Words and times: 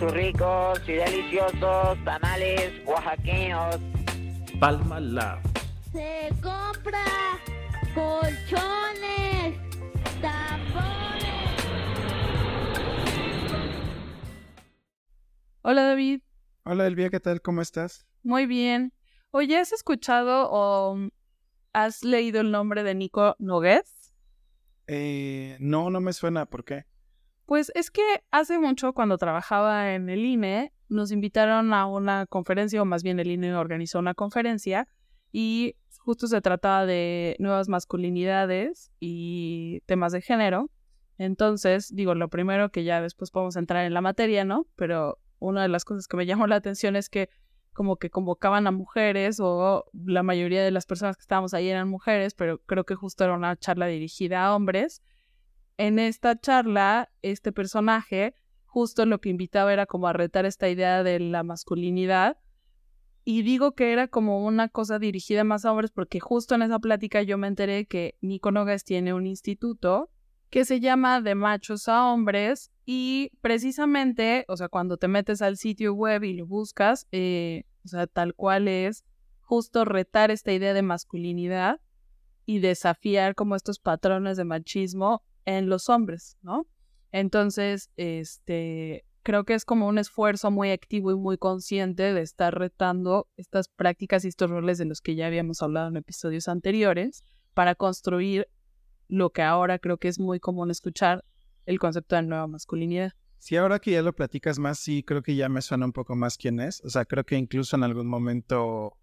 sus 0.00 0.12
ricos 0.12 0.80
y 0.88 0.92
deliciosos 0.92 2.04
tamales 2.06 2.72
oaxaqueños. 2.86 3.76
Palma 4.58 4.98
Lab. 4.98 5.40
Se 5.92 6.30
compra 6.42 7.04
colchones, 7.94 9.58
tapones. 10.22 11.60
Hola 15.62 15.82
David, 15.82 16.20
Hola 16.64 16.86
Elvia, 16.86 17.10
¿qué 17.10 17.20
tal? 17.20 17.42
¿Cómo 17.42 17.60
estás? 17.60 18.06
muy 18.22 18.46
bien. 18.46 18.92
Oye, 19.32 19.58
¿has 19.58 19.72
escuchado 19.72 20.48
o 20.50 20.96
has 21.74 22.02
leído 22.04 22.40
el 22.40 22.50
nombre 22.50 22.82
de 22.82 22.94
Nico 22.94 23.36
Nogués? 23.38 24.14
Eh, 24.86 25.56
no, 25.60 25.90
no 25.90 26.00
me 26.00 26.12
suena, 26.14 26.46
¿por 26.46 26.64
qué? 26.64 26.84
Pues 27.50 27.72
es 27.74 27.90
que 27.90 28.22
hace 28.30 28.60
mucho, 28.60 28.92
cuando 28.92 29.18
trabajaba 29.18 29.92
en 29.96 30.08
el 30.08 30.24
INE, 30.24 30.72
nos 30.88 31.10
invitaron 31.10 31.74
a 31.74 31.86
una 31.86 32.26
conferencia, 32.26 32.80
o 32.80 32.84
más 32.84 33.02
bien 33.02 33.18
el 33.18 33.28
INE 33.28 33.56
organizó 33.56 33.98
una 33.98 34.14
conferencia, 34.14 34.86
y 35.32 35.74
justo 35.98 36.28
se 36.28 36.40
trataba 36.42 36.86
de 36.86 37.34
nuevas 37.40 37.68
masculinidades 37.68 38.92
y 39.00 39.80
temas 39.86 40.12
de 40.12 40.20
género. 40.20 40.70
Entonces, 41.18 41.92
digo, 41.92 42.14
lo 42.14 42.28
primero 42.28 42.70
que 42.70 42.84
ya 42.84 43.02
después 43.02 43.32
podemos 43.32 43.56
entrar 43.56 43.84
en 43.84 43.94
la 43.94 44.00
materia, 44.00 44.44
¿no? 44.44 44.68
Pero 44.76 45.18
una 45.40 45.62
de 45.62 45.68
las 45.70 45.84
cosas 45.84 46.06
que 46.06 46.16
me 46.16 46.26
llamó 46.26 46.46
la 46.46 46.54
atención 46.54 46.94
es 46.94 47.08
que 47.08 47.30
como 47.72 47.96
que 47.96 48.10
convocaban 48.10 48.68
a 48.68 48.70
mujeres 48.70 49.40
o 49.40 49.86
la 49.92 50.22
mayoría 50.22 50.62
de 50.62 50.70
las 50.70 50.86
personas 50.86 51.16
que 51.16 51.22
estábamos 51.22 51.52
ahí 51.52 51.68
eran 51.68 51.88
mujeres, 51.88 52.32
pero 52.32 52.58
creo 52.58 52.84
que 52.84 52.94
justo 52.94 53.24
era 53.24 53.34
una 53.34 53.56
charla 53.56 53.86
dirigida 53.86 54.44
a 54.44 54.54
hombres. 54.54 55.02
En 55.80 55.98
esta 55.98 56.38
charla, 56.38 57.08
este 57.22 57.52
personaje 57.52 58.34
justo 58.66 59.06
lo 59.06 59.18
que 59.18 59.30
invitaba 59.30 59.72
era 59.72 59.86
como 59.86 60.08
a 60.08 60.12
retar 60.12 60.44
esta 60.44 60.68
idea 60.68 61.02
de 61.02 61.18
la 61.20 61.42
masculinidad. 61.42 62.36
Y 63.24 63.40
digo 63.40 63.72
que 63.72 63.90
era 63.90 64.06
como 64.06 64.44
una 64.44 64.68
cosa 64.68 64.98
dirigida 64.98 65.42
más 65.42 65.64
a 65.64 65.70
hombres 65.70 65.90
porque 65.90 66.20
justo 66.20 66.54
en 66.54 66.60
esa 66.60 66.80
plática 66.80 67.22
yo 67.22 67.38
me 67.38 67.46
enteré 67.46 67.86
que 67.86 68.18
Nico 68.20 68.50
Nogues 68.50 68.84
tiene 68.84 69.14
un 69.14 69.26
instituto 69.26 70.10
que 70.50 70.66
se 70.66 70.80
llama 70.80 71.22
De 71.22 71.34
Machos 71.34 71.88
a 71.88 72.12
Hombres 72.12 72.70
y 72.84 73.30
precisamente, 73.40 74.44
o 74.48 74.58
sea, 74.58 74.68
cuando 74.68 74.98
te 74.98 75.08
metes 75.08 75.40
al 75.40 75.56
sitio 75.56 75.94
web 75.94 76.24
y 76.24 76.34
lo 76.34 76.46
buscas, 76.46 77.08
eh, 77.10 77.64
o 77.86 77.88
sea, 77.88 78.06
tal 78.06 78.34
cual 78.34 78.68
es 78.68 79.06
justo 79.40 79.86
retar 79.86 80.30
esta 80.30 80.52
idea 80.52 80.74
de 80.74 80.82
masculinidad 80.82 81.80
y 82.44 82.58
desafiar 82.58 83.34
como 83.34 83.56
estos 83.56 83.78
patrones 83.78 84.36
de 84.36 84.44
machismo 84.44 85.22
en 85.58 85.68
los 85.68 85.88
hombres, 85.88 86.36
¿no? 86.42 86.66
Entonces, 87.12 87.90
este, 87.96 89.04
creo 89.22 89.44
que 89.44 89.54
es 89.54 89.64
como 89.64 89.88
un 89.88 89.98
esfuerzo 89.98 90.50
muy 90.50 90.70
activo 90.70 91.10
y 91.10 91.16
muy 91.16 91.38
consciente 91.38 92.14
de 92.14 92.22
estar 92.22 92.56
retando 92.56 93.28
estas 93.36 93.68
prácticas 93.68 94.24
y 94.24 94.28
estos 94.28 94.50
roles 94.50 94.78
de 94.78 94.84
los 94.84 95.00
que 95.00 95.16
ya 95.16 95.26
habíamos 95.26 95.62
hablado 95.62 95.88
en 95.88 95.96
episodios 95.96 96.48
anteriores 96.48 97.24
para 97.54 97.74
construir 97.74 98.48
lo 99.08 99.30
que 99.30 99.42
ahora 99.42 99.78
creo 99.78 99.98
que 99.98 100.08
es 100.08 100.20
muy 100.20 100.38
común 100.38 100.70
escuchar, 100.70 101.24
el 101.66 101.78
concepto 101.78 102.16
de 102.16 102.22
nueva 102.22 102.46
masculinidad. 102.46 103.12
Sí, 103.38 103.56
ahora 103.56 103.78
que 103.78 103.92
ya 103.92 104.02
lo 104.02 104.12
platicas 104.14 104.58
más, 104.58 104.78
sí, 104.78 105.02
creo 105.02 105.22
que 105.22 105.34
ya 105.34 105.48
me 105.48 105.62
suena 105.62 105.86
un 105.86 105.92
poco 105.92 106.14
más 106.14 106.36
quién 106.36 106.60
es. 106.60 106.80
O 106.84 106.90
sea, 106.90 107.04
creo 107.04 107.24
que 107.24 107.36
incluso 107.36 107.74
en 107.76 107.84
algún 107.84 108.06
momento 108.06 108.96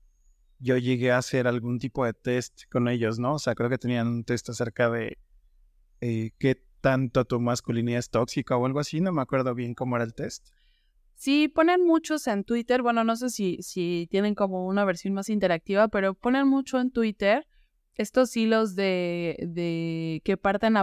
yo 0.60 0.78
llegué 0.78 1.12
a 1.12 1.18
hacer 1.18 1.48
algún 1.48 1.80
tipo 1.80 2.06
de 2.06 2.14
test 2.14 2.64
con 2.72 2.88
ellos, 2.88 3.20
¿no? 3.20 3.34
O 3.34 3.40
sea, 3.40 3.56
creo 3.56 3.70
que 3.70 3.78
tenían 3.78 4.08
un 4.08 4.24
test 4.24 4.50
acerca 4.50 4.90
de 4.90 5.18
eh, 6.02 6.32
qué 6.38 6.62
tanto 6.82 7.26
tu 7.26 7.40
masculinidad 7.40 8.00
es 8.00 8.10
tóxica 8.10 8.56
o 8.56 8.66
algo 8.66 8.80
así. 8.80 9.02
No 9.02 9.12
me 9.12 9.22
acuerdo 9.22 9.54
bien 9.56 9.74
cómo 9.74 9.96
era 9.96 10.06
el 10.06 10.14
test. 10.14 10.48
Sí, 11.16 11.48
ponen 11.48 11.84
muchos 11.84 12.28
en 12.28 12.44
Twitter, 12.44 12.84
bueno, 12.84 13.04
no 13.04 13.16
sé 13.16 13.32
si, 13.32 13.58
si 13.62 14.08
tienen 14.12 14.36
como 14.36 14.68
una 14.68 14.86
versión 14.86 15.16
más 15.16 15.30
interactiva, 15.30 15.88
pero 15.88 16.14
ponen 16.14 16.48
mucho 16.48 16.80
en 16.80 16.92
Twitter 16.92 17.48
estos 17.96 18.38
hilos 18.38 18.76
de, 18.76 19.36
de 19.42 20.22
que 20.24 20.38
parten 20.38 20.76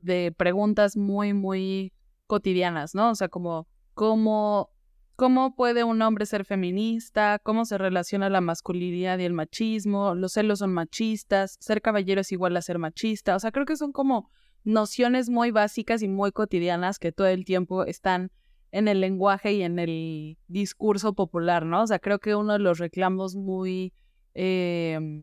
de 0.00 0.32
preguntas 0.36 0.96
muy, 0.96 1.34
muy 1.34 1.92
cotidianas, 2.28 2.94
¿no? 2.94 3.10
O 3.10 3.14
sea, 3.16 3.28
como 3.28 3.66
cómo, 3.94 4.70
cómo 5.16 5.56
puede 5.56 5.82
un 5.82 6.00
hombre 6.02 6.24
ser 6.24 6.44
feminista, 6.44 7.40
cómo 7.42 7.64
se 7.64 7.76
relaciona 7.76 8.30
la 8.30 8.40
masculinidad 8.40 9.18
y 9.18 9.24
el 9.24 9.32
machismo, 9.32 10.14
los 10.14 10.34
celos 10.34 10.60
son 10.60 10.72
machistas, 10.72 11.56
ser 11.58 11.82
caballero 11.82 12.20
es 12.20 12.30
igual 12.30 12.56
a 12.56 12.62
ser 12.62 12.78
machista, 12.78 13.34
o 13.34 13.40
sea, 13.40 13.50
creo 13.50 13.66
que 13.66 13.76
son 13.76 13.90
como 13.90 14.30
nociones 14.64 15.28
muy 15.28 15.50
básicas 15.50 16.02
y 16.02 16.08
muy 16.08 16.32
cotidianas 16.32 16.98
que 16.98 17.12
todo 17.12 17.26
el 17.26 17.44
tiempo 17.44 17.84
están 17.84 18.30
en 18.72 18.88
el 18.88 19.00
lenguaje 19.00 19.52
y 19.52 19.62
en 19.62 19.78
el 19.78 20.38
discurso 20.46 21.14
popular, 21.14 21.64
¿no? 21.66 21.82
O 21.82 21.86
sea, 21.86 21.98
creo 21.98 22.18
que 22.18 22.34
uno 22.34 22.52
de 22.52 22.58
los 22.60 22.78
reclamos 22.78 23.34
muy 23.34 23.92
eh, 24.34 25.22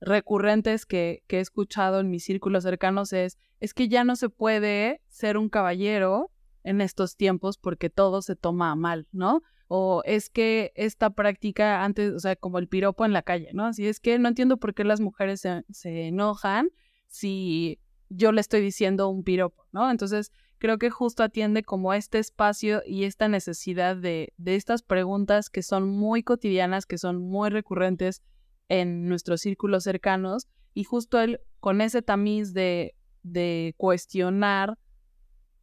recurrentes 0.00 0.84
que, 0.84 1.22
que 1.28 1.38
he 1.38 1.40
escuchado 1.40 2.00
en 2.00 2.10
mis 2.10 2.24
círculos 2.24 2.64
cercanos 2.64 3.12
es, 3.12 3.38
es 3.60 3.72
que 3.72 3.88
ya 3.88 4.04
no 4.04 4.16
se 4.16 4.28
puede 4.28 5.00
ser 5.08 5.38
un 5.38 5.48
caballero 5.48 6.30
en 6.64 6.80
estos 6.80 7.16
tiempos 7.16 7.58
porque 7.58 7.90
todo 7.90 8.22
se 8.22 8.36
toma 8.36 8.74
mal, 8.74 9.06
¿no? 9.12 9.42
O 9.68 10.02
es 10.04 10.28
que 10.28 10.72
esta 10.74 11.10
práctica 11.10 11.82
antes, 11.84 12.12
o 12.12 12.18
sea, 12.18 12.36
como 12.36 12.58
el 12.58 12.68
piropo 12.68 13.04
en 13.06 13.12
la 13.12 13.22
calle, 13.22 13.50
¿no? 13.54 13.66
Así 13.66 13.86
es 13.86 14.00
que 14.00 14.18
no 14.18 14.28
entiendo 14.28 14.58
por 14.58 14.74
qué 14.74 14.84
las 14.84 15.00
mujeres 15.00 15.40
se, 15.40 15.64
se 15.70 16.08
enojan 16.08 16.68
si 17.08 17.78
yo 18.14 18.32
le 18.32 18.40
estoy 18.40 18.60
diciendo 18.60 19.08
un 19.08 19.24
piropo, 19.24 19.66
¿no? 19.72 19.90
Entonces, 19.90 20.32
creo 20.58 20.78
que 20.78 20.90
justo 20.90 21.22
atiende 21.22 21.62
como 21.62 21.92
este 21.94 22.18
espacio 22.18 22.82
y 22.86 23.04
esta 23.04 23.28
necesidad 23.28 23.96
de, 23.96 24.32
de 24.36 24.54
estas 24.54 24.82
preguntas 24.82 25.50
que 25.50 25.62
son 25.62 25.88
muy 25.88 26.22
cotidianas, 26.22 26.86
que 26.86 26.98
son 26.98 27.18
muy 27.18 27.50
recurrentes 27.50 28.22
en 28.68 29.08
nuestros 29.08 29.40
círculos 29.40 29.84
cercanos, 29.84 30.46
y 30.74 30.84
justo 30.84 31.20
él 31.20 31.40
con 31.60 31.80
ese 31.80 32.02
tamiz 32.02 32.54
de, 32.54 32.94
de 33.22 33.74
cuestionar 33.76 34.78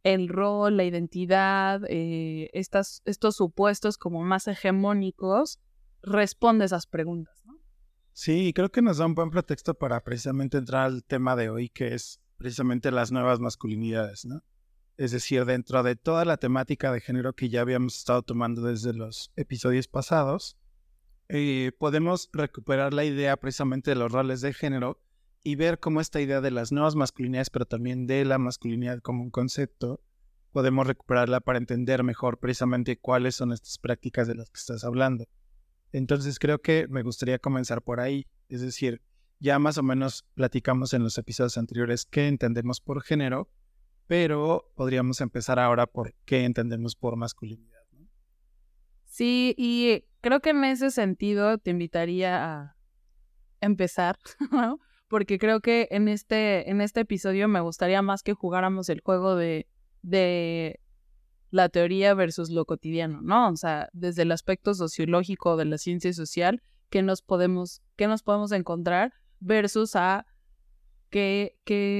el 0.02 0.28
rol, 0.28 0.76
la 0.76 0.84
identidad, 0.84 1.82
eh, 1.88 2.48
estas, 2.52 3.02
estos 3.04 3.36
supuestos 3.36 3.98
como 3.98 4.22
más 4.22 4.48
hegemónicos, 4.48 5.60
responde 6.02 6.64
esas 6.64 6.86
preguntas, 6.86 7.42
¿no? 7.44 7.58
Sí, 8.12 8.52
creo 8.54 8.70
que 8.70 8.82
nos 8.82 8.98
da 8.98 9.06
un 9.06 9.14
buen 9.14 9.30
pretexto 9.30 9.74
para 9.74 10.02
precisamente 10.02 10.58
entrar 10.58 10.86
al 10.86 11.04
tema 11.04 11.36
de 11.36 11.50
hoy, 11.50 11.68
que 11.68 11.94
es 11.94 12.20
precisamente 12.40 12.90
las 12.90 13.12
nuevas 13.12 13.38
masculinidades, 13.38 14.24
¿no? 14.24 14.42
Es 14.96 15.10
decir, 15.10 15.44
dentro 15.44 15.82
de 15.82 15.94
toda 15.94 16.24
la 16.24 16.38
temática 16.38 16.90
de 16.90 17.02
género 17.02 17.34
que 17.34 17.50
ya 17.50 17.60
habíamos 17.60 17.98
estado 17.98 18.22
tomando 18.22 18.62
desde 18.62 18.94
los 18.94 19.30
episodios 19.36 19.88
pasados, 19.88 20.56
eh, 21.28 21.72
podemos 21.78 22.30
recuperar 22.32 22.94
la 22.94 23.04
idea 23.04 23.36
precisamente 23.36 23.90
de 23.90 23.96
los 23.96 24.10
roles 24.10 24.40
de 24.40 24.54
género 24.54 25.02
y 25.44 25.56
ver 25.56 25.80
cómo 25.80 26.00
esta 26.00 26.18
idea 26.22 26.40
de 26.40 26.50
las 26.50 26.72
nuevas 26.72 26.96
masculinidades, 26.96 27.50
pero 27.50 27.66
también 27.66 28.06
de 28.06 28.24
la 28.24 28.38
masculinidad 28.38 29.00
como 29.00 29.22
un 29.22 29.30
concepto, 29.30 30.02
podemos 30.50 30.86
recuperarla 30.86 31.40
para 31.40 31.58
entender 31.58 32.02
mejor 32.04 32.38
precisamente 32.38 32.98
cuáles 32.98 33.36
son 33.36 33.52
estas 33.52 33.76
prácticas 33.76 34.26
de 34.28 34.36
las 34.36 34.48
que 34.48 34.60
estás 34.60 34.82
hablando. 34.84 35.26
Entonces 35.92 36.38
creo 36.38 36.62
que 36.62 36.88
me 36.88 37.02
gustaría 37.02 37.38
comenzar 37.38 37.82
por 37.82 38.00
ahí, 38.00 38.26
es 38.48 38.62
decir, 38.62 39.02
ya 39.40 39.58
más 39.58 39.78
o 39.78 39.82
menos 39.82 40.24
platicamos 40.34 40.92
en 40.92 41.02
los 41.02 41.16
episodios 41.18 41.56
anteriores 41.56 42.04
qué 42.04 42.28
entendemos 42.28 42.80
por 42.80 43.02
género, 43.02 43.50
pero 44.06 44.70
podríamos 44.76 45.20
empezar 45.20 45.58
ahora 45.58 45.86
por 45.86 46.14
qué 46.26 46.44
entendemos 46.44 46.94
por 46.94 47.16
masculinidad. 47.16 47.80
¿no? 47.92 48.06
Sí, 49.06 49.54
y 49.56 50.04
creo 50.20 50.40
que 50.40 50.50
en 50.50 50.64
ese 50.64 50.90
sentido 50.90 51.58
te 51.58 51.70
invitaría 51.70 52.44
a 52.44 52.76
empezar, 53.60 54.18
¿no? 54.52 54.78
Porque 55.08 55.38
creo 55.38 55.60
que 55.60 55.88
en 55.90 56.08
este, 56.08 56.70
en 56.70 56.80
este 56.80 57.00
episodio 57.00 57.48
me 57.48 57.60
gustaría 57.60 58.02
más 58.02 58.22
que 58.22 58.34
jugáramos 58.34 58.88
el 58.90 59.00
juego 59.00 59.34
de, 59.34 59.66
de 60.02 60.80
la 61.50 61.68
teoría 61.68 62.14
versus 62.14 62.50
lo 62.50 62.64
cotidiano, 62.64 63.20
¿no? 63.22 63.48
O 63.48 63.56
sea, 63.56 63.88
desde 63.92 64.22
el 64.22 64.32
aspecto 64.32 64.74
sociológico 64.74 65.56
de 65.56 65.64
la 65.64 65.78
ciencia 65.78 66.12
social, 66.12 66.62
¿qué 66.90 67.02
nos 67.02 67.22
podemos, 67.22 67.82
qué 67.96 68.06
nos 68.06 68.22
podemos 68.22 68.52
encontrar 68.52 69.14
versus 69.40 69.96
a 69.96 70.26
qué 71.10 71.56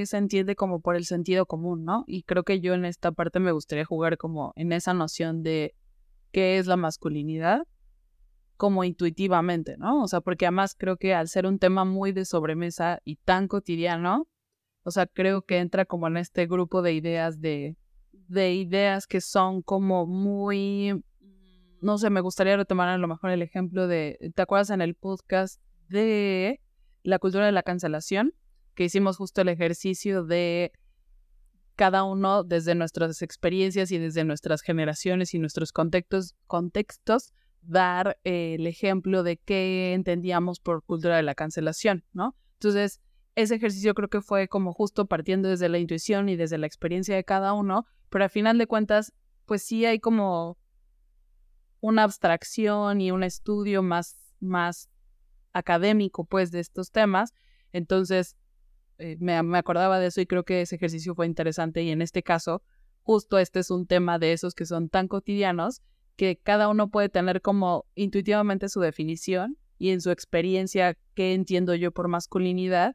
se 0.06 0.16
entiende 0.16 0.54
como 0.54 0.80
por 0.80 0.94
el 0.94 1.04
sentido 1.04 1.46
común, 1.46 1.84
¿no? 1.84 2.04
Y 2.06 2.22
creo 2.22 2.44
que 2.44 2.60
yo 2.60 2.74
en 2.74 2.84
esta 2.84 3.10
parte 3.12 3.40
me 3.40 3.52
gustaría 3.52 3.84
jugar 3.84 4.16
como 4.16 4.52
en 4.56 4.72
esa 4.72 4.94
noción 4.94 5.42
de 5.42 5.74
qué 6.30 6.58
es 6.58 6.66
la 6.66 6.76
masculinidad 6.76 7.66
como 8.56 8.84
intuitivamente, 8.84 9.76
¿no? 9.78 10.02
O 10.02 10.06
sea, 10.08 10.20
porque 10.20 10.46
además 10.46 10.76
creo 10.78 10.96
que 10.96 11.14
al 11.14 11.28
ser 11.28 11.46
un 11.46 11.58
tema 11.58 11.84
muy 11.84 12.12
de 12.12 12.24
sobremesa 12.24 13.00
y 13.04 13.16
tan 13.16 13.48
cotidiano, 13.48 14.28
o 14.82 14.90
sea, 14.90 15.06
creo 15.06 15.42
que 15.42 15.58
entra 15.58 15.86
como 15.86 16.06
en 16.06 16.18
este 16.18 16.46
grupo 16.46 16.82
de 16.82 16.92
ideas 16.92 17.40
de, 17.40 17.76
de 18.12 18.54
ideas 18.54 19.06
que 19.06 19.22
son 19.22 19.62
como 19.62 20.06
muy, 20.06 21.02
no 21.80 21.96
sé, 21.96 22.10
me 22.10 22.20
gustaría 22.20 22.56
retomar 22.56 22.88
a 22.88 22.98
lo 22.98 23.08
mejor 23.08 23.30
el 23.30 23.42
ejemplo 23.42 23.86
de, 23.88 24.18
¿te 24.34 24.42
acuerdas 24.42 24.70
en 24.70 24.82
el 24.82 24.94
podcast 24.94 25.60
de 25.88 26.60
la 27.02 27.18
cultura 27.18 27.46
de 27.46 27.52
la 27.52 27.62
cancelación? 27.62 28.34
Que 28.74 28.84
hicimos 28.84 29.16
justo 29.16 29.40
el 29.40 29.48
ejercicio 29.48 30.24
de 30.24 30.72
cada 31.76 32.04
uno 32.04 32.44
desde 32.44 32.74
nuestras 32.74 33.22
experiencias 33.22 33.90
y 33.90 33.98
desde 33.98 34.24
nuestras 34.24 34.60
generaciones 34.60 35.32
y 35.32 35.38
nuestros 35.38 35.72
contextos, 35.72 36.34
contextos 36.46 37.32
dar 37.62 38.18
eh, 38.24 38.56
el 38.58 38.66
ejemplo 38.66 39.22
de 39.22 39.38
qué 39.38 39.94
entendíamos 39.94 40.60
por 40.60 40.82
cultura 40.84 41.16
de 41.16 41.22
la 41.22 41.34
cancelación, 41.34 42.04
¿no? 42.12 42.36
Entonces, 42.54 43.00
ese 43.34 43.54
ejercicio 43.54 43.94
creo 43.94 44.08
que 44.08 44.20
fue 44.20 44.48
como 44.48 44.72
justo 44.74 45.06
partiendo 45.06 45.48
desde 45.48 45.68
la 45.68 45.78
intuición 45.78 46.28
y 46.28 46.36
desde 46.36 46.58
la 46.58 46.66
experiencia 46.66 47.16
de 47.16 47.24
cada 47.24 47.54
uno, 47.54 47.86
pero 48.10 48.24
al 48.24 48.30
final 48.30 48.58
de 48.58 48.66
cuentas, 48.66 49.14
pues 49.46 49.62
sí 49.62 49.86
hay 49.86 50.00
como 50.00 50.58
una 51.80 52.02
abstracción 52.02 53.00
y 53.00 53.10
un 53.10 53.22
estudio 53.22 53.82
más, 53.82 54.34
más 54.40 54.89
académico, 55.52 56.24
pues, 56.24 56.50
de 56.50 56.60
estos 56.60 56.90
temas. 56.90 57.32
Entonces, 57.72 58.36
eh, 58.98 59.16
me, 59.20 59.42
me 59.42 59.58
acordaba 59.58 59.98
de 59.98 60.08
eso 60.08 60.20
y 60.20 60.26
creo 60.26 60.44
que 60.44 60.60
ese 60.62 60.76
ejercicio 60.76 61.14
fue 61.14 61.26
interesante 61.26 61.82
y 61.82 61.90
en 61.90 62.02
este 62.02 62.22
caso, 62.22 62.62
justo 63.02 63.38
este 63.38 63.60
es 63.60 63.70
un 63.70 63.86
tema 63.86 64.18
de 64.18 64.32
esos 64.32 64.54
que 64.54 64.66
son 64.66 64.88
tan 64.88 65.08
cotidianos 65.08 65.82
que 66.16 66.36
cada 66.36 66.68
uno 66.68 66.90
puede 66.90 67.08
tener 67.08 67.40
como 67.40 67.86
intuitivamente 67.94 68.68
su 68.68 68.80
definición 68.80 69.56
y 69.78 69.88
en 69.88 70.02
su 70.02 70.10
experiencia 70.10 70.98
qué 71.14 71.32
entiendo 71.32 71.74
yo 71.74 71.92
por 71.92 72.08
masculinidad, 72.08 72.94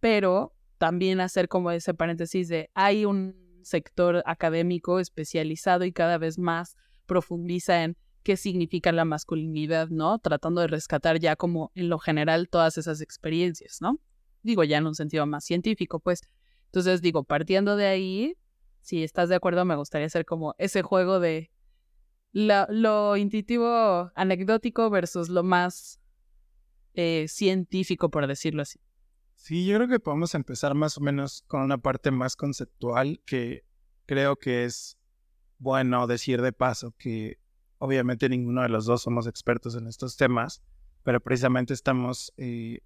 pero 0.00 0.54
también 0.78 1.20
hacer 1.20 1.48
como 1.48 1.70
ese 1.70 1.92
paréntesis 1.92 2.48
de 2.48 2.70
hay 2.72 3.04
un 3.04 3.36
sector 3.62 4.22
académico 4.24 4.98
especializado 4.98 5.84
y 5.84 5.92
cada 5.92 6.16
vez 6.16 6.38
más 6.38 6.76
profundiza 7.04 7.84
en 7.84 7.98
qué 8.22 8.36
significa 8.36 8.92
la 8.92 9.04
masculinidad, 9.04 9.88
¿no? 9.88 10.18
Tratando 10.18 10.60
de 10.60 10.66
rescatar 10.68 11.18
ya 11.18 11.36
como 11.36 11.72
en 11.74 11.88
lo 11.88 11.98
general 11.98 12.48
todas 12.48 12.78
esas 12.78 13.00
experiencias, 13.00 13.78
¿no? 13.80 13.98
Digo 14.42 14.64
ya 14.64 14.78
en 14.78 14.86
un 14.86 14.94
sentido 14.94 15.26
más 15.26 15.44
científico, 15.44 16.00
pues. 16.00 16.22
Entonces 16.66 17.02
digo, 17.02 17.24
partiendo 17.24 17.76
de 17.76 17.86
ahí, 17.86 18.36
si 18.80 19.02
estás 19.04 19.28
de 19.28 19.34
acuerdo, 19.34 19.64
me 19.64 19.76
gustaría 19.76 20.06
hacer 20.06 20.24
como 20.24 20.54
ese 20.58 20.82
juego 20.82 21.20
de 21.20 21.50
lo 22.32 23.16
intuitivo 23.16 24.10
anecdótico 24.14 24.88
versus 24.90 25.28
lo 25.28 25.42
más 25.42 26.00
eh, 26.94 27.26
científico, 27.28 28.10
por 28.10 28.26
decirlo 28.26 28.62
así. 28.62 28.80
Sí, 29.34 29.66
yo 29.66 29.76
creo 29.76 29.88
que 29.88 30.00
podemos 30.00 30.34
empezar 30.34 30.74
más 30.74 30.96
o 30.96 31.00
menos 31.00 31.42
con 31.46 31.62
una 31.62 31.78
parte 31.78 32.10
más 32.10 32.36
conceptual 32.36 33.20
que 33.26 33.64
creo 34.06 34.36
que 34.36 34.64
es 34.64 34.98
bueno 35.58 36.06
decir 36.06 36.42
de 36.42 36.52
paso 36.52 36.92
que 36.98 37.38
obviamente 37.82 38.28
ninguno 38.28 38.62
de 38.62 38.68
los 38.68 38.84
dos 38.84 39.02
somos 39.02 39.26
expertos 39.26 39.74
en 39.74 39.88
estos 39.88 40.16
temas, 40.16 40.62
pero 41.02 41.20
precisamente 41.20 41.74
estamos 41.74 42.32
eh, 42.36 42.78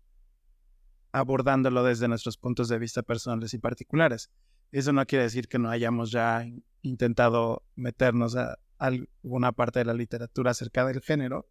abordándolo 1.12 1.84
desde 1.84 2.08
nuestros 2.08 2.38
puntos 2.38 2.70
de 2.70 2.78
vista 2.78 3.02
personales 3.02 3.52
y 3.52 3.58
particulares. 3.58 4.30
Eso 4.72 4.94
no 4.94 5.04
quiere 5.04 5.24
decir 5.24 5.48
que 5.48 5.58
no 5.58 5.68
hayamos 5.68 6.12
ya 6.12 6.46
intentado 6.80 7.62
meternos 7.74 8.36
a, 8.36 8.58
alguna 8.78 9.52
parte 9.52 9.80
de 9.80 9.84
la 9.84 9.92
literatura 9.92 10.52
acerca 10.52 10.86
del 10.86 11.02
género 11.02 11.46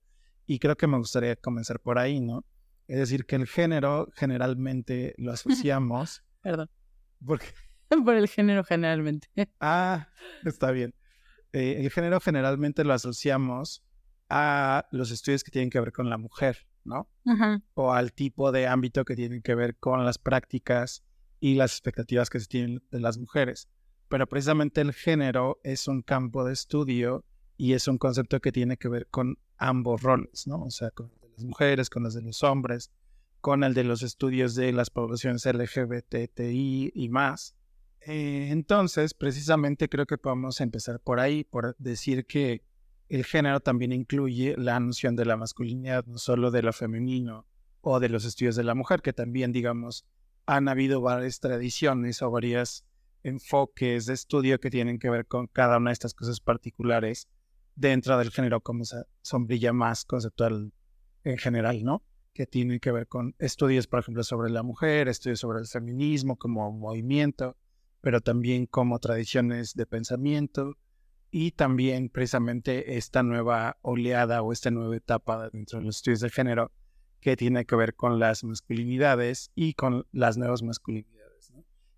y 0.48 0.58
creo 0.58 0.76
que 0.76 0.88
me 0.88 0.98
gustaría 0.98 1.36
comenzar 1.36 1.80
por 1.80 2.00
ahí, 2.00 2.22
¿no? 2.22 2.46
Es 2.88 2.98
decir, 2.98 3.28
que 3.28 3.36
el 3.36 3.46
género 3.46 4.10
generalmente 4.16 5.14
lo 5.20 5.32
asociamos. 5.32 6.24
Perdón. 6.42 6.72
Porque... 7.24 7.46
por 8.04 8.16
el 8.16 8.28
género 8.28 8.64
generalmente. 8.64 9.28
ah, 9.60 10.08
está 10.44 10.72
bien. 10.72 10.96
Eh, 11.56 11.82
el 11.82 11.92
género 11.92 12.20
generalmente 12.20 12.84
lo 12.84 12.94
asociamos 12.94 13.84
a 14.30 14.88
los 14.92 15.12
estudios 15.12 15.44
que 15.44 15.52
tienen 15.52 15.70
que 15.70 15.80
ver 15.80 15.92
con 15.92 16.10
la 16.10 16.18
mujer, 16.18 16.68
¿no? 16.84 17.10
O 17.74 17.94
al 17.94 18.14
tipo 18.14 18.52
de 18.52 18.68
ámbito 18.68 19.06
que 19.06 19.16
tienen 19.16 19.42
que 19.42 19.56
ver 19.56 19.78
con 19.78 20.04
las 20.06 20.18
prácticas 20.18 21.04
y 21.40 21.56
las 21.56 21.72
expectativas 21.72 22.30
que 22.30 22.40
se 22.40 22.48
tienen 22.48 22.84
de 22.92 23.00
las 23.00 23.18
mujeres 23.18 23.70
pero 24.08 24.28
precisamente 24.28 24.82
el 24.82 24.94
género 24.94 25.60
es 25.64 25.88
un 25.88 26.02
campo 26.02 26.46
de 26.46 26.54
estudio 26.54 27.26
y 27.58 27.74
es 27.74 27.88
un 27.88 27.98
concepto 27.98 28.40
que 28.40 28.52
tiene 28.52 28.78
que 28.78 28.88
ver 28.88 29.08
con 29.08 29.38
ambos 29.58 30.02
roles, 30.02 30.48
¿no? 30.48 30.64
O 30.64 30.70
sea, 30.70 30.92
con 30.92 31.12
el 31.12 31.20
de 31.22 31.30
las 31.30 31.44
mujeres, 31.44 31.90
con 31.90 32.04
los 32.04 32.14
de 32.14 32.22
los 32.22 32.44
hombres, 32.44 32.92
con 33.42 33.64
el 33.64 33.74
de 33.74 33.84
los 33.84 34.04
estudios 34.04 34.56
de 34.56 34.74
las 34.74 34.90
poblaciones 34.90 35.46
LGBTI 35.46 36.92
y 36.94 37.10
más. 37.10 37.56
Eh, 38.08 38.50
entonces, 38.52 39.16
precisamente 39.16 39.90
creo 39.90 40.06
que 40.06 40.20
podemos 40.20 40.62
empezar 40.62 41.00
por 41.00 41.20
ahí, 41.20 41.44
por 41.44 41.76
decir 41.80 42.28
que 42.28 42.64
el 43.10 43.26
género 43.26 43.62
también 43.62 43.92
incluye 43.92 44.56
la 44.58 44.80
noción 44.80 45.16
de 45.16 45.26
la 45.26 45.38
masculinidad, 45.38 46.06
no 46.06 46.20
solo 46.20 46.52
de 46.52 46.62
lo 46.62 46.72
femenino 46.72 47.48
o 47.82 48.00
de 48.00 48.10
los 48.10 48.26
estudios 48.26 48.56
de 48.56 48.64
la 48.64 48.76
mujer, 48.76 49.02
que 49.02 49.12
también, 49.12 49.52
digamos, 49.52 50.06
han 50.46 50.68
habido 50.68 51.02
varias 51.02 51.40
tradiciones 51.40 52.22
o 52.22 52.30
varias 52.30 52.86
enfoques 53.24 54.06
de 54.06 54.14
estudio 54.14 54.60
que 54.60 54.70
tienen 54.70 55.00
que 55.00 55.10
ver 55.10 55.26
con 55.26 55.48
cada 55.48 55.78
una 55.78 55.90
de 55.90 55.94
estas 55.94 56.14
cosas 56.14 56.40
particulares 56.40 57.28
dentro 57.74 58.20
del 58.20 58.30
género 58.30 58.62
como 58.62 58.84
esa 58.84 59.08
sombrilla 59.24 59.74
más 59.74 60.06
conceptual 60.06 60.72
en 61.24 61.38
general, 61.40 61.84
¿no? 61.84 62.04
Que 62.34 62.46
tienen 62.46 62.80
que 62.80 62.92
ver 62.92 63.08
con 63.08 63.34
estudios, 63.40 63.88
por 63.88 64.02
ejemplo, 64.02 64.24
sobre 64.24 64.52
la 64.52 64.62
mujer, 64.62 65.08
estudios 65.08 65.40
sobre 65.40 65.60
el 65.60 65.66
feminismo 65.66 66.38
como 66.38 66.72
movimiento, 66.72 67.58
pero 68.06 68.22
también 68.22 68.68
como 68.68 69.00
tradiciones 69.00 69.74
de 69.74 69.88
pensamiento 69.88 70.78
y 71.32 71.54
también 71.54 72.10
precisamente 72.10 72.98
esta 72.98 73.24
nueva 73.24 73.80
oleada 73.82 74.44
o 74.44 74.54
esta 74.54 74.70
nueva 74.70 74.96
etapa 74.96 75.50
dentro 75.50 75.80
de 75.80 75.86
los 75.86 75.96
estudios 75.96 76.20
de 76.20 76.30
género 76.30 76.72
que 77.20 77.36
tiene 77.36 77.66
que 77.66 77.76
ver 77.76 77.96
con 77.96 78.20
las 78.20 78.44
masculinidades 78.44 79.50
y 79.56 79.74
con 79.74 80.06
las 80.12 80.38
nuevas 80.38 80.62
masculinidades 80.62 81.52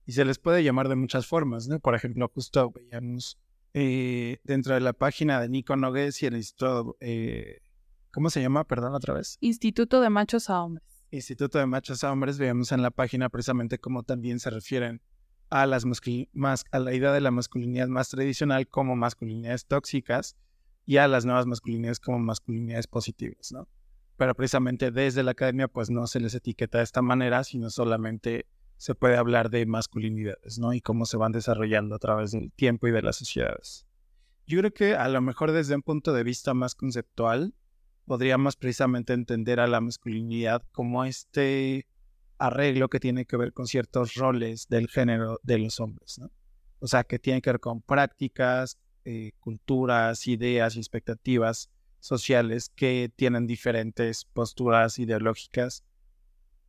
y 0.05 0.13
se 0.13 0.23
les 0.23 0.39
puede 0.39 0.63
llamar 0.63 0.87
de 0.87 0.95
muchas 0.95 1.27
formas, 1.27 1.67
¿no? 1.67 1.81
Por 1.81 1.93
ejemplo, 1.93 2.31
justo 2.33 2.71
veíamos 2.71 3.37
eh, 3.73 4.39
dentro 4.45 4.75
de 4.75 4.79
la 4.79 4.93
página 4.93 5.41
de 5.41 5.49
Nico 5.49 5.75
Nogues 5.75 6.23
y 6.23 6.27
el 6.27 6.37
Instituto, 6.37 6.95
eh, 7.01 7.59
¿cómo 8.13 8.29
se 8.29 8.41
llama? 8.41 8.63
Perdón, 8.63 8.95
otra 8.95 9.13
vez. 9.13 9.37
Instituto 9.41 9.99
de 9.99 10.09
Machos 10.09 10.49
a 10.49 10.63
Hombres. 10.63 11.03
Instituto 11.11 11.59
de 11.59 11.65
Machos 11.65 12.05
a 12.05 12.13
Hombres, 12.13 12.37
veíamos 12.37 12.71
en 12.71 12.81
la 12.81 12.91
página 12.91 13.27
precisamente 13.27 13.77
cómo 13.77 14.03
también 14.03 14.39
se 14.39 14.49
refieren 14.49 15.01
a, 15.49 15.65
las 15.65 15.85
más, 16.33 16.65
a 16.71 16.79
la 16.79 16.93
idea 16.93 17.11
de 17.11 17.21
la 17.21 17.31
masculinidad 17.31 17.87
más 17.87 18.09
tradicional 18.09 18.67
como 18.67 18.95
masculinidades 18.95 19.65
tóxicas 19.65 20.35
y 20.85 20.97
a 20.97 21.07
las 21.07 21.25
nuevas 21.25 21.45
masculinidades 21.45 21.99
como 21.99 22.19
masculinidades 22.19 22.87
positivas, 22.87 23.51
¿no? 23.51 23.67
Pero 24.17 24.33
precisamente 24.35 24.91
desde 24.91 25.23
la 25.23 25.31
academia 25.31 25.67
pues 25.67 25.89
no 25.89 26.07
se 26.07 26.19
les 26.19 26.33
etiqueta 26.33 26.79
de 26.79 26.83
esta 26.83 27.01
manera, 27.01 27.43
sino 27.43 27.69
solamente 27.69 28.47
se 28.77 28.95
puede 28.95 29.17
hablar 29.17 29.49
de 29.49 29.65
masculinidades, 29.65 30.59
¿no? 30.59 30.73
Y 30.73 30.81
cómo 30.81 31.05
se 31.05 31.17
van 31.17 31.31
desarrollando 31.31 31.95
a 31.95 31.99
través 31.99 32.31
del 32.31 32.51
tiempo 32.51 32.87
y 32.87 32.91
de 32.91 33.01
las 33.01 33.17
sociedades. 33.17 33.85
Yo 34.45 34.59
creo 34.59 34.73
que 34.73 34.95
a 34.95 35.09
lo 35.09 35.21
mejor 35.21 35.51
desde 35.51 35.75
un 35.75 35.81
punto 35.81 36.13
de 36.13 36.23
vista 36.23 36.53
más 36.53 36.73
conceptual, 36.73 37.53
podríamos 38.05 38.55
precisamente 38.55 39.13
entender 39.13 39.59
a 39.59 39.67
la 39.67 39.81
masculinidad 39.81 40.63
como 40.71 41.03
este 41.03 41.85
arreglo 42.37 42.89
que 42.89 42.99
tiene 42.99 43.25
que 43.25 43.37
ver 43.37 43.53
con 43.53 43.67
ciertos 43.67 44.13
roles 44.15 44.67
del 44.67 44.87
género 44.87 45.39
de 45.43 45.57
los 45.57 45.79
hombres. 45.79 46.19
O 46.79 46.87
sea, 46.87 47.03
que 47.03 47.19
tiene 47.19 47.41
que 47.41 47.51
ver 47.51 47.59
con 47.59 47.81
prácticas, 47.81 48.77
eh, 49.05 49.31
culturas, 49.39 50.27
ideas 50.27 50.75
y 50.75 50.79
expectativas 50.79 51.69
sociales 51.99 52.69
que 52.75 53.11
tienen 53.15 53.47
diferentes 53.47 54.25
posturas 54.25 54.99
ideológicas 54.99 55.83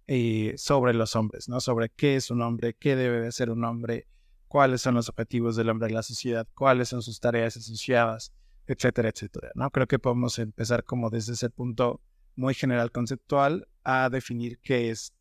eh, 0.06 0.54
sobre 0.56 0.94
los 0.94 1.14
hombres, 1.16 1.48
¿no? 1.48 1.60
Sobre 1.60 1.90
qué 1.90 2.16
es 2.16 2.30
un 2.30 2.40
hombre, 2.40 2.75
qué 2.75 2.96
debe 2.96 3.20
de 3.20 3.32
ser 3.32 3.50
un 3.50 3.64
hombre, 3.64 4.06
cuáles 4.48 4.80
son 4.80 4.94
los 4.94 5.08
objetivos 5.10 5.54
del 5.54 5.68
hombre 5.68 5.88
en 5.88 5.94
la 5.94 6.02
sociedad, 6.02 6.46
cuáles 6.54 6.88
son 6.88 7.02
sus 7.02 7.20
tareas 7.20 7.56
asociadas, 7.58 8.32
etcétera, 8.66 9.10
etcétera, 9.10 9.50
¿no? 9.54 9.70
Creo 9.70 9.87
que 9.87 9.98
podemos 9.98 10.38
empezar 10.38 10.84
como 10.84 11.10
desde 11.10 11.34
ese 11.34 11.50
punto 11.50 12.00
muy 12.37 12.54
general 12.54 12.90
conceptual 12.90 13.68
a 13.84 14.08
definir 14.08 14.58
qué 14.60 14.90
es 14.90 15.12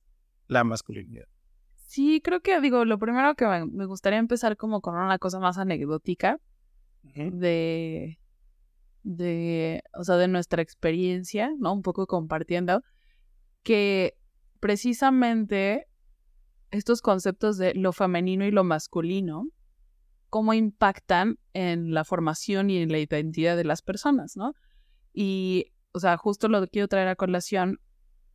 la 0.47 0.63
masculinidad. 0.63 1.27
Sí, 1.87 2.21
creo 2.21 2.41
que 2.41 2.59
digo, 2.59 2.85
lo 2.85 2.99
primero 2.99 3.35
que 3.35 3.45
me 3.71 3.85
gustaría 3.85 4.19
empezar 4.19 4.57
como 4.57 4.81
con 4.81 4.95
una 4.95 5.19
cosa 5.19 5.39
más 5.39 5.57
anecdótica 5.57 6.39
de, 7.15 8.19
de, 9.03 9.83
o 9.93 10.03
sea, 10.03 10.17
de 10.17 10.27
nuestra 10.27 10.61
experiencia, 10.61 11.51
¿no? 11.57 11.73
Un 11.73 11.81
poco 11.81 12.05
compartiendo, 12.05 12.83
que 13.63 14.15
precisamente 14.59 15.87
estos 16.71 17.01
conceptos 17.01 17.57
de 17.57 17.73
lo 17.73 17.93
femenino 17.93 18.45
y 18.45 18.51
lo 18.51 18.63
masculino, 18.63 19.47
cómo 20.29 20.53
impactan 20.53 21.39
en 21.53 21.93
la 21.93 22.03
formación 22.03 22.69
y 22.69 22.79
en 22.79 22.91
la 22.91 22.99
identidad 22.99 23.55
de 23.55 23.63
las 23.63 23.81
personas, 23.81 24.35
¿no? 24.35 24.53
Y, 25.13 25.71
o 25.93 25.99
sea, 25.99 26.17
justo 26.17 26.49
lo 26.49 26.61
que 26.61 26.67
quiero 26.67 26.87
traer 26.87 27.07
a 27.07 27.15
colación 27.15 27.79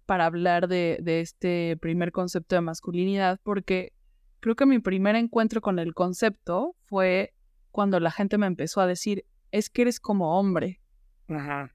para 0.06 0.26
hablar 0.26 0.68
de, 0.68 0.98
de 1.02 1.20
este 1.20 1.76
primer 1.80 2.12
concepto 2.12 2.54
de 2.54 2.60
masculinidad, 2.60 3.40
porque 3.42 3.92
creo 4.40 4.56
que 4.56 4.66
mi 4.66 4.78
primer 4.78 5.16
encuentro 5.16 5.60
con 5.60 5.78
el 5.78 5.94
concepto 5.94 6.76
fue 6.86 7.34
cuando 7.70 8.00
la 8.00 8.10
gente 8.10 8.38
me 8.38 8.46
empezó 8.46 8.80
a 8.80 8.86
decir, 8.86 9.24
es 9.50 9.70
que 9.70 9.82
eres 9.82 10.00
como 10.00 10.38
hombre. 10.38 10.80
Ajá. 11.28 11.74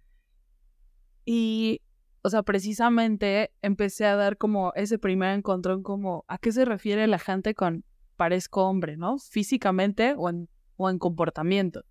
Y 1.26 1.82
o 2.28 2.30
sea, 2.30 2.44
precisamente 2.44 3.54
empecé 3.62 4.06
a 4.06 4.18
dar 4.18 4.36
como 4.38 4.74
ese 4.76 5.00
primer 5.00 5.38
encontrón 5.38 5.82
como 5.82 6.26
a 6.28 6.38
qué 6.38 6.52
se 6.52 6.66
refiere 6.66 7.08
la 7.08 7.20
gente 7.20 7.56
con 7.56 7.86
parezco 8.18 8.68
hombre, 8.68 8.98
¿no? 8.98 9.18
Físicamente 9.18 10.14
o 10.18 10.30
en, 10.30 10.50
o 10.76 10.90
en 10.90 11.00
comportamiento. 11.00 11.86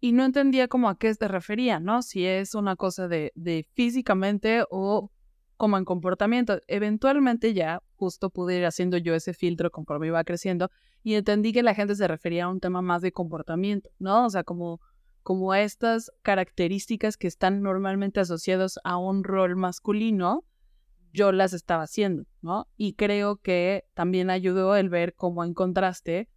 Y 0.00 0.10
no 0.10 0.24
entendía 0.24 0.66
como 0.66 0.88
a 0.88 0.98
qué 0.98 1.14
se 1.14 1.28
refería, 1.28 1.78
¿no? 1.78 2.02
Si 2.02 2.26
es 2.26 2.56
una 2.56 2.74
cosa 2.74 3.06
de, 3.06 3.30
de 3.36 3.64
físicamente 3.74 4.64
o 4.70 5.12
como 5.60 5.76
en 5.76 5.84
comportamiento. 5.84 6.58
Eventualmente 6.68 7.52
ya 7.52 7.82
justo 7.96 8.30
pude 8.30 8.56
ir 8.56 8.64
haciendo 8.64 8.96
yo 8.96 9.14
ese 9.14 9.34
filtro 9.34 9.70
conforme 9.70 10.06
iba 10.06 10.24
creciendo 10.24 10.70
y 11.02 11.16
entendí 11.16 11.52
que 11.52 11.62
la 11.62 11.74
gente 11.74 11.94
se 11.96 12.08
refería 12.08 12.44
a 12.44 12.48
un 12.48 12.60
tema 12.60 12.80
más 12.80 13.02
de 13.02 13.12
comportamiento, 13.12 13.90
¿no? 13.98 14.24
O 14.24 14.30
sea, 14.30 14.42
como, 14.42 14.80
como 15.22 15.52
estas 15.52 16.10
características 16.22 17.18
que 17.18 17.26
están 17.26 17.60
normalmente 17.60 18.20
asociadas 18.20 18.80
a 18.84 18.96
un 18.96 19.22
rol 19.22 19.54
masculino, 19.54 20.46
yo 21.12 21.30
las 21.30 21.52
estaba 21.52 21.82
haciendo, 21.82 22.24
¿no? 22.40 22.66
Y 22.78 22.94
creo 22.94 23.36
que 23.36 23.84
también 23.92 24.30
ayudó 24.30 24.76
el 24.76 24.88
ver 24.88 25.14
cómo 25.14 25.44
en 25.44 25.52
contraste 25.52 26.30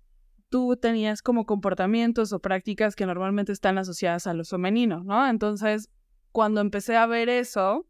tú 0.50 0.76
tenías 0.76 1.22
como 1.22 1.46
comportamientos 1.46 2.34
o 2.34 2.40
prácticas 2.40 2.98
que 2.98 3.06
normalmente 3.06 3.54
están 3.54 3.78
asociadas 3.78 4.28
a 4.28 4.34
lo 4.34 4.44
femenino, 4.44 5.02
¿no? 5.06 5.26
Entonces, 5.30 5.90
cuando 6.34 6.60
empecé 6.60 6.98
a 6.98 7.06
ver 7.06 7.30
eso, 7.30 7.88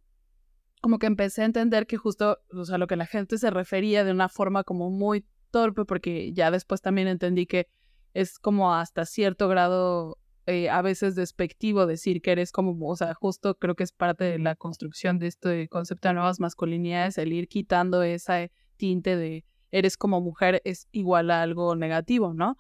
como 0.84 1.00
que 1.00 1.08
empecé 1.08 1.44
a 1.44 1.46
entender 1.46 1.88
que 1.88 1.96
justo, 1.96 2.40
o 2.52 2.66
sea, 2.66 2.78
lo 2.78 2.88
que 2.88 2.98
la 2.98 3.06
gente 3.06 3.38
se 3.38 3.50
refería 3.50 4.04
de 4.04 4.12
una 4.12 4.28
forma 4.28 4.66
como 4.66 4.90
muy 4.90 5.26
torpe, 5.50 5.86
porque 5.86 6.34
ya 6.34 6.52
después 6.52 6.82
también 6.82 7.08
entendí 7.08 7.46
que 7.46 7.70
es 8.14 8.38
como 8.38 8.76
hasta 8.76 9.06
cierto 9.06 9.48
grado 9.48 10.18
eh, 10.46 10.70
a 10.70 10.82
veces 10.82 11.16
despectivo 11.16 11.86
decir 11.86 12.22
que 12.22 12.34
eres 12.34 12.52
como, 12.52 12.76
o 12.86 12.96
sea, 12.98 13.14
justo 13.14 13.56
creo 13.56 13.76
que 13.76 13.84
es 13.86 13.94
parte 13.94 14.26
de 14.26 14.40
la 14.40 14.56
construcción 14.58 15.20
de 15.20 15.28
este 15.28 15.70
concepto 15.70 16.10
de 16.10 16.16
nuevas 16.16 16.42
masculinidades, 16.42 17.18
el 17.18 17.32
ir 17.32 17.48
quitando 17.48 18.04
esa 18.04 18.50
tinte 18.76 19.16
de 19.16 19.46
eres 19.72 19.96
como 19.96 20.20
mujer 20.20 20.62
es 20.66 20.90
igual 20.92 21.32
a 21.32 21.44
algo 21.44 21.78
negativo, 21.78 22.34
¿no? 22.34 22.58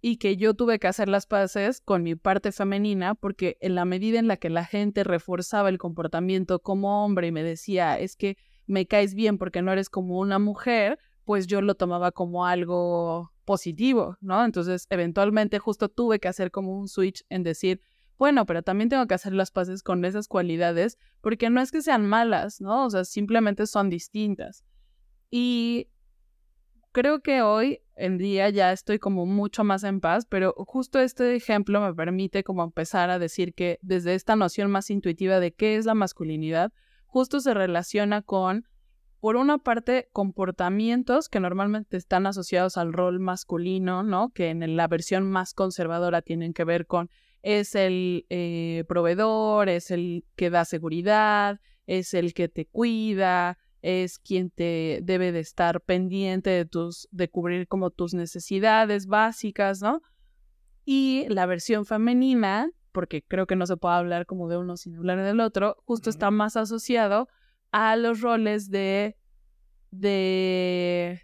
Y 0.00 0.18
que 0.18 0.36
yo 0.36 0.54
tuve 0.54 0.78
que 0.78 0.86
hacer 0.86 1.08
las 1.08 1.26
paces 1.26 1.80
con 1.80 2.02
mi 2.02 2.14
parte 2.14 2.52
femenina 2.52 3.14
porque 3.14 3.56
en 3.60 3.74
la 3.74 3.84
medida 3.84 4.18
en 4.18 4.28
la 4.28 4.36
que 4.36 4.50
la 4.50 4.64
gente 4.64 5.02
reforzaba 5.02 5.68
el 5.68 5.78
comportamiento 5.78 6.60
como 6.60 7.04
hombre 7.04 7.28
y 7.28 7.32
me 7.32 7.42
decía, 7.42 7.98
es 7.98 8.16
que 8.16 8.36
me 8.66 8.86
caes 8.86 9.14
bien 9.14 9.38
porque 9.38 9.62
no 9.62 9.72
eres 9.72 9.90
como 9.90 10.18
una 10.18 10.38
mujer, 10.38 10.98
pues 11.24 11.46
yo 11.46 11.60
lo 11.62 11.74
tomaba 11.74 12.12
como 12.12 12.46
algo 12.46 13.32
positivo, 13.44 14.16
¿no? 14.20 14.44
Entonces, 14.44 14.86
eventualmente 14.90 15.58
justo 15.58 15.88
tuve 15.88 16.20
que 16.20 16.28
hacer 16.28 16.50
como 16.50 16.78
un 16.78 16.86
switch 16.86 17.24
en 17.28 17.42
decir, 17.42 17.80
bueno, 18.18 18.46
pero 18.46 18.62
también 18.62 18.88
tengo 18.88 19.06
que 19.06 19.14
hacer 19.14 19.32
las 19.32 19.50
paces 19.50 19.82
con 19.82 20.04
esas 20.04 20.28
cualidades 20.28 20.98
porque 21.20 21.50
no 21.50 21.60
es 21.60 21.70
que 21.70 21.82
sean 21.82 22.06
malas, 22.06 22.60
¿no? 22.60 22.84
O 22.84 22.90
sea, 22.90 23.04
simplemente 23.04 23.66
son 23.66 23.88
distintas. 23.88 24.64
Y 25.30 25.88
creo 26.92 27.20
que 27.20 27.42
hoy 27.42 27.80
en 27.98 28.18
día 28.18 28.48
ya 28.50 28.72
estoy 28.72 28.98
como 28.98 29.26
mucho 29.26 29.64
más 29.64 29.84
en 29.84 30.00
paz, 30.00 30.26
pero 30.26 30.54
justo 30.56 30.98
este 31.00 31.34
ejemplo 31.34 31.80
me 31.80 31.94
permite 31.94 32.44
como 32.44 32.64
empezar 32.64 33.10
a 33.10 33.18
decir 33.18 33.54
que 33.54 33.78
desde 33.82 34.14
esta 34.14 34.36
noción 34.36 34.70
más 34.70 34.90
intuitiva 34.90 35.40
de 35.40 35.52
qué 35.52 35.76
es 35.76 35.84
la 35.84 35.94
masculinidad, 35.94 36.72
justo 37.06 37.40
se 37.40 37.54
relaciona 37.54 38.22
con 38.22 38.64
por 39.20 39.34
una 39.34 39.58
parte, 39.58 40.08
comportamientos 40.12 41.28
que 41.28 41.40
normalmente 41.40 41.96
están 41.96 42.26
asociados 42.26 42.76
al 42.76 42.92
rol 42.92 43.18
masculino, 43.18 44.04
¿no? 44.04 44.30
Que 44.30 44.50
en 44.50 44.76
la 44.76 44.86
versión 44.86 45.28
más 45.28 45.54
conservadora 45.54 46.22
tienen 46.22 46.52
que 46.54 46.62
ver 46.64 46.86
con 46.86 47.10
es 47.42 47.74
el 47.74 48.26
eh, 48.30 48.84
proveedor, 48.88 49.68
es 49.68 49.90
el 49.90 50.24
que 50.36 50.50
da 50.50 50.64
seguridad, 50.64 51.60
es 51.86 52.14
el 52.14 52.34
que 52.34 52.48
te 52.48 52.66
cuida, 52.66 53.58
es 53.88 54.18
quien 54.18 54.50
te 54.50 55.00
debe 55.02 55.32
de 55.32 55.40
estar 55.40 55.80
pendiente 55.80 56.50
de 56.50 56.66
tus, 56.66 57.08
de 57.10 57.30
cubrir 57.30 57.66
como 57.68 57.90
tus 57.90 58.12
necesidades 58.12 59.06
básicas, 59.06 59.80
¿no? 59.80 60.02
Y 60.84 61.26
la 61.30 61.46
versión 61.46 61.86
femenina, 61.86 62.70
porque 62.92 63.22
creo 63.22 63.46
que 63.46 63.56
no 63.56 63.66
se 63.66 63.78
puede 63.78 63.94
hablar 63.94 64.26
como 64.26 64.46
de 64.50 64.58
uno 64.58 64.76
sin 64.76 64.94
hablar 64.96 65.22
del 65.22 65.40
otro, 65.40 65.76
justo 65.86 66.10
está 66.10 66.30
más 66.30 66.58
asociado 66.58 67.28
a 67.72 67.96
los 67.96 68.20
roles 68.20 68.68
de, 68.68 69.16
de 69.90 71.22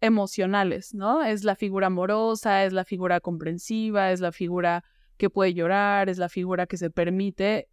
emocionales, 0.00 0.94
¿no? 0.94 1.24
Es 1.24 1.42
la 1.42 1.56
figura 1.56 1.88
amorosa, 1.88 2.64
es 2.64 2.72
la 2.72 2.84
figura 2.84 3.18
comprensiva, 3.18 4.12
es 4.12 4.20
la 4.20 4.30
figura 4.30 4.84
que 5.16 5.30
puede 5.30 5.52
llorar, 5.52 6.08
es 6.08 6.18
la 6.18 6.28
figura 6.28 6.68
que 6.68 6.76
se 6.76 6.90
permite 6.90 7.68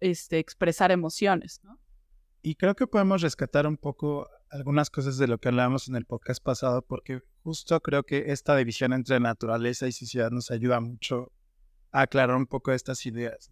este, 0.00 0.40
expresar 0.40 0.90
emociones, 0.90 1.60
¿no? 1.62 1.79
Y 2.42 2.54
creo 2.54 2.74
que 2.74 2.86
podemos 2.86 3.20
rescatar 3.20 3.66
un 3.66 3.76
poco 3.76 4.28
algunas 4.50 4.88
cosas 4.88 5.18
de 5.18 5.28
lo 5.28 5.38
que 5.38 5.48
hablábamos 5.48 5.88
en 5.88 5.96
el 5.96 6.06
podcast 6.06 6.42
pasado, 6.42 6.82
porque 6.82 7.20
justo 7.42 7.78
creo 7.80 8.02
que 8.02 8.32
esta 8.32 8.56
división 8.56 8.94
entre 8.94 9.20
naturaleza 9.20 9.86
y 9.86 9.92
sociedad 9.92 10.30
nos 10.30 10.50
ayuda 10.50 10.80
mucho 10.80 11.32
a 11.92 12.02
aclarar 12.02 12.36
un 12.36 12.46
poco 12.46 12.72
estas 12.72 13.04
ideas. 13.04 13.50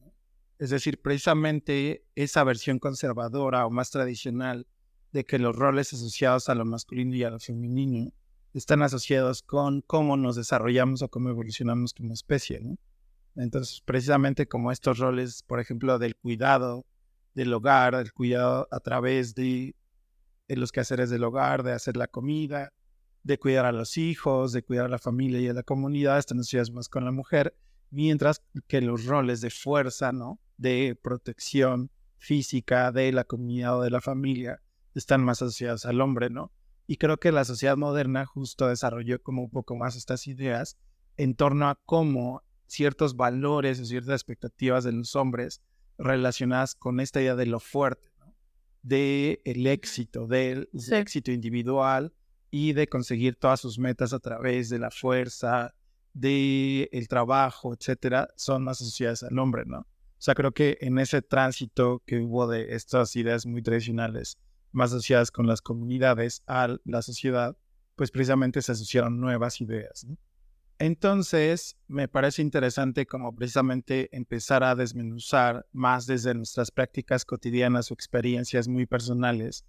Es 0.59 0.71
decir, 0.71 1.00
precisamente 1.02 2.07
esa 2.14 2.42
versión 2.45 2.78
conservadora 2.78 3.66
o 3.66 3.71
más 3.71 3.90
tradicional 3.90 4.66
de 5.12 5.25
que 5.25 5.38
los 5.38 5.54
roles 5.54 5.92
asociados 5.92 6.49
a 6.49 6.54
lo 6.54 6.64
masculino 6.64 7.14
y 7.14 7.25
a 7.25 7.30
lo 7.30 7.38
femenino 7.38 8.12
están 8.54 8.83
asociados 8.83 9.42
con 9.42 9.83
cómo 9.83 10.16
nos 10.16 10.37
desarrollamos 10.37 11.02
o 11.02 11.09
cómo 11.09 11.28
evolucionamos 11.28 11.92
como 11.92 12.14
especie, 12.14 12.61
¿no? 12.61 12.76
Entonces, 13.37 13.83
precisamente 13.85 14.49
como 14.49 14.73
estos 14.73 14.99
roles, 14.99 15.45
por 15.45 15.61
ejemplo, 15.61 15.99
del 15.99 16.16
cuidado 16.16 16.87
del 17.38 17.54
hogar, 17.54 17.97
del 17.97 18.12
cuidado 18.12 18.66
a 18.73 18.80
través 18.80 19.37
de, 19.37 19.76
los 20.49 20.73
quehaceres 20.73 21.09
del 21.09 21.23
hogar, 21.23 21.62
de 21.62 21.71
hacer 21.73 21.97
la 21.97 22.09
comida, 22.09 22.73
de 23.23 23.38
cuidar 23.38 23.64
a 23.64 23.71
los 23.71 23.97
hijos, 23.97 24.50
de 24.50 24.64
cuidar 24.64 24.87
a 24.87 24.88
la 24.88 24.99
familia 24.99 25.38
y 25.38 25.47
a 25.47 25.52
la 25.52 25.62
comunidad, 25.62 26.18
están 26.18 26.40
asociados 26.40 26.73
más 26.73 26.88
con 26.88 27.04
la 27.04 27.12
mujer, 27.12 27.57
mientras 27.90 28.42
que 28.66 28.80
los 28.80 29.04
roles 29.04 29.40
de 29.40 29.50
fuerza, 29.50 30.11
¿no? 30.11 30.40
de 30.57 30.99
protección 31.00 31.92
física 32.16 32.90
de 32.90 33.12
la 33.12 33.23
comunidad 33.23 33.78
o 33.78 33.83
de 33.83 33.90
la 33.90 34.00
familia 34.00 34.61
están 34.97 35.23
más 35.23 35.40
asociadas 35.40 35.87
al 35.87 36.00
hombre, 36.00 36.30
¿no? 36.30 36.50
Y 36.88 36.97
creo 36.97 37.18
que 37.18 37.30
la 37.30 37.45
sociedad 37.45 37.76
moderna 37.76 38.26
justo 38.26 38.66
desarrolló 38.66 39.23
como 39.23 39.42
un 39.42 39.50
poco 39.50 39.76
más 39.76 39.95
estas 39.95 40.26
ideas 40.26 40.76
en 41.16 41.37
torno 41.37 41.68
a 41.68 41.78
cómo 41.87 42.42
ciertos 42.66 43.14
valores 43.14 43.78
o 43.78 43.85
ciertas 43.85 44.14
expectativas 44.14 44.83
de 44.83 44.90
los 44.90 45.14
hombres 45.14 45.62
relacionadas 45.98 46.74
con 46.74 47.00
esta 47.00 47.20
idea 47.20 47.34
de 47.34 47.46
lo 47.46 47.60
fuerte, 47.60 48.10
¿no? 48.18 48.34
de 48.82 49.42
el 49.44 49.66
éxito, 49.66 50.26
del 50.26 50.68
éxito 50.90 51.32
individual 51.32 52.12
y 52.50 52.72
de 52.72 52.88
conseguir 52.88 53.36
todas 53.36 53.60
sus 53.60 53.78
metas 53.78 54.12
a 54.12 54.18
través 54.18 54.68
de 54.68 54.78
la 54.78 54.90
fuerza, 54.90 55.74
de 56.14 56.88
el 56.92 57.08
trabajo, 57.08 57.74
etcétera, 57.74 58.28
son 58.36 58.64
más 58.64 58.80
asociadas 58.80 59.22
al 59.22 59.38
hombre, 59.38 59.64
¿no? 59.66 59.80
O 59.80 60.20
sea, 60.20 60.34
creo 60.34 60.52
que 60.52 60.78
en 60.80 60.98
ese 60.98 61.22
tránsito 61.22 62.02
que 62.04 62.18
hubo 62.18 62.48
de 62.48 62.74
estas 62.74 63.14
ideas 63.14 63.46
muy 63.46 63.62
tradicionales, 63.62 64.36
más 64.72 64.92
asociadas 64.92 65.30
con 65.30 65.46
las 65.46 65.62
comunidades 65.62 66.42
a 66.46 66.76
la 66.84 67.02
sociedad, 67.02 67.56
pues 67.94 68.10
precisamente 68.10 68.62
se 68.62 68.72
asociaron 68.72 69.20
nuevas 69.20 69.60
ideas. 69.60 70.06
Entonces, 70.80 71.76
me 71.88 72.06
parece 72.06 72.40
interesante 72.40 73.06
como 73.06 73.35
precisamente 73.35 74.14
empezar 74.16 74.62
a 74.62 74.76
desmenuzar 74.76 75.66
más 75.73 76.06
desde 76.06 76.35
nuestras 76.35 76.70
prácticas 76.70 77.25
cotidianas 77.25 77.90
o 77.90 77.94
experiencias 77.94 78.68
muy 78.68 78.87
personales 78.87 79.64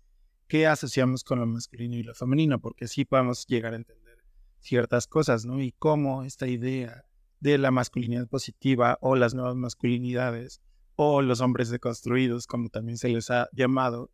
qué 0.49 0.67
asociamos 0.67 1.23
con 1.23 1.39
lo 1.39 1.45
masculino 1.45 1.95
y 1.95 2.03
lo 2.03 2.15
femenino, 2.15 2.59
porque 2.59 2.85
así 2.85 3.05
podemos 3.05 3.45
llegar 3.47 3.73
a 3.73 3.77
entender 3.77 4.17
ciertas 4.59 5.07
cosas, 5.07 5.45
¿no? 5.45 5.61
Y 5.61 5.71
cómo 5.73 6.23
esta 6.23 6.47
idea 6.47 7.05
de 7.39 7.57
la 7.57 7.71
masculinidad 7.71 8.27
positiva 8.27 8.97
o 8.99 9.15
las 9.15 9.33
nuevas 9.33 9.55
masculinidades 9.55 10.61
o 10.95 11.21
los 11.21 11.39
hombres 11.39 11.69
deconstruidos, 11.69 12.47
como 12.47 12.69
también 12.69 12.97
se 12.97 13.09
les 13.09 13.29
ha 13.29 13.47
llamado, 13.53 14.11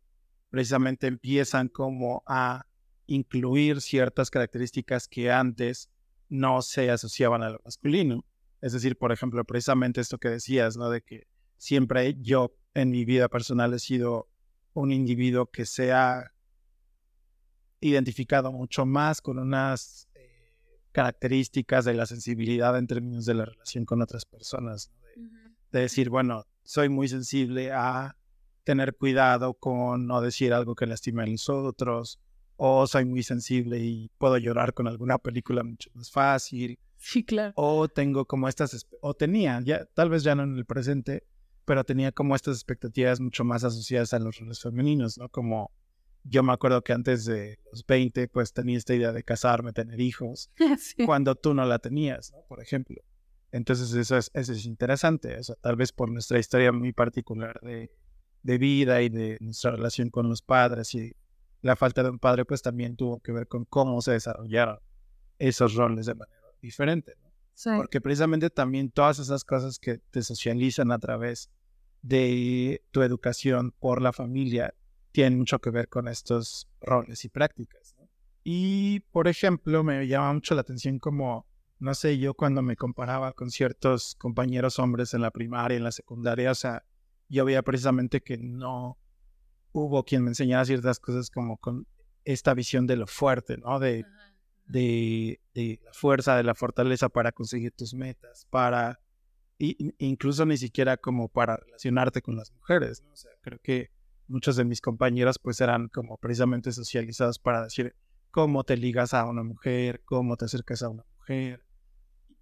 precisamente 0.50 1.08
empiezan 1.08 1.68
como 1.68 2.22
a 2.26 2.66
incluir 3.06 3.80
ciertas 3.80 4.30
características 4.30 5.08
que 5.08 5.32
antes 5.32 5.90
no 6.28 6.62
se 6.62 6.90
asociaban 6.90 7.42
a 7.42 7.50
lo 7.50 7.60
masculino. 7.64 8.24
Es 8.60 8.72
decir, 8.72 8.96
por 8.96 9.12
ejemplo, 9.12 9.44
precisamente 9.44 10.00
esto 10.00 10.18
que 10.18 10.28
decías, 10.28 10.76
¿no? 10.76 10.90
De 10.90 11.02
que 11.02 11.26
siempre 11.56 12.16
yo 12.20 12.54
en 12.74 12.90
mi 12.90 13.04
vida 13.04 13.28
personal 13.28 13.72
he 13.74 13.78
sido 13.78 14.28
un 14.72 14.92
individuo 14.92 15.46
que 15.46 15.64
se 15.66 15.92
ha 15.92 16.32
identificado 17.80 18.52
mucho 18.52 18.86
más 18.86 19.20
con 19.20 19.38
unas 19.38 20.08
características 20.92 21.84
de 21.84 21.94
la 21.94 22.06
sensibilidad 22.06 22.76
en 22.78 22.86
términos 22.86 23.26
de 23.26 23.34
la 23.34 23.44
relación 23.44 23.84
con 23.84 24.00
otras 24.00 24.24
personas. 24.24 24.90
De, 25.70 25.80
decir, 25.80 26.08
bueno, 26.08 26.44
soy 26.64 26.88
muy 26.88 27.08
sensible 27.08 27.70
a 27.72 28.16
tener 28.64 28.96
cuidado 28.96 29.54
con 29.54 30.06
no 30.06 30.20
decir 30.20 30.54
algo 30.54 30.74
que 30.74 30.86
lastime 30.86 31.22
a 31.22 31.26
los 31.26 31.48
otros, 31.50 32.18
o 32.56 32.86
soy 32.86 33.04
muy 33.04 33.22
sensible 33.22 33.78
y 33.78 34.10
puedo 34.18 34.36
llorar 34.38 34.74
con 34.74 34.86
alguna 34.88 35.18
película 35.18 35.62
mucho 35.62 35.90
más 35.94 36.10
fácil. 36.10 36.78
Sí, 36.96 37.24
claro. 37.24 37.52
O 37.56 37.88
tengo 37.88 38.24
como 38.24 38.48
estas, 38.48 38.86
o 39.00 39.14
tenía, 39.14 39.60
ya, 39.64 39.84
tal 39.94 40.08
vez 40.10 40.22
ya 40.22 40.34
no 40.34 40.42
en 40.44 40.56
el 40.56 40.64
presente, 40.64 41.24
pero 41.64 41.84
tenía 41.84 42.12
como 42.12 42.34
estas 42.34 42.56
expectativas 42.56 43.20
mucho 43.20 43.44
más 43.44 43.64
asociadas 43.64 44.14
a 44.14 44.18
los 44.18 44.38
roles 44.38 44.60
femeninos, 44.60 45.18
¿no? 45.18 45.28
Como 45.28 45.70
yo 46.24 46.42
me 46.42 46.52
acuerdo 46.52 46.82
que 46.82 46.92
antes 46.92 47.24
de 47.24 47.58
los 47.70 47.84
20, 47.86 48.28
pues 48.28 48.52
tenía 48.52 48.78
esta 48.78 48.94
idea 48.94 49.12
de 49.12 49.22
casarme, 49.22 49.72
tener 49.72 50.00
hijos, 50.00 50.50
Sí. 50.78 51.04
cuando 51.04 51.34
tú 51.34 51.54
no 51.54 51.64
la 51.66 51.78
tenías, 51.78 52.32
¿no? 52.32 52.38
Por 52.48 52.60
ejemplo. 52.62 52.96
Entonces 53.52 53.92
eso 53.94 54.16
es, 54.16 54.30
eso 54.34 54.52
es 54.52 54.64
interesante, 54.66 55.38
o 55.38 55.42
sea, 55.42 55.54
tal 55.60 55.76
vez 55.76 55.92
por 55.92 56.10
nuestra 56.10 56.38
historia 56.38 56.72
muy 56.72 56.92
particular 56.92 57.58
de, 57.62 57.90
de 58.42 58.58
vida 58.58 59.02
y 59.02 59.08
de 59.08 59.38
nuestra 59.40 59.70
relación 59.70 60.10
con 60.10 60.28
los 60.28 60.42
padres 60.42 60.94
y 60.94 61.14
la 61.62 61.76
falta 61.76 62.02
de 62.02 62.10
un 62.10 62.18
padre, 62.18 62.44
pues 62.44 62.62
también 62.62 62.96
tuvo 62.96 63.20
que 63.20 63.32
ver 63.32 63.48
con 63.48 63.64
cómo 63.64 64.00
se 64.02 64.12
desarrollaron 64.12 64.78
esos 65.38 65.74
roles 65.74 66.06
de 66.06 66.14
manera 66.14 66.40
diferente, 66.60 67.14
¿no? 67.22 67.32
Sí. 67.54 67.70
Porque 67.76 68.00
precisamente 68.00 68.50
también 68.50 68.90
todas 68.90 69.18
esas 69.18 69.44
cosas 69.44 69.78
que 69.78 69.98
te 69.98 70.22
socializan 70.22 70.92
a 70.92 70.98
través 70.98 71.50
de 72.02 72.82
tu 72.90 73.02
educación 73.02 73.72
por 73.72 74.02
la 74.02 74.12
familia 74.12 74.74
tienen 75.10 75.38
mucho 75.38 75.58
que 75.58 75.70
ver 75.70 75.88
con 75.88 76.08
estos 76.08 76.68
roles 76.80 77.24
y 77.24 77.30
prácticas. 77.30 77.94
¿no? 77.98 78.06
Y, 78.44 79.00
por 79.10 79.26
ejemplo, 79.26 79.82
me 79.82 80.06
llama 80.06 80.34
mucho 80.34 80.54
la 80.54 80.60
atención 80.60 80.98
como, 80.98 81.46
no 81.78 81.94
sé, 81.94 82.18
yo 82.18 82.34
cuando 82.34 82.62
me 82.62 82.76
comparaba 82.76 83.32
con 83.32 83.50
ciertos 83.50 84.14
compañeros 84.16 84.78
hombres 84.78 85.14
en 85.14 85.22
la 85.22 85.30
primaria, 85.30 85.78
en 85.78 85.84
la 85.84 85.92
secundaria, 85.92 86.50
o 86.50 86.54
sea, 86.54 86.84
yo 87.28 87.44
veía 87.44 87.62
precisamente 87.62 88.20
que 88.20 88.36
no 88.36 88.98
hubo 89.80 90.04
quien 90.04 90.22
me 90.22 90.30
enseñara 90.30 90.64
ciertas 90.64 90.98
cosas 90.98 91.30
como 91.30 91.56
con 91.58 91.86
esta 92.24 92.54
visión 92.54 92.86
de 92.86 92.96
lo 92.96 93.06
fuerte, 93.06 93.56
¿no? 93.58 93.78
De, 93.78 94.04
de, 94.66 95.40
de 95.54 95.80
la 95.84 95.92
fuerza, 95.92 96.36
de 96.36 96.42
la 96.42 96.54
fortaleza 96.54 97.08
para 97.08 97.30
conseguir 97.32 97.72
tus 97.72 97.94
metas, 97.94 98.46
para 98.50 98.98
y- 99.58 99.94
incluso 99.98 100.44
ni 100.44 100.56
siquiera 100.56 100.96
como 100.96 101.28
para 101.28 101.56
relacionarte 101.56 102.20
con 102.22 102.36
las 102.36 102.52
mujeres, 102.52 103.02
¿no? 103.02 103.12
O 103.12 103.16
sea, 103.16 103.30
creo 103.42 103.58
que 103.62 103.90
muchos 104.28 104.56
de 104.56 104.64
mis 104.64 104.80
compañeros 104.80 105.38
pues 105.38 105.60
eran 105.60 105.88
como 105.88 106.16
precisamente 106.18 106.72
socializados 106.72 107.38
para 107.38 107.62
decir 107.62 107.94
cómo 108.32 108.64
te 108.64 108.76
ligas 108.76 109.14
a 109.14 109.24
una 109.24 109.42
mujer, 109.44 110.02
cómo 110.04 110.36
te 110.36 110.46
acercas 110.46 110.82
a 110.82 110.88
una 110.88 111.04
mujer 111.18 111.64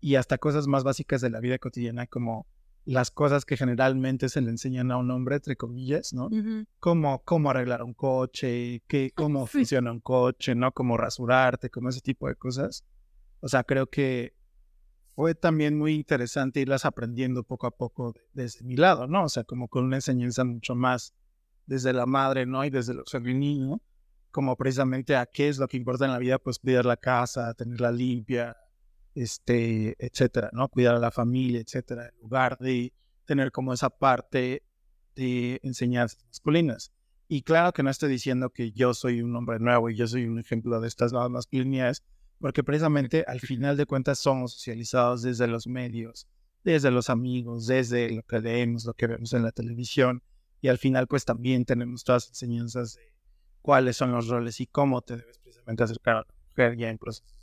y 0.01 0.17
hasta 0.17 0.39
cosas 0.39 0.67
más 0.67 0.83
básicas 0.83 1.21
de 1.21 1.31
la 1.31 1.41
vida 1.41 1.59
cotidiana 1.59 2.07
como 2.07 2.47
las 2.87 3.11
cosas 3.11 3.45
que 3.47 3.57
generalmente 3.57 4.29
se 4.29 4.41
le 4.43 4.51
enseñan 4.51 4.91
a 4.91 4.99
un 4.99 5.11
hombre, 5.11 5.37
entre 5.37 5.57
comillas, 5.57 6.13
¿no? 6.13 6.27
Ujú. 6.27 6.65
cómo, 6.81 7.23
cómo 7.25 7.51
arreglar 7.51 7.83
un 7.83 7.95
coche, 7.95 8.83
qué, 8.87 9.11
cómo 9.15 9.47
Sí. 9.47 9.59
funciona 9.59 9.91
un 9.91 10.01
coche, 10.01 10.55
¿no? 10.55 10.71
Cómo 10.73 10.97
rasurarte, 10.99 11.71
como 11.71 11.89
ese 11.89 12.01
tipo 12.03 12.29
de 12.29 12.35
cosas. 12.37 12.85
O 13.41 13.49
sea, 13.49 13.65
creo 13.65 13.87
que 13.87 14.35
fue 15.15 15.35
también 15.35 15.79
muy 15.79 15.95
interesante 15.95 16.61
irlas 16.61 16.85
aprendiendo 16.85 17.43
poco 17.45 17.67
a 17.67 17.71
poco 17.71 18.13
de- 18.13 18.21
desde 18.35 18.65
mi 18.65 18.77
lado, 18.77 19.07
¿no? 19.07 19.25
O 19.25 19.29
sea, 19.29 19.45
como 19.45 19.69
con 19.69 19.85
una 19.85 19.97
enseñanza 19.97 20.45
mucho 20.45 20.75
más 20.75 21.15
desde 21.67 21.93
la 21.95 22.05
madre, 22.05 22.45
¿no? 22.47 22.65
Y 22.65 22.71
desde 22.71 22.93
lo 22.95 23.05
femenino, 23.07 23.81
como 24.31 24.57
precisamente 24.57 25.17
a 25.17 25.25
qué 25.25 25.49
es 25.49 25.57
lo 25.59 25.69
que 25.69 25.77
importa 25.79 26.05
en 26.05 26.11
la 26.13 26.19
vida, 26.19 26.39
pues 26.39 26.59
cuidar 26.59 26.85
la 26.85 26.97
casa, 26.97 27.55
tenerla 27.55 27.93
limpia, 27.93 28.57
este, 29.15 29.95
etcétera, 29.99 30.51
¿no? 30.53 30.69
Cuidar 30.69 30.95
a 30.95 30.99
la 30.99 31.11
familia, 31.11 31.61
etcétera, 31.61 32.09
en 32.09 32.21
lugar 32.21 32.59
de 32.59 32.93
tener 33.25 33.53
como 33.53 33.73
esa 33.73 33.91
parte 33.91 34.63
de 35.15 35.61
enseñanzas 35.63 36.25
masculinas. 36.27 36.93
Y 37.29 37.43
claro 37.43 37.73
que 37.73 37.83
no 37.83 37.91
estoy 37.91 38.11
diciendo 38.11 38.51
que 38.51 38.73
yo 38.73 38.93
soy 38.93 39.23
un 39.23 39.35
hombre 39.35 39.59
nuevo 39.59 39.89
y 39.89 39.97
yo 39.97 40.07
soy 40.07 40.27
un 40.27 40.39
ejemplo 40.39 40.81
de 40.81 40.89
estas 40.89 41.13
nuevas 41.13 41.31
masculinidades, 41.31 42.03
porque 42.39 42.63
precisamente 42.63 43.25
al 43.27 43.41
final 43.41 43.77
de 43.77 43.87
cuentas 43.87 44.19
somos 44.19 44.53
socializados 44.53 45.23
desde 45.23 45.47
los 45.47 45.67
medios, 45.67 46.29
desde 46.65 46.91
los 46.91 47.09
amigos, 47.09 47.67
desde 47.67 48.11
lo 48.11 48.23
que 48.23 48.41
leemos, 48.41 48.85
lo 48.85 48.95
que 48.95 49.07
vemos 49.07 49.33
en 49.33 49.43
la 49.43 49.53
televisión, 49.53 50.23
y 50.61 50.69
al 50.69 50.79
final 50.79 51.07
pues 51.07 51.25
también 51.25 51.65
tenemos 51.65 52.05
todas 52.05 52.25
las 52.25 52.31
enseñanzas 52.31 52.95
de 52.95 53.15
cuáles 53.63 53.97
son 53.97 54.13
los 54.13 54.29
roles 54.29 54.61
y 54.61 54.67
cómo 54.67 55.01
te 55.01 55.17
debes 55.17 55.39
precisamente 55.39 55.85
acercar 55.85 56.17
a 56.17 56.21
la 56.21 56.35
mujer 56.49 56.77
ya 56.77 56.91
en 56.91 56.99
procesos 56.99 57.33
de 57.33 57.34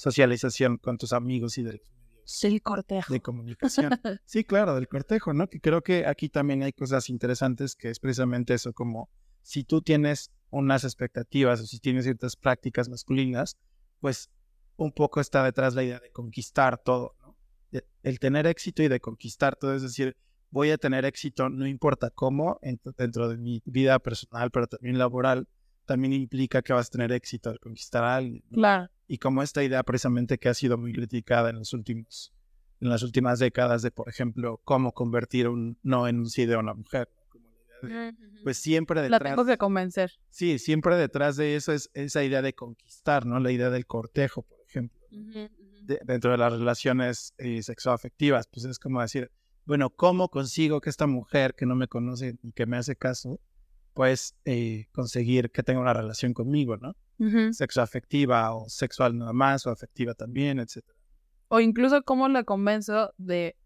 socialización 0.00 0.78
con 0.78 0.96
tus 0.98 1.12
amigos 1.12 1.58
y 1.58 1.62
de 1.62 1.72
los 1.74 1.90
medios 1.92 2.44
El 2.44 2.62
cortejo. 2.62 3.12
de 3.12 3.20
comunicación. 3.20 3.90
Sí, 4.24 4.44
claro, 4.44 4.74
del 4.74 4.88
cortejo, 4.88 5.32
¿no? 5.32 5.48
Que 5.48 5.60
creo 5.60 5.82
que 5.82 6.06
aquí 6.06 6.28
también 6.28 6.62
hay 6.62 6.72
cosas 6.72 7.08
interesantes 7.10 7.74
que 7.76 7.90
es 7.90 7.98
precisamente 8.00 8.54
eso, 8.54 8.72
como 8.72 9.10
si 9.42 9.64
tú 9.64 9.82
tienes 9.82 10.30
unas 10.50 10.84
expectativas 10.84 11.60
o 11.60 11.66
si 11.66 11.78
tienes 11.78 12.04
ciertas 12.04 12.36
prácticas 12.36 12.88
masculinas, 12.88 13.56
pues 14.00 14.30
un 14.76 14.92
poco 14.92 15.20
está 15.20 15.44
detrás 15.44 15.74
la 15.74 15.82
idea 15.84 16.00
de 16.00 16.10
conquistar 16.10 16.78
todo, 16.78 17.14
¿no? 17.20 17.36
De- 17.70 17.84
el 18.02 18.18
tener 18.18 18.46
éxito 18.46 18.82
y 18.82 18.88
de 18.88 19.00
conquistar 19.00 19.56
todo, 19.56 19.74
es 19.74 19.82
decir, 19.82 20.16
voy 20.50 20.70
a 20.70 20.78
tener 20.78 21.04
éxito 21.04 21.48
no 21.50 21.66
importa 21.66 22.10
cómo 22.10 22.58
en- 22.62 22.80
dentro 22.96 23.28
de 23.28 23.36
mi 23.36 23.62
vida 23.66 23.98
personal, 23.98 24.50
pero 24.50 24.66
también 24.66 24.98
laboral, 24.98 25.46
también 25.90 26.12
implica 26.12 26.62
que 26.62 26.72
vas 26.72 26.86
a 26.86 26.90
tener 26.90 27.10
éxito 27.10 27.50
al 27.50 27.58
conquistar 27.58 28.04
a 28.04 28.14
alguien. 28.16 28.44
¿no? 28.50 28.54
Claro. 28.58 28.90
y 29.08 29.18
como 29.18 29.42
esta 29.42 29.64
idea 29.64 29.82
precisamente 29.82 30.38
que 30.38 30.48
ha 30.48 30.54
sido 30.54 30.78
muy 30.78 30.92
criticada 30.92 31.50
en 31.50 31.56
los 31.58 31.72
últimos 31.72 32.32
en 32.80 32.88
las 32.88 33.02
últimas 33.02 33.40
décadas 33.40 33.82
de 33.82 33.90
por 33.90 34.08
ejemplo 34.08 34.60
cómo 34.64 34.92
convertir 34.92 35.48
un 35.48 35.76
no 35.82 36.06
en 36.06 36.20
un 36.20 36.30
sí 36.30 36.46
de 36.46 36.56
una 36.56 36.74
mujer 36.74 37.08
la 37.82 37.88
de- 37.88 38.14
pues 38.44 38.56
siempre 38.58 38.96
La 38.96 39.02
detrás 39.02 39.22
tengo 39.32 39.44
que 39.44 39.58
convencer. 39.58 40.12
sí 40.28 40.58
siempre 40.60 40.94
detrás 40.96 41.36
de 41.36 41.56
eso 41.56 41.72
es 41.72 41.90
esa 41.94 42.22
idea 42.22 42.40
de 42.40 42.52
conquistar 42.54 43.26
no 43.26 43.40
la 43.40 43.50
idea 43.50 43.68
del 43.70 43.84
cortejo 43.86 44.42
por 44.42 44.58
ejemplo 44.68 45.00
de- 45.10 46.00
dentro 46.04 46.30
de 46.30 46.38
las 46.38 46.52
relaciones 46.52 47.34
eh, 47.38 47.62
sexoafectivas 47.64 48.46
pues 48.46 48.64
es 48.64 48.78
como 48.78 49.00
decir 49.02 49.30
bueno 49.66 49.90
cómo 49.90 50.28
consigo 50.28 50.80
que 50.80 50.88
esta 50.90 51.06
mujer 51.08 51.54
que 51.56 51.66
no 51.66 51.74
me 51.74 51.88
conoce 51.88 52.36
y 52.44 52.52
que 52.52 52.64
me 52.66 52.76
hace 52.76 52.94
caso 52.94 53.40
pues 54.00 54.34
eh, 54.46 54.86
conseguir 54.92 55.50
que 55.50 55.62
tenga 55.62 55.78
una 55.78 55.92
relación 55.92 56.32
conmigo 56.32 56.78
no 56.78 56.94
Ujú. 57.18 57.52
sexoafectiva 57.52 58.54
o 58.54 58.66
sexual 58.66 59.18
nada 59.18 59.34
más 59.34 59.66
o 59.66 59.70
afectiva 59.70 60.14
también, 60.14 60.58
etcétera. 60.58 60.96
O 61.48 61.60
incluso 61.60 62.02
cómo 62.02 62.26
la 62.30 62.44
convenzo 62.44 63.12
de, 63.18 63.56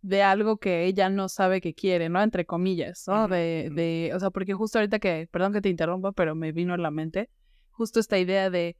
de 0.00 0.22
algo 0.22 0.56
que 0.56 0.86
ella 0.86 1.10
no 1.10 1.28
sabe 1.28 1.60
que 1.60 1.74
quiere, 1.74 2.08
¿no? 2.08 2.22
Entre 2.22 2.46
comillas, 2.46 3.04
¿no? 3.06 3.28
De, 3.28 3.68
de, 3.74 4.12
o 4.14 4.18
sea, 4.18 4.30
porque 4.30 4.54
justo 4.54 4.78
ahorita 4.78 4.98
que, 4.98 5.28
perdón 5.30 5.52
que 5.52 5.60
te 5.60 5.68
interrumpa, 5.68 6.12
pero 6.12 6.34
me 6.34 6.52
vino 6.52 6.72
a 6.72 6.78
la 6.78 6.90
mente 6.90 7.28
justo 7.68 8.00
esta 8.00 8.18
idea 8.18 8.48
de 8.48 8.78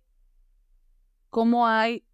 cómo 1.28 1.66
hay 1.66 2.04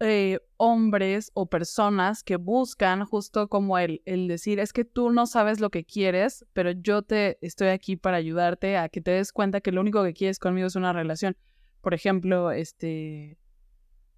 eh, 0.00 0.38
hombres 0.56 1.30
o 1.34 1.46
personas 1.46 2.22
que 2.22 2.36
buscan 2.36 3.04
justo 3.04 3.48
como 3.48 3.78
el, 3.78 4.02
el 4.04 4.28
decir, 4.28 4.60
es 4.60 4.72
que 4.72 4.84
tú 4.84 5.10
no 5.10 5.26
sabes 5.26 5.60
lo 5.60 5.70
que 5.70 5.84
quieres, 5.84 6.46
pero 6.52 6.70
yo 6.70 7.02
te 7.02 7.38
estoy 7.40 7.68
aquí 7.68 7.96
para 7.96 8.16
ayudarte 8.16 8.76
a 8.76 8.88
que 8.88 9.00
te 9.00 9.10
des 9.12 9.32
cuenta 9.32 9.60
que 9.60 9.72
lo 9.72 9.80
único 9.80 10.04
que 10.04 10.14
quieres 10.14 10.38
conmigo 10.38 10.66
es 10.66 10.76
una 10.76 10.92
relación. 10.92 11.36
Por 11.80 11.94
ejemplo, 11.94 12.52
este, 12.52 13.38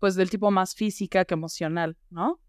pues 0.00 0.16
del 0.16 0.30
tipo 0.30 0.50
más 0.50 0.74
física 0.74 1.24
que 1.24 1.34
emocional, 1.34 1.96
¿no? 2.10 2.40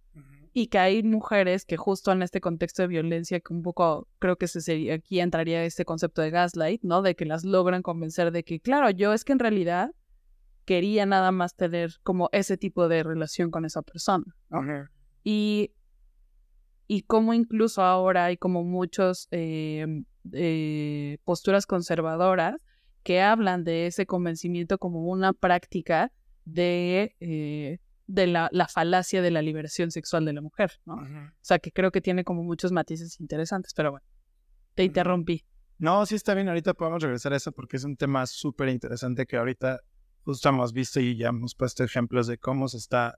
Y 0.54 0.68
que 0.68 0.80
hay 0.80 1.02
mujeres 1.02 1.64
que 1.64 1.78
justo 1.78 2.12
en 2.12 2.24
este 2.24 2.42
contexto 2.42 2.82
de 2.82 2.90
violencia, 2.90 3.40
que 3.40 3.54
un 3.54 3.62
poco 3.62 4.10
creo 4.20 4.36
que 4.36 4.50
se 4.50 4.60
sería, 4.60 4.96
aquí 4.96 5.22
entraría 5.22 5.64
este 5.64 5.86
concepto 5.86 6.22
de 6.22 6.30
gaslight, 6.30 6.82
¿no? 6.84 7.02
De 7.02 7.16
que 7.16 7.24
las 7.24 7.46
logran 7.46 7.82
convencer 7.82 8.32
de 8.32 8.44
que, 8.44 8.60
claro, 8.60 8.90
yo 8.90 9.14
es 9.14 9.24
que 9.24 9.32
en 9.32 9.40
realidad 9.40 9.92
quería 10.72 11.06
nada 11.06 11.34
más 11.34 11.58
tener 11.58 11.96
como 12.02 12.30
ese 12.32 12.56
tipo 12.56 12.88
de 12.88 13.04
relación 13.04 13.52
con 13.52 13.66
esa 13.66 13.82
persona. 13.82 14.24
Y, 15.22 15.74
y 16.88 17.02
como 17.02 17.34
incluso 17.34 17.82
ahora 17.82 18.24
hay 18.24 18.38
como 18.38 18.64
muchos 18.64 19.28
eh, 19.32 19.86
eh, 20.32 21.18
posturas 21.26 21.66
conservadoras 21.66 22.56
que 23.04 23.20
hablan 23.20 23.66
de 23.66 23.88
ese 23.88 24.06
convencimiento 24.06 24.78
como 24.78 25.04
una 25.08 25.34
práctica 25.34 26.14
de, 26.46 27.18
eh, 27.20 27.80
de 28.08 28.28
la, 28.28 28.48
la 28.54 28.70
falacia 28.70 29.22
de 29.22 29.32
la 29.32 29.42
liberación 29.42 29.92
sexual 29.92 30.24
de 30.24 30.32
la 30.32 30.40
mujer, 30.40 30.80
¿no? 30.86 30.94
O 30.94 31.42
sea, 31.42 31.60
que 31.60 31.74
creo 31.74 31.92
que 31.92 32.00
tiene 32.00 32.24
como 32.24 32.44
muchos 32.44 32.72
matices 32.72 33.20
interesantes, 33.20 33.74
pero 33.76 33.92
bueno, 33.92 34.06
te 34.76 34.86
interrumpí. 34.86 35.44
No, 35.80 36.06
sí 36.06 36.16
está 36.16 36.34
bien, 36.34 36.48
ahorita 36.48 36.76
podemos 36.76 37.04
regresar 37.04 37.34
a 37.34 37.36
eso 37.36 37.52
porque 37.52 37.76
es 37.76 37.84
un 37.84 37.98
tema 37.98 38.26
súper 38.26 38.70
interesante 38.70 39.26
que 39.26 39.36
ahorita 39.36 39.82
justo 40.24 40.50
hemos 40.50 40.74
visto 40.74 41.00
y 41.00 41.16
ya 41.18 41.30
hemos 41.30 41.56
puesto 41.56 41.84
ejemplos 41.84 42.28
de 42.28 42.38
cómo 42.38 42.68
se 42.68 42.78
está 42.78 43.18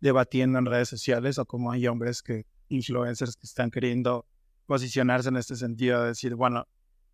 debatiendo 0.00 0.58
en 0.58 0.66
redes 0.66 0.88
sociales 0.88 1.38
o 1.38 1.46
cómo 1.46 1.70
hay 1.72 1.86
hombres 1.86 2.22
que, 2.22 2.46
influencers 2.68 3.36
que 3.36 3.46
están 3.46 3.70
queriendo 3.70 4.26
posicionarse 4.66 5.28
en 5.28 5.36
este 5.36 5.56
sentido 5.56 6.02
de 6.02 6.08
decir, 6.08 6.34
bueno, 6.34 6.66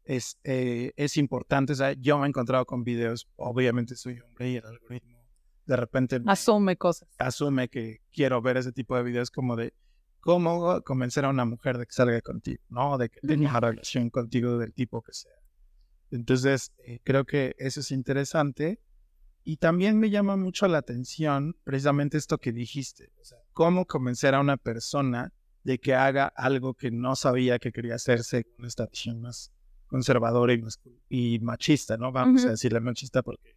es, 0.05 0.39
eh, 0.45 0.93
es 0.97 1.17
importante, 1.17 1.73
o 1.73 1.77
sea, 1.77 1.93
yo 1.93 2.19
me 2.19 2.27
he 2.27 2.29
encontrado 2.29 2.65
con 2.65 2.85
videos, 2.85 3.29
obviamente 3.37 3.97
soy 3.97 4.19
hombre 4.21 4.51
y 4.51 4.57
el 4.57 4.65
algoritmo 4.67 5.19
de 5.67 5.77
repente 5.77 6.19
me- 6.21 6.33
Asume 6.33 6.77
cosas. 6.77 7.09
asume 7.19 7.69
que 7.69 8.01
quiero 8.11 8.41
ver 8.43 8.57
ese 8.57 8.73
tipo 8.73 8.97
de 8.97 9.03
videos 9.05 9.31
como 9.31 9.55
de 9.57 9.73
cómo 10.21 10.81
convencer 10.83 11.25
a 11.25 11.29
una 11.29 11.45
mujer 11.45 11.79
de 11.79 11.87
que 11.87 11.93
salga 11.93 12.21
contigo, 12.23 12.63
¿no? 12.69 12.99
De 12.99 13.09
que 13.09 13.21
tenga 13.21 13.51
una 13.51 13.61
relación 13.61 14.11
contigo 14.11 14.59
del 14.59 14.73
tipo 14.75 15.01
que 15.03 15.13
sea. 15.13 15.33
Entonces, 16.11 16.73
eh, 16.79 16.99
creo 17.05 17.25
que 17.25 17.55
eso 17.59 17.81
es 17.81 17.91
interesante. 17.91 18.81
Y 19.43 19.57
también 19.57 19.99
me 19.99 20.11
llama 20.11 20.37
mucho 20.37 20.69
la 20.69 20.79
atención 20.79 21.57
precisamente 21.65 22.19
esto 22.19 22.39
que 22.39 22.53
dijiste. 22.53 23.11
O 23.21 23.25
sea, 23.25 23.39
cómo 23.53 23.87
convencer 23.87 24.35
a 24.35 24.41
una 24.41 24.57
persona 24.57 25.33
de 25.65 25.79
que 25.79 25.95
haga 25.95 26.27
algo 26.27 26.75
que 26.75 26.91
no 26.91 27.17
sabía 27.17 27.59
que 27.59 27.73
quería 27.73 27.95
hacer 27.95 28.23
según 28.23 28.67
esta 28.67 28.87
visión 28.87 29.21
más 29.21 29.53
conservadora 29.87 30.55
y, 31.09 31.39
machista, 31.41 31.97
¿no? 31.97 32.13
Vamos 32.13 32.43
Ujú. 32.43 32.49
a 32.49 32.51
decirle 32.53 32.81
machista 32.81 33.23
porque 33.23 33.57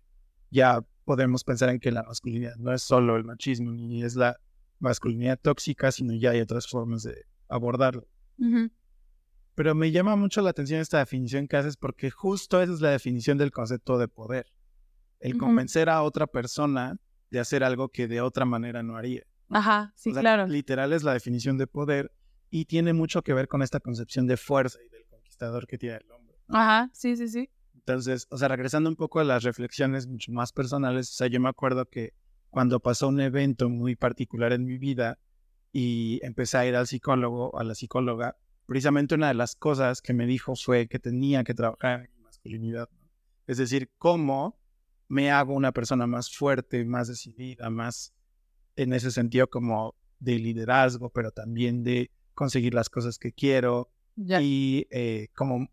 ya 0.49 0.83
podemos 1.05 1.43
pensar 1.43 1.69
en 1.69 1.79
que 1.79 1.91
la 1.91 2.03
masculinidad 2.03 2.55
no 2.55 2.73
es 2.73 2.81
solo 2.81 3.15
el 3.15 3.23
machismo 3.23 3.71
ni 3.71 4.03
es 4.03 4.15
la 4.15 4.37
masculinidad 4.79 5.39
tóxica, 5.39 5.91
sino 5.91 6.13
ya 6.13 6.31
hay 6.31 6.41
otras 6.41 6.67
formas 6.67 7.03
de 7.03 7.25
abordarlo. 7.47 8.07
Pero 9.55 9.75
me 9.75 9.91
llama 9.91 10.15
mucho 10.15 10.41
la 10.41 10.49
atención 10.49 10.81
esta 10.81 10.99
definición 10.99 11.47
que 11.47 11.57
haces 11.57 11.77
porque 11.77 12.09
justo 12.09 12.61
esa 12.61 12.73
es 12.73 12.81
la 12.81 12.89
definición 12.89 13.37
del 13.37 13.51
concepto 13.51 13.97
de 13.97 14.07
poder. 14.07 14.47
El 15.23 15.37
convencer 15.37 15.89
a 15.89 16.03
otra 16.03 16.27
persona 16.27 16.97
de 17.31 17.39
hacer 17.39 17.63
algo 17.63 17.89
que 17.89 18.07
de 18.07 18.21
otra 18.21 18.45
manera 18.45 18.83
no 18.83 18.97
haría. 18.97 19.23
Ajá, 19.49 19.93
sí, 19.95 20.09
O 20.09 20.13
sea, 20.13 20.21
claro. 20.21 20.47
Literal 20.47 20.93
es 20.93 21.03
la 21.03 21.13
definición 21.13 21.57
de 21.57 21.67
poder 21.67 22.11
y 22.49 22.65
tiene 22.65 22.93
mucho 22.93 23.21
que 23.21 23.33
ver 23.33 23.47
con 23.47 23.61
esta 23.61 23.79
concepción 23.79 24.27
de 24.27 24.37
fuerza 24.37 24.79
y 24.85 24.89
del 24.89 25.05
conquistador 25.07 25.65
que 25.65 25.77
tiene 25.77 25.97
el 25.97 26.11
hombre. 26.11 26.35
Ajá, 26.49 26.89
sí, 26.93 27.15
sí, 27.15 27.27
sí. 27.27 27.49
Entonces, 27.73 28.27
o 28.29 28.37
sea, 28.37 28.47
regresando 28.47 28.89
un 28.89 28.95
poco 28.95 29.19
a 29.19 29.23
las 29.23 29.43
reflexiones 29.43 30.07
mucho 30.07 30.31
más 30.31 30.51
personales, 30.51 31.09
o 31.09 31.13
sea, 31.13 31.27
yo 31.27 31.39
me 31.39 31.49
acuerdo 31.49 31.85
que 31.85 32.13
cuando 32.49 32.79
pasó 32.79 33.07
un 33.07 33.19
evento 33.19 33.69
muy 33.69 33.95
particular 33.95 34.53
en 34.53 34.65
mi 34.65 34.77
vida 34.77 35.17
y 35.71 36.19
empecé 36.23 36.57
a 36.57 36.65
ir 36.67 36.75
al 36.75 36.87
psicólogo, 36.87 37.57
a 37.59 37.63
la 37.63 37.73
psicóloga, 37.73 38.37
precisamente 38.65 39.15
una 39.15 39.29
de 39.29 39.33
las 39.33 39.55
cosas 39.55 40.01
que 40.01 40.13
me 40.13 40.25
dijo 40.25 40.55
fue 40.55 40.87
que 40.87 40.99
tenía 40.99 41.43
que 41.43 41.53
trabajar 41.53 42.01
en 42.01 42.11
mi 42.15 42.23
masculinidad. 42.23 42.89
¿no? 42.91 43.09
Es 43.47 43.57
decir, 43.57 43.91
cómo 43.97 44.59
me 45.07 45.31
hago 45.31 45.53
una 45.53 45.71
persona 45.71 46.07
más 46.07 46.35
fuerte, 46.35 46.85
más 46.85 47.07
decidida, 47.07 47.69
más 47.69 48.13
en 48.75 48.93
ese 48.93 49.11
sentido 49.11 49.47
como 49.47 49.95
de 50.19 50.39
liderazgo, 50.39 51.09
pero 51.09 51.31
también 51.31 51.83
de 51.83 52.09
conseguir 52.33 52.73
las 52.73 52.89
cosas 52.89 53.17
que 53.19 53.31
quiero, 53.31 53.89
y 54.15 54.87
eh, 54.91 55.27
como 55.35 55.67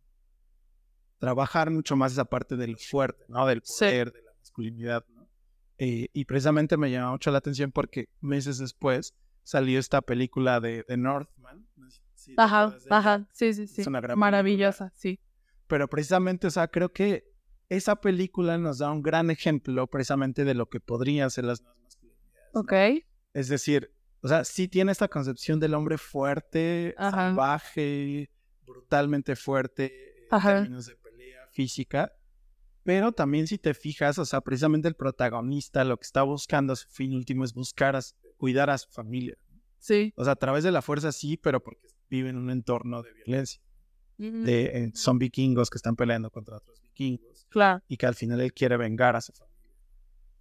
trabajar 1.18 1.70
mucho 1.70 1.96
más 1.96 2.12
esa 2.12 2.24
parte 2.24 2.56
del 2.56 2.76
fuerte, 2.78 3.24
¿no? 3.28 3.46
Del 3.46 3.60
Sí. 3.64 3.84
poder, 3.84 4.12
de 4.12 4.22
la 4.22 4.32
masculinidad, 4.38 5.04
¿no? 5.14 5.28
Eh, 5.78 6.08
y 6.12 6.24
precisamente 6.24 6.76
me 6.76 6.90
llamó 6.90 7.12
mucho 7.12 7.30
la 7.30 7.38
atención 7.38 7.72
porque 7.72 8.08
meses 8.20 8.58
después 8.58 9.14
salió 9.42 9.78
esta 9.78 10.02
película 10.02 10.60
de, 10.60 10.84
de 10.86 10.96
Northman. 10.96 11.66
te 12.26 12.34
Ajá, 12.36 12.76
ajá, 12.90 13.26
sí, 13.32 13.54
sí, 13.54 13.66
sí. 13.66 13.80
Es 13.82 13.86
una 13.86 14.00
gran 14.00 14.18
Maravillosa, 14.18 14.92
sí. 14.94 15.18
Pero 15.66 15.88
precisamente, 15.88 16.46
o 16.46 16.50
sea, 16.50 16.68
creo 16.68 16.92
que 16.92 17.29
esa 17.70 17.96
película 17.96 18.58
nos 18.58 18.78
da 18.78 18.90
un 18.90 19.00
gran 19.00 19.30
ejemplo 19.30 19.86
precisamente 19.86 20.44
de 20.44 20.54
lo 20.54 20.68
que 20.68 20.80
podrían 20.80 21.30
ser 21.30 21.44
las 21.44 21.62
nuevas 21.62 21.80
masculinidades. 21.80 22.50
¿no? 22.52 22.60
Ok. 22.60 22.72
Es 23.32 23.48
decir, 23.48 23.94
o 24.22 24.28
sea, 24.28 24.44
sí 24.44 24.66
tiene 24.68 24.92
esta 24.92 25.08
concepción 25.08 25.60
del 25.60 25.74
hombre 25.74 25.96
fuerte, 25.96 26.94
Ajá. 26.98 27.28
salvaje, 27.28 28.28
brutalmente 28.66 29.36
fuerte 29.36 29.86
eh, 29.86 30.28
en 30.30 30.40
términos 30.40 30.86
de 30.86 30.96
pelea 30.96 31.46
física, 31.52 32.12
pero 32.82 33.12
también 33.12 33.46
si 33.46 33.56
te 33.56 33.72
fijas, 33.72 34.18
o 34.18 34.24
sea, 34.24 34.40
precisamente 34.40 34.88
el 34.88 34.96
protagonista 34.96 35.84
lo 35.84 35.96
que 35.96 36.06
está 36.06 36.22
buscando 36.24 36.72
a 36.72 36.76
su 36.76 36.88
fin 36.88 37.14
último 37.14 37.44
es 37.44 37.54
buscar, 37.54 37.94
a 37.94 38.00
cuidar 38.36 38.68
a 38.68 38.78
su 38.78 38.90
familia. 38.90 39.38
Sí. 39.78 40.12
O 40.16 40.24
sea, 40.24 40.32
a 40.32 40.36
través 40.36 40.64
de 40.64 40.72
la 40.72 40.82
fuerza 40.82 41.12
sí, 41.12 41.36
pero 41.36 41.62
porque 41.62 41.86
vive 42.08 42.30
en 42.30 42.36
un 42.36 42.50
entorno 42.50 43.02
de 43.02 43.12
violencia. 43.12 43.62
De, 44.18 44.64
eh, 44.64 44.90
son 44.92 45.18
vikingos 45.18 45.70
que 45.70 45.78
están 45.78 45.96
peleando 45.96 46.30
contra 46.30 46.58
otros 46.58 46.78
vikingos 46.82 47.29
Claro. 47.50 47.82
y 47.88 47.96
que 47.96 48.06
al 48.06 48.14
final 48.14 48.40
él 48.40 48.52
quiere 48.54 48.76
vengar 48.76 49.16
a 49.16 49.20
su 49.20 49.32
familia. 49.32 49.50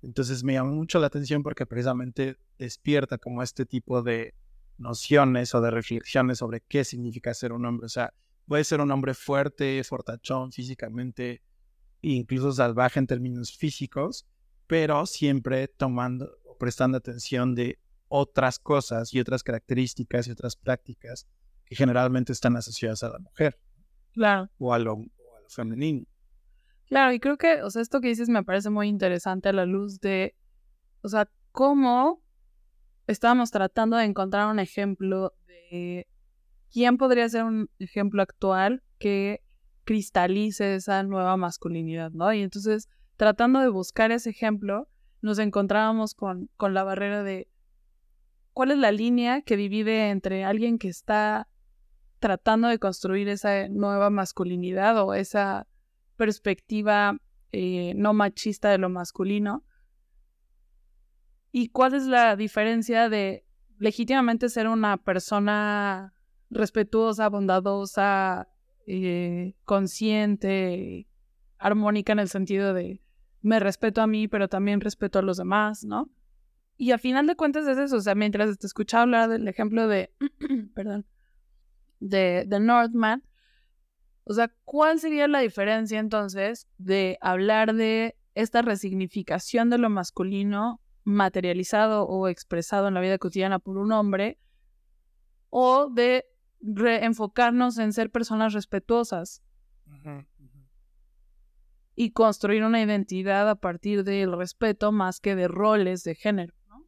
Entonces 0.02 0.44
me 0.44 0.54
llamó 0.54 0.72
mucho 0.72 1.00
la 1.00 1.08
atención 1.08 1.44
porque 1.44 1.66
precisamente 1.66 2.38
despierta 2.58 3.18
como 3.18 3.44
este 3.44 3.66
tipo 3.66 4.02
de 4.02 4.34
nociones 4.78 5.54
o 5.56 5.62
de 5.62 5.72
reflexiones 5.72 6.38
sobre 6.38 6.62
qué 6.62 6.84
significa 6.86 7.34
ser 7.34 7.52
un 7.52 7.66
hombre. 7.66 7.86
O 7.86 7.90
sea, 7.90 8.14
puede 8.48 8.64
ser 8.64 8.80
un 8.80 8.92
hombre 8.92 9.14
fuerte, 9.14 9.84
fortachón 9.84 10.52
físicamente, 10.52 11.42
incluso 12.02 12.52
salvaje 12.54 13.00
en 13.00 13.08
términos 13.08 13.58
físicos, 13.58 14.26
pero 14.68 15.06
siempre 15.06 15.68
tomando 15.68 16.30
o 16.46 16.58
prestando 16.58 16.98
atención 16.98 17.56
de 17.56 17.78
otras 18.08 18.58
cosas 18.60 19.14
y 19.14 19.20
otras 19.20 19.44
características 19.44 20.28
y 20.28 20.32
otras 20.32 20.56
prácticas 20.56 21.28
que 21.66 21.76
generalmente 21.76 22.32
están 22.32 22.56
asociadas 22.56 23.04
a 23.04 23.10
la 23.10 23.20
mujer 23.20 23.60
Claro. 24.14 24.50
o 24.58 24.74
a 24.74 24.80
lo, 24.80 24.94
o 24.94 25.38
a 25.38 25.42
lo 25.42 25.50
femenino. 25.50 26.06
Claro, 26.90 27.14
y 27.14 27.20
creo 27.20 27.38
que, 27.38 27.62
o 27.62 27.70
sea, 27.70 27.84
esto 27.84 28.02
que 28.02 28.08
dices 28.08 28.30
me 28.30 28.44
parece 28.44 28.72
muy 28.72 28.88
interesante 28.88 29.50
a 29.50 29.54
la 29.54 29.66
luz 29.66 30.00
de, 30.00 30.36
o 31.04 31.08
sea, 31.08 31.30
cómo 31.52 32.24
estábamos 33.06 33.52
tratando 33.52 33.96
de 33.98 34.06
encontrar 34.06 34.52
un 34.52 34.60
ejemplo 34.60 35.34
de 35.46 36.08
quién 36.72 36.98
podría 36.98 37.30
ser 37.30 37.44
un 37.44 37.70
ejemplo 37.78 38.24
actual 38.24 38.84
que 38.98 39.42
cristalice 39.84 40.76
esa 40.76 41.04
nueva 41.04 41.38
masculinidad, 41.38 42.12
¿no? 42.12 42.34
Y 42.34 42.42
entonces, 42.42 42.90
tratando 43.18 43.60
de 43.60 43.70
buscar 43.70 44.12
ese 44.12 44.32
ejemplo, 44.32 44.88
nos 45.22 45.38
encontrábamos 45.38 46.16
con, 46.16 46.50
con 46.58 46.74
la 46.74 46.84
barrera 46.84 47.22
de 47.22 47.50
cuál 48.54 48.72
es 48.72 48.78
la 48.80 48.92
línea 48.92 49.42
que 49.44 49.58
divide 49.58 50.10
entre 50.10 50.44
alguien 50.44 50.80
que 50.80 50.88
está 50.90 51.48
tratando 52.20 52.68
de 52.68 52.80
construir 52.80 53.30
esa 53.30 53.70
nueva 53.70 54.10
masculinidad 54.10 55.02
o 55.02 55.14
esa 55.14 55.68
perspectiva 56.20 57.18
eh, 57.54 57.94
no 57.96 58.14
machista 58.14 58.70
de 58.70 58.78
lo 58.78 58.90
masculino. 58.90 59.64
¿Y 61.52 61.70
cuál 61.70 61.94
es 61.94 62.06
la 62.06 62.36
diferencia 62.36 63.08
de 63.08 63.46
legítimamente 63.80 64.50
ser 64.50 64.68
una 64.68 64.98
persona 64.98 66.14
respetuosa, 66.50 67.30
bondadosa, 67.30 68.50
eh, 68.86 69.56
consciente, 69.64 71.08
armónica 71.58 72.12
en 72.12 72.20
el 72.20 72.28
sentido 72.28 72.74
de 72.74 73.02
me 73.42 73.60
respeto 73.60 74.02
a 74.02 74.08
mí, 74.08 74.28
pero 74.28 74.50
también 74.50 74.82
respeto 74.82 75.20
a 75.20 75.22
los 75.22 75.38
demás, 75.38 75.86
¿no? 75.86 76.10
Y 76.76 76.92
a 76.92 76.98
final 76.98 77.26
de 77.26 77.38
cuentas 77.38 77.66
es 77.68 77.78
eso, 77.78 77.96
o 77.96 78.02
sea, 78.02 78.16
mientras 78.16 78.58
te 78.58 78.68
escuchaba 78.68 79.04
hablar 79.04 79.30
del 79.30 79.48
ejemplo 79.48 79.88
de, 79.88 80.12
perdón, 80.76 81.06
de, 82.02 82.46
Northman, 82.60 83.24
o 84.30 84.34
sea, 84.36 84.54
¿cuál 84.64 85.00
sería 85.00 85.28
la 85.28 85.40
diferencia 85.40 85.98
entonces 85.98 86.68
de 86.78 87.18
hablar 87.20 87.74
de 87.74 88.16
esta 88.36 88.62
resignificación 88.62 89.72
de 89.72 89.80
lo 89.80 89.90
masculino 89.90 90.80
materializado 91.04 92.04
o 92.04 92.28
expresado 92.28 92.88
en 92.88 92.94
la 92.94 93.02
vida 93.02 93.18
cotidiana 93.18 93.58
por 93.58 93.78
un 93.78 93.92
hombre 93.92 94.38
o 95.50 95.90
de 95.90 96.26
reenfocarnos 96.62 97.80
en 97.80 97.92
ser 97.92 98.12
personas 98.12 98.54
respetuosas 98.54 99.42
y 101.96 102.12
construir 102.12 102.64
una 102.64 102.84
identidad 102.84 103.50
a 103.50 103.56
partir 103.56 104.04
del 104.04 104.38
respeto 104.38 104.92
más 104.92 105.20
que 105.20 105.36
de 105.36 105.48
roles 105.48 106.04
de 106.04 106.14
género? 106.14 106.54
¿no? 106.68 106.86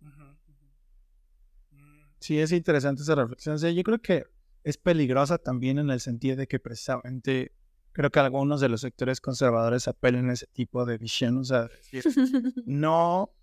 Sí, 2.19 2.37
es 2.37 2.51
interesante 2.51 3.01
esa 3.01 3.15
reflexión. 3.15 3.55
O 3.55 3.57
sea, 3.57 3.71
yo 3.71 3.81
creo 3.81 3.99
que 3.99 4.25
es 4.63 4.77
peligrosa 4.77 5.37
también 5.37 5.79
en 5.79 5.89
el 5.89 5.99
sentido 5.99 6.35
de 6.35 6.47
que 6.47 6.59
precisamente 6.59 7.53
creo 7.91 8.09
que 8.09 8.19
algunos 8.19 8.61
de 8.61 8.69
los 8.69 8.81
sectores 8.81 9.19
conservadores 9.19 9.87
apelan 9.87 10.29
a 10.29 10.33
ese 10.33 10.47
tipo 10.47 10.85
de 10.85 10.97
visión. 10.97 11.37
O 11.37 11.43
sea, 11.43 11.67
decir, 11.67 12.03
no 12.65 13.33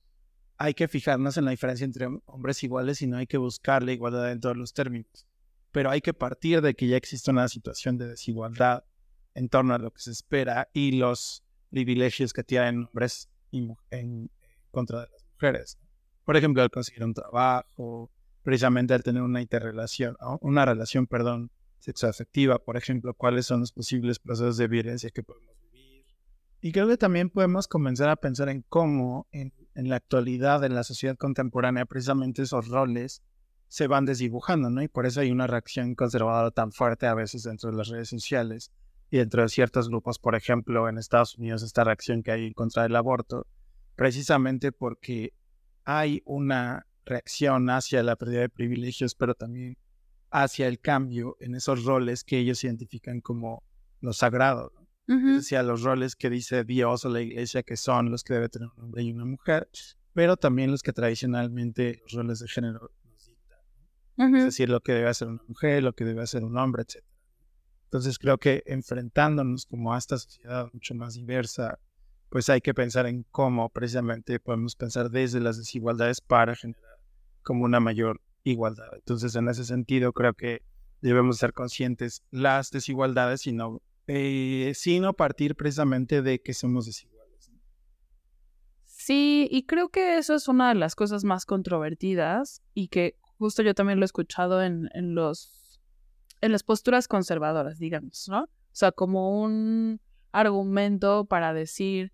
hay 0.56 0.74
que 0.74 0.88
fijarnos 0.88 1.36
en 1.36 1.44
la 1.44 1.50
diferencia 1.52 1.84
entre 1.84 2.08
hombres 2.26 2.62
iguales, 2.62 2.98
sino 2.98 3.16
hay 3.16 3.26
que 3.26 3.38
buscar 3.38 3.82
la 3.82 3.92
igualdad 3.92 4.30
en 4.32 4.40
todos 4.40 4.56
los 4.56 4.72
términos. 4.72 5.26
Pero 5.70 5.90
hay 5.90 6.00
que 6.00 6.14
partir 6.14 6.60
de 6.62 6.74
que 6.74 6.88
ya 6.88 6.96
existe 6.96 7.30
una 7.30 7.48
situación 7.48 7.98
de 7.98 8.08
desigualdad 8.08 8.84
en 9.34 9.48
torno 9.48 9.74
a 9.74 9.78
lo 9.78 9.92
que 9.92 10.00
se 10.00 10.10
espera 10.10 10.68
y 10.72 10.92
los 10.92 11.44
privilegios 11.70 12.32
que 12.32 12.42
tienen 12.42 12.86
hombres 12.86 13.28
y 13.50 13.68
en 13.90 14.30
contra 14.70 15.02
de 15.02 15.08
las 15.12 15.24
mujeres. 15.34 15.78
Por 16.24 16.36
ejemplo, 16.36 16.62
al 16.62 16.70
conseguir 16.70 17.04
un 17.04 17.14
trabajo, 17.14 18.10
precisamente 18.42 18.94
al 18.94 19.02
tener 19.02 19.22
una 19.22 19.40
interrelación, 19.40 20.16
una 20.40 20.64
relación, 20.64 21.06
perdón, 21.06 21.50
sexoafectiva, 21.78 22.58
por 22.58 22.76
ejemplo, 22.76 23.14
cuáles 23.14 23.46
son 23.46 23.60
los 23.60 23.72
posibles 23.72 24.18
procesos 24.18 24.56
de 24.56 24.68
violencia 24.68 25.10
que 25.10 25.22
podemos 25.22 25.56
vivir. 25.60 26.04
Y 26.60 26.72
creo 26.72 26.88
que 26.88 26.96
también 26.96 27.30
podemos 27.30 27.68
comenzar 27.68 28.08
a 28.08 28.16
pensar 28.16 28.48
en 28.48 28.64
cómo 28.68 29.28
en, 29.32 29.52
en 29.74 29.88
la 29.88 29.96
actualidad, 29.96 30.64
en 30.64 30.74
la 30.74 30.84
sociedad 30.84 31.16
contemporánea, 31.16 31.86
precisamente 31.86 32.42
esos 32.42 32.68
roles 32.68 33.22
se 33.68 33.86
van 33.86 34.06
desdibujando, 34.06 34.70
¿no? 34.70 34.82
Y 34.82 34.88
por 34.88 35.06
eso 35.06 35.20
hay 35.20 35.30
una 35.30 35.46
reacción 35.46 35.94
conservadora 35.94 36.50
tan 36.50 36.72
fuerte 36.72 37.06
a 37.06 37.14
veces 37.14 37.42
dentro 37.42 37.70
de 37.70 37.76
las 37.76 37.88
redes 37.88 38.08
sociales 38.08 38.72
y 39.10 39.18
dentro 39.18 39.42
de 39.42 39.48
ciertos 39.48 39.88
grupos, 39.88 40.18
por 40.18 40.34
ejemplo, 40.34 40.88
en 40.88 40.98
Estados 40.98 41.36
Unidos, 41.36 41.62
esta 41.62 41.84
reacción 41.84 42.22
que 42.22 42.32
hay 42.32 42.52
contra 42.54 42.86
el 42.86 42.96
aborto, 42.96 43.46
precisamente 43.94 44.72
porque 44.72 45.32
hay 45.84 46.22
una 46.24 46.86
reacción 47.08 47.68
hacia 47.70 48.02
la 48.02 48.16
pérdida 48.16 48.40
de 48.40 48.48
privilegios, 48.48 49.14
pero 49.14 49.34
también 49.34 49.76
hacia 50.30 50.68
el 50.68 50.78
cambio 50.78 51.36
en 51.40 51.54
esos 51.54 51.84
roles 51.84 52.22
que 52.24 52.38
ellos 52.38 52.62
identifican 52.64 53.20
como 53.20 53.62
los 54.00 54.18
sagrados. 54.18 54.72
¿no? 54.74 55.34
Decir, 55.36 55.58
a 55.58 55.62
los 55.62 55.82
roles 55.82 56.16
que 56.16 56.28
dice 56.28 56.64
Dios 56.64 57.04
o 57.04 57.08
la 57.08 57.22
iglesia 57.22 57.62
que 57.62 57.76
son 57.76 58.10
los 58.10 58.22
que 58.22 58.34
debe 58.34 58.50
tener 58.50 58.68
un 58.76 58.84
hombre 58.84 59.02
y 59.02 59.12
una 59.12 59.24
mujer, 59.24 59.68
pero 60.12 60.36
también 60.36 60.70
los 60.70 60.82
que 60.82 60.92
tradicionalmente 60.92 62.00
los 62.02 62.12
roles 62.12 62.40
de 62.40 62.48
género 62.48 62.90
nos 63.04 63.26
dictan. 63.26 64.34
Es 64.36 64.44
decir, 64.44 64.68
lo 64.68 64.80
que 64.80 64.92
debe 64.92 65.08
hacer 65.08 65.28
una 65.28 65.42
mujer, 65.48 65.82
lo 65.82 65.94
que 65.94 66.04
debe 66.04 66.22
hacer 66.22 66.44
un 66.44 66.58
hombre, 66.58 66.82
etc. 66.82 67.02
Entonces 67.84 68.18
creo 68.18 68.36
que 68.36 68.62
enfrentándonos 68.66 69.64
como 69.64 69.94
a 69.94 69.98
esta 69.98 70.18
sociedad 70.18 70.68
mucho 70.74 70.94
más 70.94 71.14
diversa, 71.14 71.78
pues 72.28 72.50
hay 72.50 72.60
que 72.60 72.74
pensar 72.74 73.06
en 73.06 73.24
cómo 73.30 73.70
precisamente 73.70 74.38
podemos 74.38 74.76
pensar 74.76 75.10
desde 75.10 75.40
las 75.40 75.56
desigualdades 75.56 76.20
para 76.20 76.54
generar 76.54 76.97
como 77.48 77.64
una 77.64 77.80
mayor 77.80 78.20
igualdad. 78.44 78.90
Entonces 78.92 79.34
en 79.34 79.48
ese 79.48 79.64
sentido 79.64 80.12
creo 80.12 80.34
que 80.34 80.60
debemos 81.00 81.38
ser 81.38 81.54
conscientes 81.54 82.22
las 82.30 82.70
desigualdades 82.70 83.46
y 83.46 83.54
no, 83.54 83.80
eh, 84.06 84.72
sino 84.74 85.14
partir 85.14 85.54
precisamente 85.56 86.20
de 86.20 86.42
que 86.42 86.52
somos 86.52 86.84
desiguales. 86.84 87.50
Sí, 88.84 89.48
y 89.50 89.64
creo 89.64 89.88
que 89.88 90.18
eso 90.18 90.34
es 90.34 90.46
una 90.46 90.68
de 90.68 90.74
las 90.74 90.94
cosas 90.94 91.24
más 91.24 91.46
controvertidas 91.46 92.60
y 92.74 92.88
que 92.88 93.16
justo 93.38 93.62
yo 93.62 93.74
también 93.74 93.98
lo 93.98 94.04
he 94.04 94.12
escuchado 94.12 94.62
en, 94.62 94.90
en 94.92 95.14
los 95.14 95.80
en 96.42 96.52
las 96.52 96.62
posturas 96.62 97.08
conservadoras, 97.08 97.78
digamos, 97.78 98.26
¿no? 98.28 98.42
O 98.42 98.48
sea, 98.72 98.92
como 98.92 99.40
un 99.40 100.02
argumento 100.32 101.24
para 101.24 101.54
decir 101.54 102.12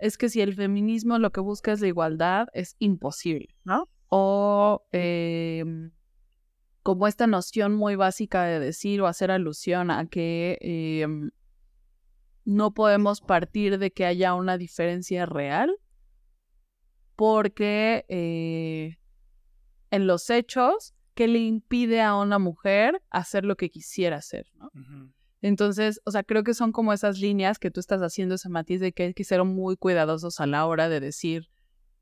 es 0.00 0.18
que 0.18 0.28
si 0.28 0.40
el 0.40 0.54
feminismo 0.54 1.16
lo 1.20 1.30
que 1.30 1.40
busca 1.40 1.70
es 1.70 1.80
la 1.80 1.86
igualdad, 1.86 2.48
es 2.54 2.74
imposible, 2.80 3.54
¿no? 3.62 3.88
O 4.08 4.86
em, 4.92 5.90
como 6.82 7.06
esta 7.06 7.26
noción 7.26 7.74
muy 7.74 7.96
básica 7.96 8.44
de 8.44 8.60
decir 8.60 9.00
o 9.00 9.06
hacer 9.06 9.30
alusión 9.30 9.90
a 9.90 10.06
que 10.06 10.58
em, 10.60 11.30
no 12.44 12.72
podemos 12.72 13.20
partir 13.20 13.78
de 13.78 13.90
que 13.90 14.06
haya 14.06 14.34
una 14.34 14.56
diferencia 14.56 15.26
real 15.26 15.76
porque 17.14 18.06
eh, 18.08 18.96
en 19.90 20.06
los 20.06 20.30
hechos, 20.30 20.94
¿qué 21.14 21.26
le 21.28 21.40
impide 21.40 22.00
a 22.00 22.14
una 22.14 22.38
mujer 22.38 23.02
hacer 23.10 23.44
lo 23.44 23.56
que 23.56 23.70
quisiera 23.70 24.16
hacer? 24.18 24.46
¿no? 24.54 24.70
Entonces, 25.42 26.00
o 26.04 26.10
sea, 26.10 26.22
creo 26.22 26.42
que 26.42 26.54
son 26.54 26.72
como 26.72 26.92
esas 26.92 27.18
líneas 27.18 27.58
que 27.58 27.70
tú 27.70 27.80
estás 27.80 28.00
haciendo 28.02 28.36
ese 28.36 28.48
matiz 28.48 28.80
de 28.80 28.92
que 28.92 29.02
hay 29.04 29.14
que 29.14 29.24
ser 29.24 29.42
muy 29.44 29.76
cuidadosos 29.76 30.40
a 30.40 30.46
la 30.46 30.66
hora 30.66 30.88
de 30.88 31.00
decir, 31.00 31.50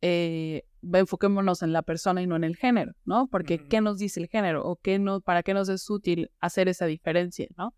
eh, 0.01 0.65
enfoquémonos 0.93 1.63
en 1.63 1.73
la 1.73 1.83
persona 1.83 2.23
y 2.23 2.27
no 2.27 2.37
en 2.37 2.45
el 2.45 2.57
género, 2.57 2.93
¿no? 3.05 3.29
Porque 3.29 3.67
¿qué 3.69 3.81
nos 3.81 3.99
dice 3.99 4.21
el 4.21 4.29
género? 4.29 4.65
¿O 4.65 4.77
qué 4.77 4.99
no, 4.99 5.21
para 5.21 5.43
qué 5.43 5.55
nos 5.55 5.69
es 5.69 5.89
útil 5.91 6.31
hacer 6.41 6.69
esa 6.69 6.87
diferencia, 6.87 7.47
¿no? 7.57 7.75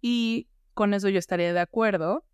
Y 0.00 0.48
con 0.74 0.94
eso 0.94 1.08
yo 1.08 1.18
estaría 1.18 1.52
de 1.52 1.60
acuerdo, 1.60 2.24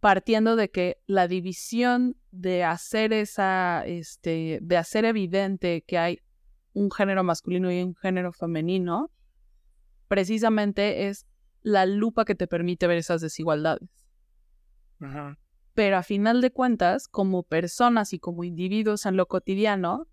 partiendo 0.00 0.56
de 0.56 0.70
que 0.70 0.98
la 1.06 1.28
división 1.28 2.16
de 2.30 2.64
hacer 2.64 3.12
esa, 3.12 3.84
este, 3.86 4.58
de 4.62 4.76
hacer 4.76 5.04
evidente 5.04 5.82
que 5.86 5.98
hay 5.98 6.18
un 6.72 6.90
género 6.90 7.22
masculino 7.24 7.72
y 7.72 7.82
un 7.82 7.94
género 7.94 8.32
femenino, 8.32 9.10
precisamente 10.08 11.08
es 11.08 11.26
la 11.62 11.86
lupa 11.86 12.24
que 12.24 12.34
te 12.34 12.46
permite 12.46 12.86
ver 12.86 12.98
esas 12.98 13.20
desigualdades. 13.20 13.88
Pero 15.74 15.96
a 15.96 16.02
final 16.02 16.40
de 16.40 16.50
cuentas, 16.50 17.08
como 17.08 17.42
personas 17.42 18.12
y 18.12 18.18
como 18.18 18.44
individuos 18.44 19.06
en 19.06 19.16
lo 19.16 19.26
cotidiano, 19.26 20.08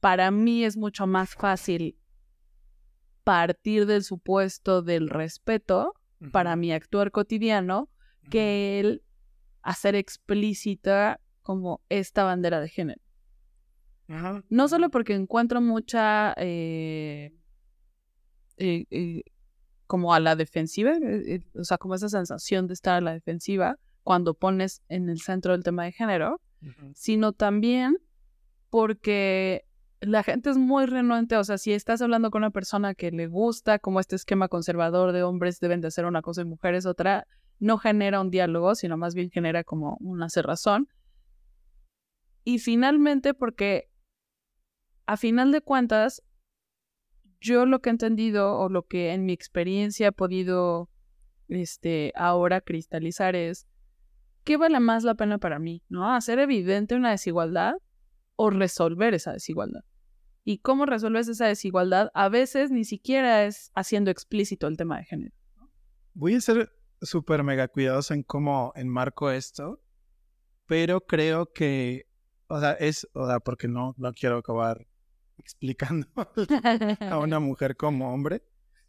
para 0.00 0.30
mí 0.30 0.64
es 0.64 0.76
mucho 0.76 1.06
más 1.06 1.34
fácil 1.34 1.98
partir 3.24 3.86
del 3.86 4.02
supuesto 4.02 4.82
del 4.82 5.08
respeto 5.08 5.94
para 6.30 6.56
mi 6.56 6.72
actuar 6.72 7.10
cotidiano 7.10 7.88
que 8.30 8.80
el 8.80 9.02
hacer 9.62 9.94
explícita 9.94 11.20
como 11.42 11.82
esta 11.88 12.24
bandera 12.24 12.60
de 12.60 12.68
género. 12.68 13.00
No 14.48 14.68
solo 14.68 14.90
porque 14.90 15.14
encuentro 15.14 15.60
mucha 15.60 16.34
eh, 16.36 17.32
eh, 18.58 18.84
eh, 18.90 19.22
como 19.86 20.12
a 20.14 20.20
la 20.20 20.36
defensiva, 20.36 20.92
o 21.54 21.64
sea, 21.64 21.78
como 21.78 21.94
esa 21.94 22.08
sensación 22.08 22.66
de 22.66 22.74
estar 22.74 22.96
a 22.96 23.00
la 23.00 23.12
defensiva 23.12 23.78
cuando 24.02 24.34
pones 24.34 24.82
en 24.88 25.08
el 25.08 25.20
centro 25.20 25.54
el 25.54 25.62
tema 25.62 25.84
de 25.84 25.92
género, 25.92 26.40
sino 26.94 27.32
también 27.32 27.98
porque 28.70 29.64
la 30.00 30.22
gente 30.22 30.50
es 30.50 30.56
muy 30.56 30.86
renuente, 30.86 31.36
o 31.36 31.44
sea, 31.44 31.58
si 31.58 31.72
estás 31.72 32.02
hablando 32.02 32.30
con 32.30 32.40
una 32.40 32.50
persona 32.50 32.94
que 32.94 33.10
le 33.12 33.28
gusta 33.28 33.78
como 33.78 34.00
este 34.00 34.16
esquema 34.16 34.48
conservador 34.48 35.12
de 35.12 35.22
hombres 35.22 35.60
deben 35.60 35.80
de 35.80 35.88
hacer 35.88 36.04
una 36.06 36.22
cosa 36.22 36.42
y 36.42 36.44
mujeres 36.44 36.86
otra, 36.86 37.26
no 37.60 37.78
genera 37.78 38.20
un 38.20 38.30
diálogo, 38.30 38.74
sino 38.74 38.96
más 38.96 39.14
bien 39.14 39.30
genera 39.30 39.62
como 39.62 39.96
una 40.00 40.28
cerrazón. 40.28 40.88
Y 42.44 42.58
finalmente, 42.58 43.34
porque 43.34 43.88
a 45.06 45.16
final 45.16 45.52
de 45.52 45.60
cuentas, 45.60 46.22
yo 47.40 47.66
lo 47.66 47.80
que 47.80 47.90
he 47.90 47.92
entendido 47.92 48.58
o 48.58 48.68
lo 48.68 48.86
que 48.86 49.12
en 49.12 49.24
mi 49.24 49.32
experiencia 49.32 50.08
he 50.08 50.12
podido 50.12 50.88
este, 51.48 52.12
ahora 52.16 52.60
cristalizar 52.60 53.36
es 53.36 53.68
qué 54.44 54.56
vale 54.56 54.80
más 54.80 55.04
la 55.04 55.14
pena 55.14 55.38
para 55.38 55.58
mí, 55.58 55.82
¿no? 55.88 56.14
Hacer 56.14 56.38
evidente 56.38 56.94
una 56.94 57.10
desigualdad 57.10 57.74
o 58.36 58.50
resolver 58.50 59.14
esa 59.14 59.32
desigualdad. 59.32 59.82
Y 60.44 60.58
cómo 60.58 60.86
resuelves 60.86 61.28
esa 61.28 61.46
desigualdad 61.46 62.10
a 62.14 62.28
veces 62.28 62.70
ni 62.70 62.84
siquiera 62.84 63.44
es 63.44 63.70
haciendo 63.74 64.10
explícito 64.10 64.66
el 64.66 64.76
tema 64.76 64.98
de 64.98 65.04
género. 65.04 65.34
Voy 66.14 66.34
a 66.34 66.40
ser 66.40 66.72
súper 67.00 67.42
mega 67.42 67.68
cuidadoso 67.68 68.14
en 68.14 68.22
cómo 68.22 68.72
enmarco 68.74 69.30
esto, 69.30 69.80
pero 70.66 71.00
creo 71.00 71.52
que, 71.52 72.06
o 72.48 72.60
sea, 72.60 72.72
es, 72.72 73.08
o 73.12 73.26
sea, 73.26 73.40
porque 73.40 73.68
no, 73.68 73.94
no 73.96 74.12
quiero 74.12 74.38
acabar 74.38 74.86
explicando 75.38 76.06
a 77.00 77.18
una 77.18 77.38
mujer 77.40 77.76
como 77.76 78.12
hombre, 78.12 78.42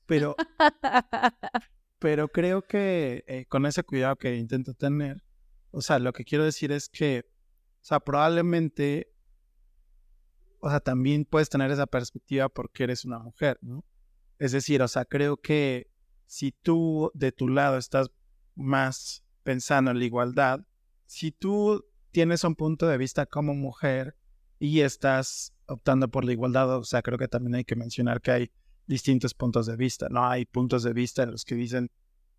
pero, 0.06 0.36
pero 2.00 2.28
creo 2.28 2.64
que 2.64 3.24
eh, 3.28 3.46
con 3.48 3.66
ese 3.66 3.84
cuidado 3.84 4.16
que 4.16 4.36
intento 4.36 4.74
tener, 4.74 5.24
o 5.74 5.82
sea, 5.82 5.98
lo 5.98 6.14
que 6.14 6.24
quiero 6.24 6.46
decir 6.46 6.72
es 6.72 6.88
que, 6.88 7.26
o 7.82 7.86
sea, 7.86 8.00
probablemente, 8.00 9.12
o 10.60 10.70
sea, 10.70 10.80
también 10.80 11.26
puedes 11.26 11.50
tener 11.50 11.72
esa 11.72 11.88
perspectiva 11.88 12.48
porque 12.48 12.84
eres 12.84 13.06
una 13.06 13.18
mujer, 13.18 13.58
¿no? 13.62 13.84
Es 14.38 14.52
decir, 14.52 14.84
o 14.84 14.88
sea, 14.88 15.04
creo 15.04 15.38
que 15.38 15.92
si 16.28 16.52
tú 16.52 17.12
de 17.16 17.32
tu 17.32 17.48
lado 17.48 17.78
estás 17.78 18.12
más 18.54 19.26
pensando 19.42 19.90
en 19.90 19.98
la 19.98 20.06
igualdad, 20.06 20.60
si 21.08 21.32
tú 21.32 21.84
tienes 22.12 22.44
un 22.44 22.56
punto 22.56 22.88
de 22.88 23.00
vista 23.00 23.26
como 23.26 23.56
mujer 23.56 24.16
y 24.60 24.82
estás 24.82 25.54
optando 25.66 26.08
por 26.08 26.24
la 26.24 26.34
igualdad, 26.34 26.78
o 26.78 26.84
sea, 26.84 27.02
creo 27.02 27.18
que 27.18 27.28
también 27.28 27.56
hay 27.56 27.64
que 27.64 27.76
mencionar 27.76 28.22
que 28.22 28.32
hay 28.32 28.52
distintos 28.86 29.34
puntos 29.34 29.66
de 29.66 29.76
vista, 29.76 30.08
¿no? 30.08 30.24
Hay 30.24 30.46
puntos 30.46 30.84
de 30.84 30.94
vista 30.94 31.24
en 31.24 31.32
los 31.32 31.44
que 31.46 31.56
dicen 31.56 31.90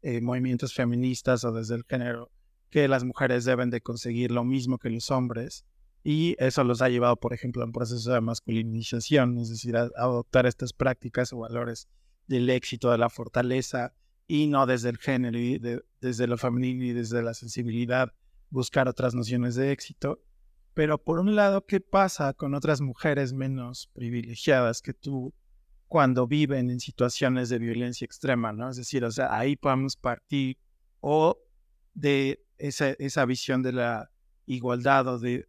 eh, 0.02 0.20
movimientos 0.20 0.72
feministas 0.72 1.42
o 1.44 1.50
desde 1.50 1.74
el 1.74 1.84
género 1.84 2.30
que 2.74 2.88
las 2.88 3.04
mujeres 3.04 3.44
deben 3.44 3.70
de 3.70 3.80
conseguir 3.80 4.32
lo 4.32 4.42
mismo 4.42 4.78
que 4.78 4.90
los 4.90 5.12
hombres 5.12 5.64
y 6.02 6.34
eso 6.40 6.64
los 6.64 6.82
ha 6.82 6.88
llevado, 6.88 7.14
por 7.14 7.32
ejemplo, 7.32 7.62
a 7.62 7.66
un 7.66 7.72
proceso 7.72 8.12
de 8.12 8.20
masculinización, 8.20 9.38
es 9.38 9.48
decir, 9.48 9.76
a 9.76 9.90
adoptar 9.96 10.44
estas 10.46 10.72
prácticas 10.72 11.32
o 11.32 11.38
valores 11.38 11.86
del 12.26 12.50
éxito, 12.50 12.90
de 12.90 12.98
la 12.98 13.10
fortaleza, 13.10 13.94
y 14.26 14.48
no 14.48 14.66
desde 14.66 14.88
el 14.88 14.98
género, 14.98 15.38
y 15.38 15.62
desde 16.00 16.26
lo 16.26 16.36
femenino 16.36 16.82
y 16.82 16.92
desde 16.92 17.22
la 17.22 17.32
sensibilidad, 17.32 18.12
buscar 18.50 18.88
otras 18.88 19.14
nociones 19.14 19.54
de 19.54 19.70
éxito. 19.70 20.20
Pero 20.74 21.00
por 21.00 21.20
un 21.20 21.36
lado, 21.36 21.66
¿qué 21.66 21.78
pasa 21.78 22.32
con 22.32 22.56
otras 22.56 22.80
mujeres 22.80 23.32
menos 23.32 23.88
privilegiadas 23.94 24.82
que 24.82 24.94
tú 24.94 25.32
cuando 25.86 26.26
viven 26.26 26.70
en 26.70 26.80
situaciones 26.80 27.50
de 27.50 27.60
violencia 27.60 28.04
extrema, 28.04 28.52
¿no? 28.52 28.68
Es 28.68 28.78
decir, 28.78 29.04
o 29.04 29.12
sea, 29.12 29.38
ahí 29.38 29.54
podemos 29.54 29.94
partir 29.94 30.58
o 30.98 31.38
de 31.94 32.43
esa, 32.58 32.90
esa 32.90 33.24
visión 33.24 33.62
de 33.62 33.72
la 33.72 34.10
igualdad 34.46 35.06
o 35.08 35.18
de 35.18 35.48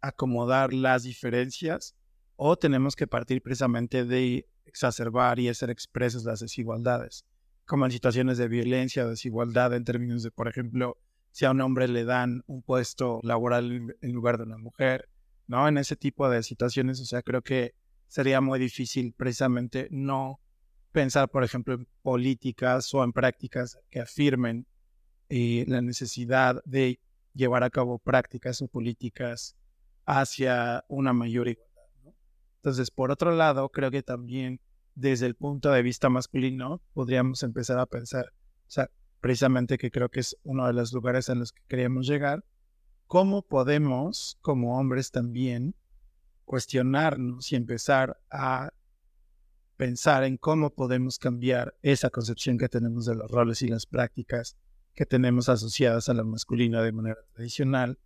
acomodar 0.00 0.72
las 0.72 1.02
diferencias, 1.02 1.94
o 2.36 2.56
tenemos 2.56 2.96
que 2.96 3.06
partir 3.06 3.42
precisamente 3.42 4.04
de 4.04 4.48
exacerbar 4.64 5.38
y 5.38 5.48
hacer 5.48 5.68
expresas 5.70 6.24
las 6.24 6.40
desigualdades, 6.40 7.26
como 7.66 7.84
en 7.84 7.92
situaciones 7.92 8.38
de 8.38 8.48
violencia 8.48 9.04
o 9.04 9.10
desigualdad 9.10 9.74
en 9.74 9.84
términos 9.84 10.22
de, 10.22 10.30
por 10.30 10.48
ejemplo, 10.48 10.96
si 11.32 11.44
a 11.44 11.50
un 11.50 11.60
hombre 11.60 11.86
le 11.86 12.04
dan 12.04 12.42
un 12.46 12.62
puesto 12.62 13.20
laboral 13.22 13.94
en 14.00 14.12
lugar 14.12 14.38
de 14.38 14.44
una 14.44 14.58
mujer, 14.58 15.08
¿no? 15.46 15.68
En 15.68 15.78
ese 15.78 15.96
tipo 15.96 16.28
de 16.30 16.42
situaciones, 16.42 17.00
o 17.00 17.04
sea, 17.04 17.22
creo 17.22 17.42
que 17.42 17.74
sería 18.08 18.40
muy 18.40 18.58
difícil 18.58 19.12
precisamente 19.12 19.88
no 19.90 20.40
pensar, 20.92 21.28
por 21.28 21.44
ejemplo, 21.44 21.74
en 21.74 21.88
políticas 22.02 22.92
o 22.94 23.04
en 23.04 23.12
prácticas 23.12 23.78
que 23.90 24.00
afirmen 24.00 24.66
eh, 25.30 25.64
la 25.68 25.80
necesidad 25.80 26.60
de 26.64 27.00
llevar 27.34 27.62
a 27.62 27.70
cabo 27.70 28.00
prácticas 28.00 28.60
o 28.62 28.66
políticas 28.66 29.56
hacia 30.04 30.84
una 30.88 31.12
mayor 31.12 31.46
igualdad. 31.46 32.14
Entonces, 32.56 32.90
por 32.90 33.12
otro 33.12 33.30
lado, 33.30 33.68
creo 33.68 33.92
que 33.92 34.02
también 34.02 34.60
desde 34.96 35.26
el 35.26 35.36
punto 35.36 35.70
de 35.70 35.82
vista 35.82 36.08
masculino 36.08 36.82
podríamos 36.92 37.44
empezar 37.44 37.78
a 37.78 37.86
pensar, 37.86 38.32
o 38.66 38.70
sea, 38.70 38.90
precisamente 39.20 39.78
que 39.78 39.92
creo 39.92 40.08
que 40.08 40.18
es 40.18 40.36
uno 40.42 40.66
de 40.66 40.72
los 40.72 40.92
lugares 40.92 41.28
en 41.28 41.38
los 41.38 41.52
que 41.52 41.62
queríamos 41.68 42.08
llegar, 42.08 42.44
cómo 43.06 43.42
podemos, 43.42 44.36
como 44.40 44.80
hombres 44.80 45.12
también, 45.12 45.76
cuestionarnos 46.44 47.52
y 47.52 47.56
empezar 47.56 48.20
a 48.30 48.72
pensar 49.76 50.24
en 50.24 50.36
cómo 50.36 50.70
podemos 50.70 51.20
cambiar 51.20 51.76
esa 51.82 52.10
concepción 52.10 52.58
que 52.58 52.68
tenemos 52.68 53.06
de 53.06 53.14
los 53.14 53.30
roles 53.30 53.62
y 53.62 53.68
las 53.68 53.86
prácticas 53.86 54.56
que 54.94 55.06
tenemos 55.06 55.48
asociadas 55.48 56.08
a 56.08 56.14
la 56.14 56.24
masculina 56.24 56.82
de 56.82 56.92
manera 56.92 57.18
tradicional. 57.34 57.98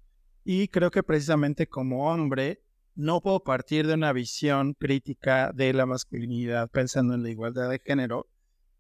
Y 0.45 0.69
creo 0.69 0.91
que 0.91 1.03
precisamente 1.03 1.67
como 1.67 2.11
hombre 2.11 2.63
no 2.95 3.21
puedo 3.21 3.43
partir 3.43 3.87
de 3.87 3.95
una 3.95 4.13
visión 4.13 4.75
crítica 4.75 5.53
de 5.53 5.73
la 5.73 5.87
masculinidad 5.87 6.71
pensando 6.71 7.15
en 7.15 7.23
la 7.23 7.31
igualdad 7.31 7.71
de 7.71 7.81
género 7.81 8.29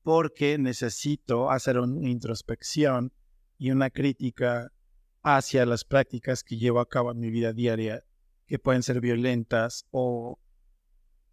porque 0.03 0.59
necesito 0.59 1.51
hacer 1.51 1.79
una 1.79 2.09
introspección 2.09 3.13
y 3.59 3.71
una 3.71 3.91
crítica 3.91 4.71
hacia 5.23 5.65
las 5.65 5.85
prácticas 5.85 6.45
que 6.45 6.59
llevo 6.59 6.81
a 6.81 6.89
cabo 6.89 7.11
en 7.13 7.19
mi 7.19 7.31
vida 7.31 7.53
diaria 7.53 8.05
que 8.47 8.59
pueden 8.59 8.83
ser 8.83 9.01
violentas 9.01 9.87
o 9.91 10.39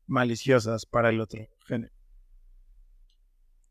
maliciosas 0.07 0.85
para 0.85 1.09
el 1.09 1.19
otro 1.19 1.45
género. 1.67 1.93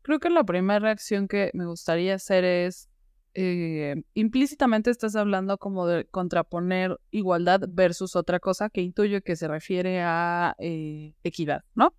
Creo 0.03 0.19
que 0.19 0.29
la 0.29 0.43
primera 0.43 0.79
reacción 0.79 1.27
que 1.27 1.49
me 1.53 1.65
gustaría 1.65 2.15
hacer 2.15 2.43
es, 2.43 2.90
eh, 3.33 4.03
implícitamente 4.13 4.89
estás 4.89 5.15
hablando 5.15 5.57
como 5.57 5.87
de 5.87 6.05
contraponer 6.05 6.99
igualdad 7.11 7.61
versus 7.69 8.15
otra 8.15 8.39
cosa 8.39 8.69
que 8.69 8.81
intuyo 8.81 9.21
que 9.21 9.35
se 9.35 9.47
refiere 9.47 10.01
a 10.01 10.55
eh, 10.59 11.13
equidad, 11.23 11.63
¿no? 11.75 11.95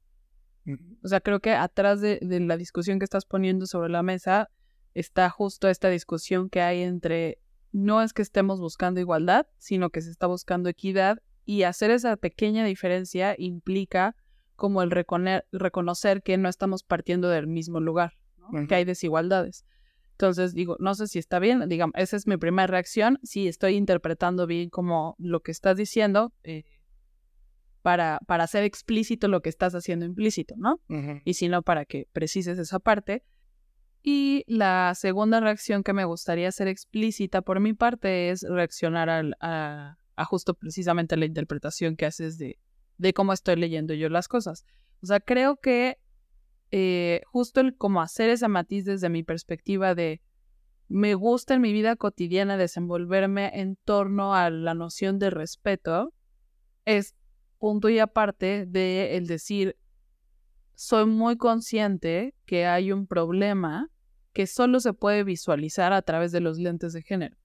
O 1.03 1.09
sea, 1.09 1.21
creo 1.21 1.41
que 1.41 1.53
atrás 1.55 2.01
de, 2.01 2.21
de, 2.23 2.39
la 2.39 2.57
discusión 2.57 3.01
que 3.01 3.05
estás 3.05 3.25
poniendo 3.25 3.67
sobre 3.67 3.89
la 3.89 4.05
mesa 4.05 4.49
está 4.95 5.29
justo 5.29 5.69
esta 5.69 5.89
discusión 5.89 6.49
que 6.49 6.61
hay 6.61 6.83
entre 6.83 7.39
no 7.73 8.03
es 8.03 8.13
que 8.13 8.23
estemos 8.23 8.61
buscando 8.61 9.01
igualdad, 9.01 9.47
sino 9.59 9.91
que 9.91 10.03
se 10.03 10.11
está 10.11 10.27
buscando 10.27 10.69
equidad 10.69 11.19
y 11.45 11.65
hacer 11.65 11.91
esa 11.91 12.17
pequeña 12.17 12.65
diferencia 12.65 13.35
implica 13.39 14.15
como 14.55 14.83
el 14.83 14.91
reconocer 14.91 16.23
que 16.23 16.37
no 16.37 16.49
estamos 16.49 16.85
partiendo 16.85 17.29
del 17.29 17.47
mismo 17.47 17.81
lugar, 17.81 18.13
que 18.69 18.75
hay 18.75 18.85
desigualdades. 18.85 19.65
Entonces 20.13 20.55
digo, 20.55 20.77
no 20.79 20.95
sé 20.95 21.09
si 21.09 21.19
está 21.19 21.39
bien, 21.39 21.69
digamos, 21.69 21.95
esa 21.97 22.17
es 22.17 22.27
mi 22.27 22.37
primera 22.37 22.67
reacción, 22.67 23.19
si 23.23 23.49
estoy 23.49 23.75
interpretando 23.75 24.47
bien 24.47 24.71
como 24.71 25.17
lo 25.19 25.41
que 25.41 25.51
estás 25.51 25.77
diciendo 25.77 26.33
eh, 26.45 26.65
para, 27.83 28.21
para 28.27 28.45
hacer 28.45 28.63
explícito 28.65 29.29
lo 29.29 29.41
que 29.41 29.49
estás 29.49 29.75
haciendo 29.75 30.05
implícito, 30.05 30.55
¿no? 30.57 30.81
Y 31.25 31.35
si 31.35 31.49
no, 31.49 31.63
para 31.63 31.85
que 31.85 32.07
precises 32.13 32.59
esa 32.59 32.79
parte. 32.79 33.25
Y 34.05 34.45
la 34.47 34.95
segunda 34.95 35.41
reacción 35.41 35.83
que 35.83 35.93
me 35.93 36.05
gustaría 36.05 36.49
hacer 36.49 36.69
explícita 36.69 37.43
por 37.43 37.61
mi 37.61 37.73
parte 37.73 38.31
es 38.31 38.43
reaccionar 38.43 39.09
al, 39.09 39.37
a, 39.41 39.97
a 40.17 40.25
justo 40.25 40.55
precisamente 40.55 41.17
la 41.17 41.25
interpretación 41.25 41.97
que 41.97 42.07
haces 42.07 42.39
de, 42.39 42.59
de 42.99 43.13
cómo 43.13 43.33
estoy 43.33 43.57
leyendo 43.57 43.95
yo 43.95 44.09
las 44.09 44.29
cosas. 44.29 44.65
O 45.03 45.07
sea, 45.07 45.21
creo 45.21 45.57
que 45.57 45.99
eh, 46.73 47.21
justo 47.27 47.61
el 47.61 47.77
como 47.77 48.01
hacer 48.01 48.31
ese 48.31 48.49
matiz 48.49 48.87
desde 48.87 49.11
mi 49.11 49.23
perspectiva 49.23 49.95
de 49.95 50.23
me 50.89 51.15
gusta 51.15 51.55
en 51.55 51.61
mi 51.61 51.73
vida 51.73 51.97
cotidiana 51.97 52.57
desenvolverme 52.57 53.61
en 53.61 53.77
torno 53.77 54.35
a 54.35 54.49
la 54.49 54.73
noción 54.73 55.19
de 55.19 55.29
respeto 55.29 56.15
es 56.87 57.15
punto 57.59 57.91
y 57.91 57.99
aparte 57.99 58.65
de 58.67 59.17
el 59.17 59.27
decir 59.27 59.77
soy 60.75 61.05
muy 61.07 61.37
consciente 61.37 62.35
que 62.47 62.67
hay 62.67 62.91
un 62.91 63.07
problema 63.07 63.91
que 64.33 64.47
solo 64.47 64.81
se 64.81 64.95
puede 64.95 65.25
visualizar 65.25 65.93
a 65.93 66.01
través 66.01 66.33
de 66.33 66.41
los 66.41 66.59
lentes 66.59 66.95
de 66.95 67.03
género. 67.03 67.37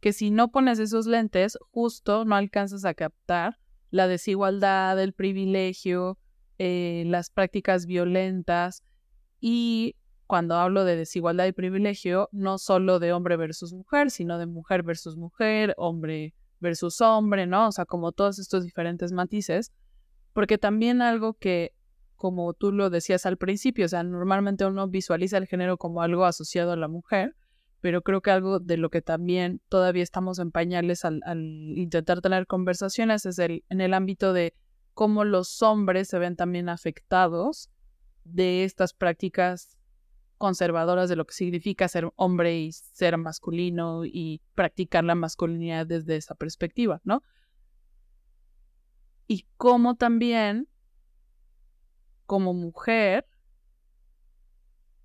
Que 0.00 0.12
si 0.14 0.30
no 0.30 0.50
pones 0.50 0.78
esos 0.78 1.06
lentes, 1.06 1.58
justo 1.70 2.24
no 2.24 2.34
alcanzas 2.34 2.86
a 2.86 2.94
captar 2.94 3.58
la 3.90 4.08
desigualdad, 4.08 5.00
el 5.00 5.12
privilegio, 5.12 6.18
eh, 6.58 7.04
las 7.06 7.30
prácticas 7.30 7.86
violentas 7.86 8.82
y 9.40 9.96
cuando 10.26 10.56
hablo 10.56 10.84
de 10.84 10.96
desigualdad 10.96 11.46
y 11.46 11.52
privilegio, 11.52 12.28
no 12.32 12.58
solo 12.58 12.98
de 12.98 13.12
hombre 13.12 13.36
versus 13.36 13.72
mujer, 13.72 14.10
sino 14.10 14.38
de 14.38 14.46
mujer 14.46 14.82
versus 14.82 15.16
mujer, 15.16 15.74
hombre 15.76 16.34
versus 16.58 17.00
hombre, 17.00 17.46
¿no? 17.46 17.68
O 17.68 17.72
sea, 17.72 17.84
como 17.84 18.12
todos 18.12 18.38
estos 18.38 18.64
diferentes 18.64 19.12
matices, 19.12 19.72
porque 20.32 20.58
también 20.58 21.00
algo 21.00 21.34
que, 21.34 21.72
como 22.16 22.54
tú 22.54 22.72
lo 22.72 22.90
decías 22.90 23.26
al 23.26 23.36
principio, 23.36 23.86
o 23.86 23.88
sea, 23.88 24.02
normalmente 24.02 24.64
uno 24.64 24.88
visualiza 24.88 25.38
el 25.38 25.46
género 25.46 25.76
como 25.76 26.02
algo 26.02 26.24
asociado 26.24 26.72
a 26.72 26.76
la 26.76 26.88
mujer, 26.88 27.36
pero 27.80 28.02
creo 28.02 28.20
que 28.20 28.30
algo 28.30 28.58
de 28.58 28.78
lo 28.78 28.90
que 28.90 29.02
también 29.02 29.60
todavía 29.68 30.02
estamos 30.02 30.38
en 30.38 30.50
pañales 30.50 31.04
al, 31.04 31.22
intentar 31.76 32.20
tener 32.20 32.46
conversaciones 32.46 33.26
es 33.26 33.38
el, 33.38 33.64
en 33.68 33.80
el 33.80 33.94
ámbito 33.94 34.32
de 34.32 34.54
cómo 34.96 35.24
los 35.24 35.60
hombres 35.60 36.08
se 36.08 36.18
ven 36.18 36.36
también 36.36 36.70
afectados 36.70 37.68
de 38.24 38.64
estas 38.64 38.94
prácticas 38.94 39.76
conservadoras 40.38 41.10
de 41.10 41.16
lo 41.16 41.26
que 41.26 41.34
significa 41.34 41.86
ser 41.86 42.10
hombre 42.16 42.58
y 42.58 42.72
ser 42.72 43.18
masculino 43.18 44.06
y 44.06 44.40
practicar 44.54 45.04
la 45.04 45.14
masculinidad 45.14 45.86
desde 45.86 46.16
esa 46.16 46.34
perspectiva, 46.34 47.02
¿no? 47.04 47.22
Y 49.26 49.46
cómo 49.58 49.96
también, 49.96 50.66
como 52.24 52.54
mujer, 52.54 53.26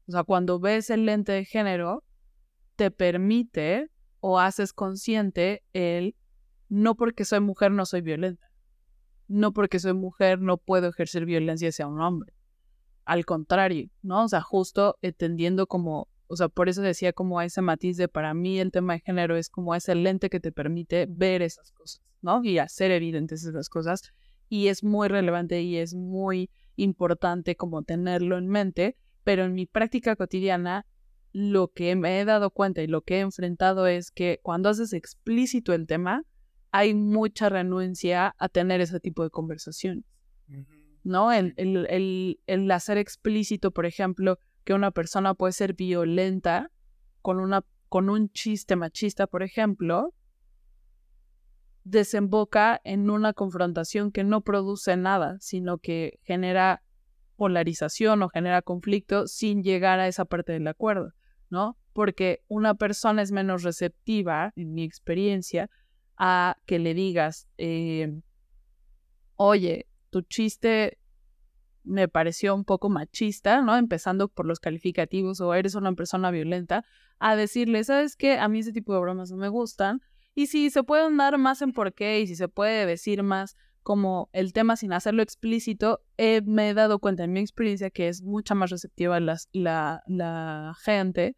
o 0.08 0.14
sea, 0.14 0.24
cuando 0.24 0.62
ves 0.62 0.90
el 0.90 1.06
lente 1.06 1.34
de 1.34 1.44
género, 1.44 2.06
te 2.78 2.92
permite 2.92 3.90
o 4.22 4.40
haces 4.40 4.72
consciente 4.72 5.66
el 5.74 6.16
no 6.70 6.96
porque 6.96 7.26
soy 7.26 7.42
mujer 7.42 7.74
no 7.74 7.86
soy 7.86 8.00
violenta. 8.00 8.51
No 9.32 9.54
porque 9.54 9.80
soy 9.80 9.94
mujer 9.94 10.42
no 10.42 10.58
puedo 10.58 10.90
ejercer 10.90 11.26
violencia 11.26 11.70
hacia 11.70 11.88
un 11.88 12.02
hombre. 12.02 12.34
Al 13.06 13.26
contrario, 13.26 13.90
¿no? 14.02 14.26
O 14.26 14.28
sea, 14.28 14.42
justo 14.42 14.98
entendiendo 15.02 15.68
como, 15.68 16.10
o 16.28 16.36
sea, 16.36 16.50
por 16.50 16.68
eso 16.68 16.82
decía 16.82 17.14
como 17.14 17.42
ese 17.42 17.62
matiz 17.62 17.96
de 17.96 18.10
para 18.10 18.34
mí 18.34 18.60
el 18.60 18.72
tema 18.72 18.94
de 18.94 19.00
género 19.00 19.38
es 19.38 19.50
como 19.50 19.74
ese 19.74 19.96
lente 19.96 20.30
que 20.30 20.42
te 20.42 20.52
permite 20.52 21.08
ver 21.10 21.42
esas 21.42 21.72
cosas, 21.72 22.02
¿no? 22.22 22.44
Y 22.44 22.58
hacer 22.60 22.92
evidentes 22.92 23.46
esas 23.46 23.70
cosas. 23.70 24.14
Y 24.50 24.68
es 24.68 24.84
muy 24.84 25.08
relevante 25.08 25.62
y 25.62 25.78
es 25.78 25.94
muy 25.94 26.50
importante 26.76 27.56
como 27.56 27.84
tenerlo 27.84 28.38
en 28.38 28.50
mente, 28.50 28.98
pero 29.24 29.46
en 29.46 29.54
mi 29.54 29.66
práctica 29.66 30.18
cotidiana 30.18 30.86
lo 31.32 31.70
que 31.70 31.96
me 31.96 32.20
he 32.20 32.26
dado 32.26 32.50
cuenta 32.50 32.82
y 32.82 32.88
lo 32.88 33.02
que 33.02 33.18
he 33.18 33.20
enfrentado 33.22 33.88
es 33.88 34.12
que 34.12 34.42
cuando 34.44 34.68
haces 34.68 34.92
explícito 34.92 35.72
el 35.72 35.88
tema, 35.88 36.26
hay 36.72 36.94
mucha 36.94 37.50
renuencia 37.50 38.36
a 38.38 38.50
tener 38.50 38.82
ese 38.82 39.00
tipo 39.00 39.24
de 39.24 39.30
conversaciones. 39.30 40.06
¿No? 41.04 41.32
El, 41.32 41.54
el, 41.58 42.40
el, 42.46 42.72
hacer 42.72 42.98
explícito, 42.98 43.72
por 43.72 43.86
ejemplo, 43.86 44.38
que 44.64 44.74
una 44.74 44.92
persona 44.92 45.34
puede 45.34 45.54
ser 45.54 45.74
violenta 45.74 46.70
con, 47.22 47.40
una, 47.40 47.64
con 47.90 48.10
un 48.10 48.30
chiste 48.30 48.76
machista, 48.76 49.26
por 49.28 49.42
ejemplo, 49.42 50.14
desemboca 51.84 52.80
en 52.84 53.10
una 53.10 53.34
confrontación 53.34 54.12
que 54.12 54.24
no 54.24 54.42
produce 54.42 54.96
nada, 54.96 55.38
sino 55.40 55.80
que 55.80 56.20
genera 56.24 56.84
polarización 57.36 58.22
o 58.22 58.30
genera 58.30 58.62
conflicto 58.62 59.26
sin 59.26 59.64
llegar 59.64 60.00
a 60.00 60.08
esa 60.08 60.26
parte 60.26 60.52
del 60.52 60.68
acuerdo. 60.68 61.14
¿no? 61.52 61.78
Porque 61.94 62.42
una 62.48 62.74
persona 62.76 63.22
es 63.22 63.32
menos 63.32 63.62
receptiva, 63.62 64.54
en 64.56 64.74
mi 64.74 64.84
experiencia, 64.84 65.70
a 66.24 66.56
que 66.68 66.78
le 66.78 66.94
digas, 66.94 67.48
eh, 67.58 68.22
oye, 69.38 69.88
tu 70.12 70.22
chiste 70.22 71.00
me 71.84 72.08
pareció 72.08 72.54
un 72.54 72.64
poco 72.64 72.90
machista, 72.90 73.64
¿no? 73.64 73.76
Empezando 73.76 74.28
por 74.28 74.46
los 74.46 74.60
calificativos 74.60 75.42
o 75.42 75.52
eres 75.56 75.74
una 75.74 75.94
persona 75.94 76.30
violenta, 76.30 76.86
a 77.18 77.36
decirle, 77.36 77.84
¿sabes 77.84 78.16
qué? 78.16 78.38
A 78.38 78.48
mí 78.50 78.60
ese 78.60 78.72
tipo 78.72 78.94
de 78.94 79.00
bromas 79.00 79.32
no 79.32 79.38
me 79.38 79.50
gustan. 79.50 80.00
Y 80.36 80.46
si 80.46 80.70
se 80.70 80.84
pueden 80.84 81.18
dar 81.18 81.40
más 81.40 81.64
en 81.64 81.74
por 81.74 81.92
qué 81.92 82.22
y 82.22 82.28
si 82.28 82.36
se 82.36 82.48
puede 82.48 82.86
decir 82.86 83.24
más 83.24 83.58
como 83.82 84.30
el 84.32 84.54
tema 84.54 84.76
sin 84.76 84.94
hacerlo 84.94 85.24
explícito, 85.24 86.02
me 86.46 86.70
he 86.70 86.74
dado 86.76 87.00
cuenta 87.00 87.24
en 87.24 87.34
mi 87.34 87.40
experiencia 87.40 87.90
que 87.90 88.10
es 88.10 88.22
mucha 88.22 88.54
más 88.54 88.70
receptiva 88.70 89.20
la 89.20 90.76
gente 90.84 91.36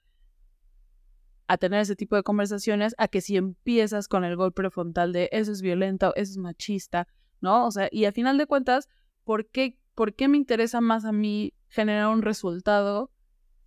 a 1.48 1.58
tener 1.58 1.82
ese 1.82 1.96
tipo 1.96 2.16
de 2.16 2.24
conversaciones 2.24 2.96
a 2.98 3.08
que 3.08 3.22
si 3.22 3.38
empiezas 3.38 4.08
con 4.08 4.24
el 4.24 4.36
golpe 4.36 4.70
frontal 4.70 5.14
de 5.14 5.30
eso 5.32 5.52
es 5.52 5.62
violento, 5.62 6.14
eso 6.16 6.32
es 6.32 6.38
machista, 6.38 7.08
¿no? 7.42 7.68
O 7.68 7.72
sea, 7.72 7.90
y 7.92 8.06
a 8.06 8.12
final 8.12 8.38
de 8.38 8.48
cuentas, 8.48 8.88
¿por 9.24 9.48
qué, 9.50 9.78
¿por 9.96 10.16
qué 10.16 10.28
me 10.28 10.38
interesa 10.38 10.82
más 10.82 11.06
a 11.06 11.12
mí 11.12 11.54
generar 11.68 12.08
un 12.08 12.22
resultado 12.22 13.12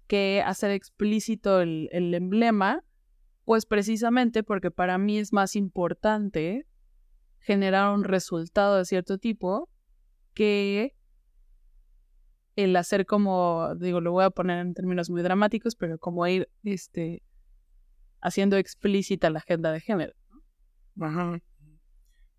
que 0.07 0.43
hacer 0.45 0.71
explícito 0.71 1.61
el, 1.61 1.89
el 1.93 2.15
emblema? 2.15 2.83
Pues 3.45 3.67
precisamente 3.67 4.43
porque 4.43 4.71
para 4.71 4.99
mí 4.99 5.19
es 5.19 5.33
más 5.33 5.55
importante 5.55 6.67
generar 7.39 7.95
un 7.95 8.05
resultado 8.05 8.77
de 8.77 8.85
cierto 8.85 9.19
tipo 9.19 9.69
que 10.35 10.97
el 12.57 12.75
hacer 12.75 13.07
como, 13.07 13.75
digo, 13.77 14.01
lo 14.01 14.13
voy 14.13 14.25
a 14.25 14.31
poner 14.31 14.59
en 14.59 14.75
términos 14.75 15.11
muy 15.11 15.23
dramáticos, 15.23 15.77
pero 15.77 15.99
como 15.99 16.27
ir 16.27 16.49
este, 16.65 17.23
haciendo 18.27 18.57
explícita 18.57 19.31
la 19.31 19.39
agenda 19.39 19.71
de 19.71 19.81
género. 19.81 20.13
Ajá. 21.01 21.39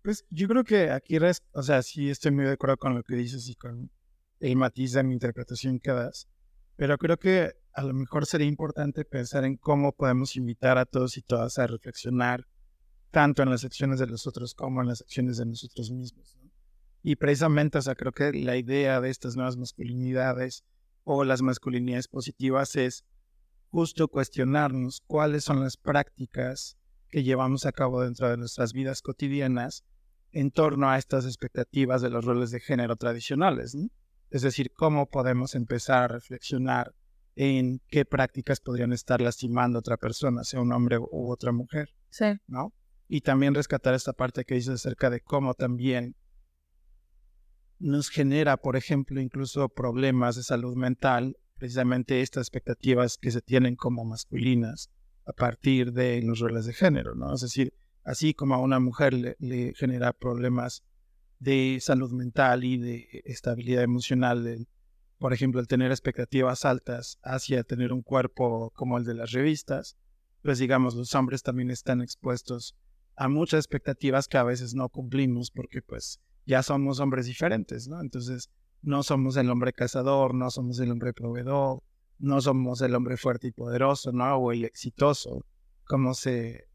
Pues 0.02 0.24
yo 0.30 0.46
creo 0.46 0.62
que 0.62 0.90
aquí, 0.90 1.16
o 1.52 1.62
sea, 1.62 1.82
sí 1.82 2.10
estoy 2.10 2.30
muy 2.30 2.44
de 2.44 2.52
acuerdo 2.52 2.76
con 2.76 2.94
lo 2.94 3.02
que 3.02 3.16
dices 3.16 3.48
y 3.48 3.54
con 3.54 3.90
el 4.40 4.56
matiz 4.56 4.92
de 4.92 5.02
mi 5.02 5.14
interpretación 5.14 5.80
que 5.80 5.90
das. 5.90 6.28
Pero 6.76 6.98
creo 6.98 7.16
que 7.18 7.54
a 7.72 7.82
lo 7.82 7.94
mejor 7.94 8.26
sería 8.26 8.46
importante 8.46 9.04
pensar 9.04 9.44
en 9.44 9.56
cómo 9.56 9.92
podemos 9.92 10.36
invitar 10.36 10.76
a 10.76 10.84
todos 10.84 11.16
y 11.16 11.22
todas 11.22 11.58
a 11.58 11.66
reflexionar 11.66 12.46
tanto 13.10 13.42
en 13.42 13.50
las 13.50 13.64
acciones 13.64 13.98
de 13.98 14.06
los 14.06 14.26
otros 14.26 14.54
como 14.54 14.82
en 14.82 14.88
las 14.88 15.00
acciones 15.00 15.38
de 15.38 15.46
nosotros 15.46 15.90
mismos. 15.90 16.36
Y 17.02 17.16
precisamente, 17.16 17.78
o 17.78 17.82
sea, 17.82 17.94
creo 17.94 18.12
que 18.12 18.32
la 18.32 18.56
idea 18.56 19.00
de 19.00 19.08
estas 19.08 19.36
nuevas 19.36 19.56
masculinidades 19.56 20.64
o 21.04 21.24
las 21.24 21.40
masculinidades 21.40 22.08
positivas 22.08 22.76
es 22.76 23.04
justo 23.70 24.08
cuestionarnos 24.08 25.02
cuáles 25.06 25.44
son 25.44 25.60
las 25.60 25.76
prácticas 25.76 26.76
que 27.08 27.22
llevamos 27.22 27.66
a 27.66 27.72
cabo 27.72 28.02
dentro 28.02 28.28
de 28.28 28.36
nuestras 28.36 28.72
vidas 28.72 29.02
cotidianas 29.02 29.84
en 30.30 30.50
torno 30.50 30.90
a 30.90 30.98
estas 30.98 31.24
expectativas 31.24 32.02
de 32.02 32.10
los 32.10 32.24
roles 32.24 32.50
de 32.50 32.60
género 32.60 32.96
tradicionales. 32.96 33.74
¿no? 33.74 33.88
Es 34.30 34.42
decir, 34.42 34.72
cómo 34.72 35.08
podemos 35.08 35.54
empezar 35.54 36.04
a 36.04 36.08
reflexionar 36.08 36.94
en 37.34 37.80
qué 37.88 38.04
prácticas 38.04 38.60
podrían 38.60 38.92
estar 38.92 39.20
lastimando 39.20 39.78
a 39.78 39.80
otra 39.80 39.96
persona, 39.96 40.44
sea 40.44 40.60
un 40.60 40.72
hombre 40.72 40.98
u 40.98 41.30
otra 41.30 41.52
mujer, 41.52 41.90
Sí. 42.10 42.26
¿no? 42.46 42.72
Y 43.06 43.20
también 43.20 43.54
rescatar 43.54 43.94
esta 43.94 44.12
parte 44.12 44.44
que 44.44 44.56
dice 44.56 44.72
acerca 44.72 45.08
de 45.08 45.20
cómo 45.20 45.54
también 45.54 46.16
nos 47.78 48.10
genera, 48.10 48.56
por 48.56 48.76
ejemplo, 48.76 49.20
incluso 49.20 49.68
problemas 49.68 50.36
de 50.36 50.42
salud 50.42 50.74
mental, 50.76 51.36
precisamente 51.58 52.22
estas 52.22 52.42
expectativas 52.42 53.18
que 53.18 53.30
se 53.30 53.42
tienen 53.42 53.76
como 53.76 54.04
masculinas 54.04 54.90
a 55.26 55.32
partir 55.32 55.92
de 55.92 56.22
los 56.22 56.38
roles 56.38 56.64
de 56.64 56.72
género, 56.72 57.14
¿no? 57.14 57.34
Es 57.34 57.42
decir, 57.42 57.74
así 58.04 58.32
como 58.32 58.54
a 58.54 58.58
una 58.58 58.80
mujer 58.80 59.12
le, 59.14 59.74
genera 59.74 60.12
problemas 60.12 60.82
de 61.38 61.78
salud 61.80 62.12
mental 62.12 62.64
y 62.64 62.78
de 62.78 63.22
estabilidad 63.26 63.82
emocional, 63.82 64.66
por 65.18 65.32
ejemplo, 65.32 65.60
el 65.60 65.68
tener 65.68 65.90
expectativas 65.90 66.64
altas 66.64 67.18
hacia 67.22 67.64
tener 67.64 67.92
un 67.92 68.02
cuerpo 68.02 68.70
como 68.74 68.96
el 68.96 69.04
de 69.04 69.14
las 69.14 69.32
revistas, 69.32 69.96
pues 70.42 70.58
digamos, 70.58 70.94
los 70.94 71.14
hombres 71.14 71.42
también 71.42 71.70
están 71.70 72.00
expuestos 72.00 72.74
a 73.16 73.28
muchas 73.28 73.58
expectativas 73.58 74.28
que 74.28 74.38
a 74.38 74.44
veces 74.44 74.74
no 74.74 74.88
cumplimos 74.88 75.50
porque 75.50 75.82
pues 75.82 76.20
ya 76.46 76.62
somos 76.62 77.00
hombres 77.00 77.26
diferentes, 77.26 77.88
¿no? 77.88 78.00
Entonces, 78.00 78.48
no 78.82 79.02
somos 79.02 79.36
el 79.36 79.50
hombre 79.50 79.72
cazador, 79.72 80.34
no 80.34 80.50
somos 80.50 80.78
el 80.80 80.90
hombre 80.90 81.12
proveedor, 81.12 81.82
no 82.18 82.40
somos 82.40 82.80
el 82.82 82.94
hombre 82.94 83.16
fuerte 83.16 83.48
y 83.48 83.52
poderoso, 83.52 84.12
¿no? 84.12 84.36
O 84.36 84.52
el 84.52 84.64
exitoso, 84.64 85.44
como 85.84 86.14
se 86.14 86.48
eh, 86.56 86.66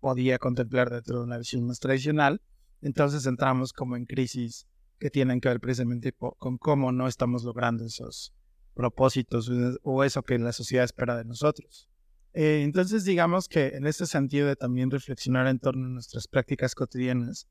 podía 0.00 0.38
contemplar 0.38 0.90
dentro 0.90 1.18
de 1.18 1.24
una 1.24 1.38
visión 1.38 1.66
más 1.66 1.80
tradicional. 1.80 2.40
Entonces 2.82 3.26
entramos 3.26 3.72
como 3.72 3.96
en 3.96 4.06
crisis 4.06 4.66
que 4.98 5.10
tienen 5.10 5.40
que 5.40 5.48
ver 5.48 5.60
precisamente 5.60 6.12
con 6.12 6.58
cómo 6.58 6.92
no 6.92 7.06
estamos 7.08 7.44
logrando 7.44 7.84
esos 7.84 8.32
propósitos 8.74 9.50
o- 9.82 10.04
eso 10.04 10.22
que 10.22 10.38
la 10.38 10.52
sociedad 10.52 10.84
espera 10.84 11.16
de 11.16 11.24
nosotros. 11.24 11.88
Eh, 12.32 12.62
entonces, 12.62 13.04
digamos 13.04 13.48
que 13.48 13.68
en 13.68 13.86
ese 13.86 14.06
sentido 14.06 14.46
de 14.46 14.56
también 14.56 14.90
reflexionar 14.90 15.46
en 15.48 15.58
torno 15.58 15.86
a 15.86 15.90
nuestras 15.90 16.28
prácticas 16.28 16.74
cotidianas, 16.74 17.48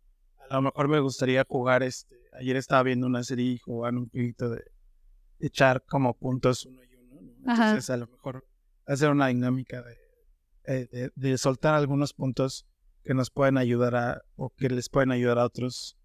a 0.50 0.56
lo 0.56 0.62
mejor 0.64 0.88
me 0.88 1.00
gustaría 1.00 1.46
jugar, 1.48 1.84
este, 1.84 2.16
ayer 2.34 2.56
estaba 2.56 2.84
viendo 2.84 3.08
una 3.08 3.24
serie 3.24 3.54
y 3.54 3.58
jugar 3.58 3.96
un 3.96 4.08
poquito 4.08 4.50
de 4.50 4.64
echar 5.40 5.84
como 5.86 6.14
puntos 6.18 6.66
uno 6.66 6.84
y 6.84 6.96
uno, 6.96 7.22
¿no? 7.22 7.52
Ajá. 7.52 7.70
Entonces, 7.70 7.90
a 7.90 7.98
lo 7.98 8.08
mejor 8.08 8.48
hacer 8.86 9.10
una 9.10 9.28
dinámica 9.28 9.82
de, 9.82 9.98
eh, 10.66 10.88
de, 10.92 11.12
de 11.16 11.38
soltar 11.38 11.76
algunos 11.76 12.14
puntos 12.14 12.68
que 13.04 13.14
nos 13.14 13.30
pueden 13.30 13.58
ayudar 13.58 13.96
a, 13.96 14.22
o 14.36 14.50
que 14.50 14.70
les 14.70 14.90
pueden 14.90 15.12
ayudar 15.12 15.40
a 15.40 15.46
otros 15.46 15.98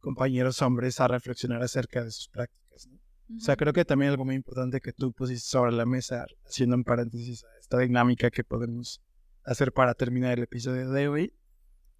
compañeros 0.00 0.62
hombres 0.62 1.00
a 1.00 1.08
reflexionar 1.08 1.62
acerca 1.62 2.02
de 2.02 2.10
sus 2.10 2.28
prácticas, 2.28 2.86
¿no? 2.86 2.98
O 3.36 3.40
sea, 3.40 3.56
creo 3.56 3.72
que 3.72 3.84
también 3.84 4.10
algo 4.10 4.24
muy 4.24 4.34
importante 4.34 4.80
que 4.80 4.92
tú 4.92 5.12
pusiste 5.12 5.48
sobre 5.48 5.70
la 5.72 5.86
mesa, 5.86 6.26
haciendo 6.44 6.74
un 6.74 6.82
paréntesis 6.82 7.44
a 7.44 7.58
esta 7.60 7.78
dinámica 7.78 8.28
que 8.28 8.42
podemos 8.42 9.00
hacer 9.44 9.72
para 9.72 9.94
terminar 9.94 10.36
el 10.36 10.44
episodio 10.44 10.90
de 10.90 11.08
hoy, 11.08 11.34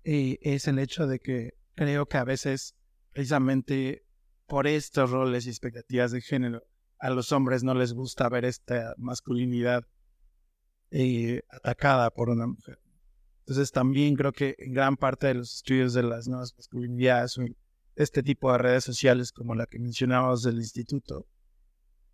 eh, 0.02 0.38
es 0.42 0.66
el 0.66 0.80
hecho 0.80 1.06
de 1.06 1.20
que 1.20 1.54
creo 1.80 2.04
que 2.04 2.18
a 2.18 2.24
veces, 2.24 2.74
precisamente 3.10 4.04
por 4.46 4.66
estos 4.66 5.10
roles 5.10 5.46
y 5.46 5.48
expectativas 5.48 6.12
de 6.12 6.20
género, 6.20 6.62
a 6.98 7.08
los 7.08 7.32
hombres 7.32 7.64
no 7.64 7.72
les 7.72 7.94
gusta 7.94 8.28
ver 8.28 8.44
esta 8.44 8.92
masculinidad 8.98 9.86
eh, 10.90 11.40
atacada 11.48 12.10
por 12.10 12.28
una 12.28 12.46
mujer. 12.46 12.78
Entonces 13.38 13.72
también 13.72 14.14
creo 14.14 14.30
que 14.32 14.56
en 14.58 14.74
gran 14.74 14.98
parte 14.98 15.28
de 15.28 15.34
los 15.34 15.54
estudios 15.54 15.94
de 15.94 16.02
las 16.02 16.28
nuevas 16.28 16.52
masculinidades 16.54 17.40
este 17.96 18.22
tipo 18.22 18.52
de 18.52 18.58
redes 18.58 18.84
sociales 18.84 19.32
como 19.32 19.54
la 19.54 19.64
que 19.64 19.78
mencionábamos 19.78 20.42
del 20.42 20.56
instituto, 20.56 21.26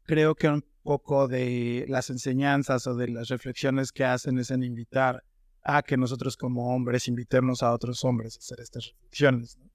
creo 0.04 0.36
que 0.36 0.48
un 0.48 0.64
poco 0.84 1.26
de 1.26 1.86
las 1.88 2.08
enseñanzas 2.10 2.86
o 2.86 2.94
de 2.94 3.08
las 3.08 3.26
reflexiones 3.30 3.90
que 3.90 4.04
hacen 4.04 4.38
es 4.38 4.52
en 4.52 4.62
invitar 4.62 5.24
a 5.68 5.82
que 5.82 5.96
nosotros 5.96 6.36
como 6.36 6.74
hombres 6.74 7.08
invitemos 7.08 7.62
a 7.62 7.72
otros 7.72 8.04
hombres 8.04 8.36
a 8.36 8.38
hacer 8.38 8.60
estas 8.60 8.86
reflexiones, 8.92 9.58
¿no? 9.58 9.68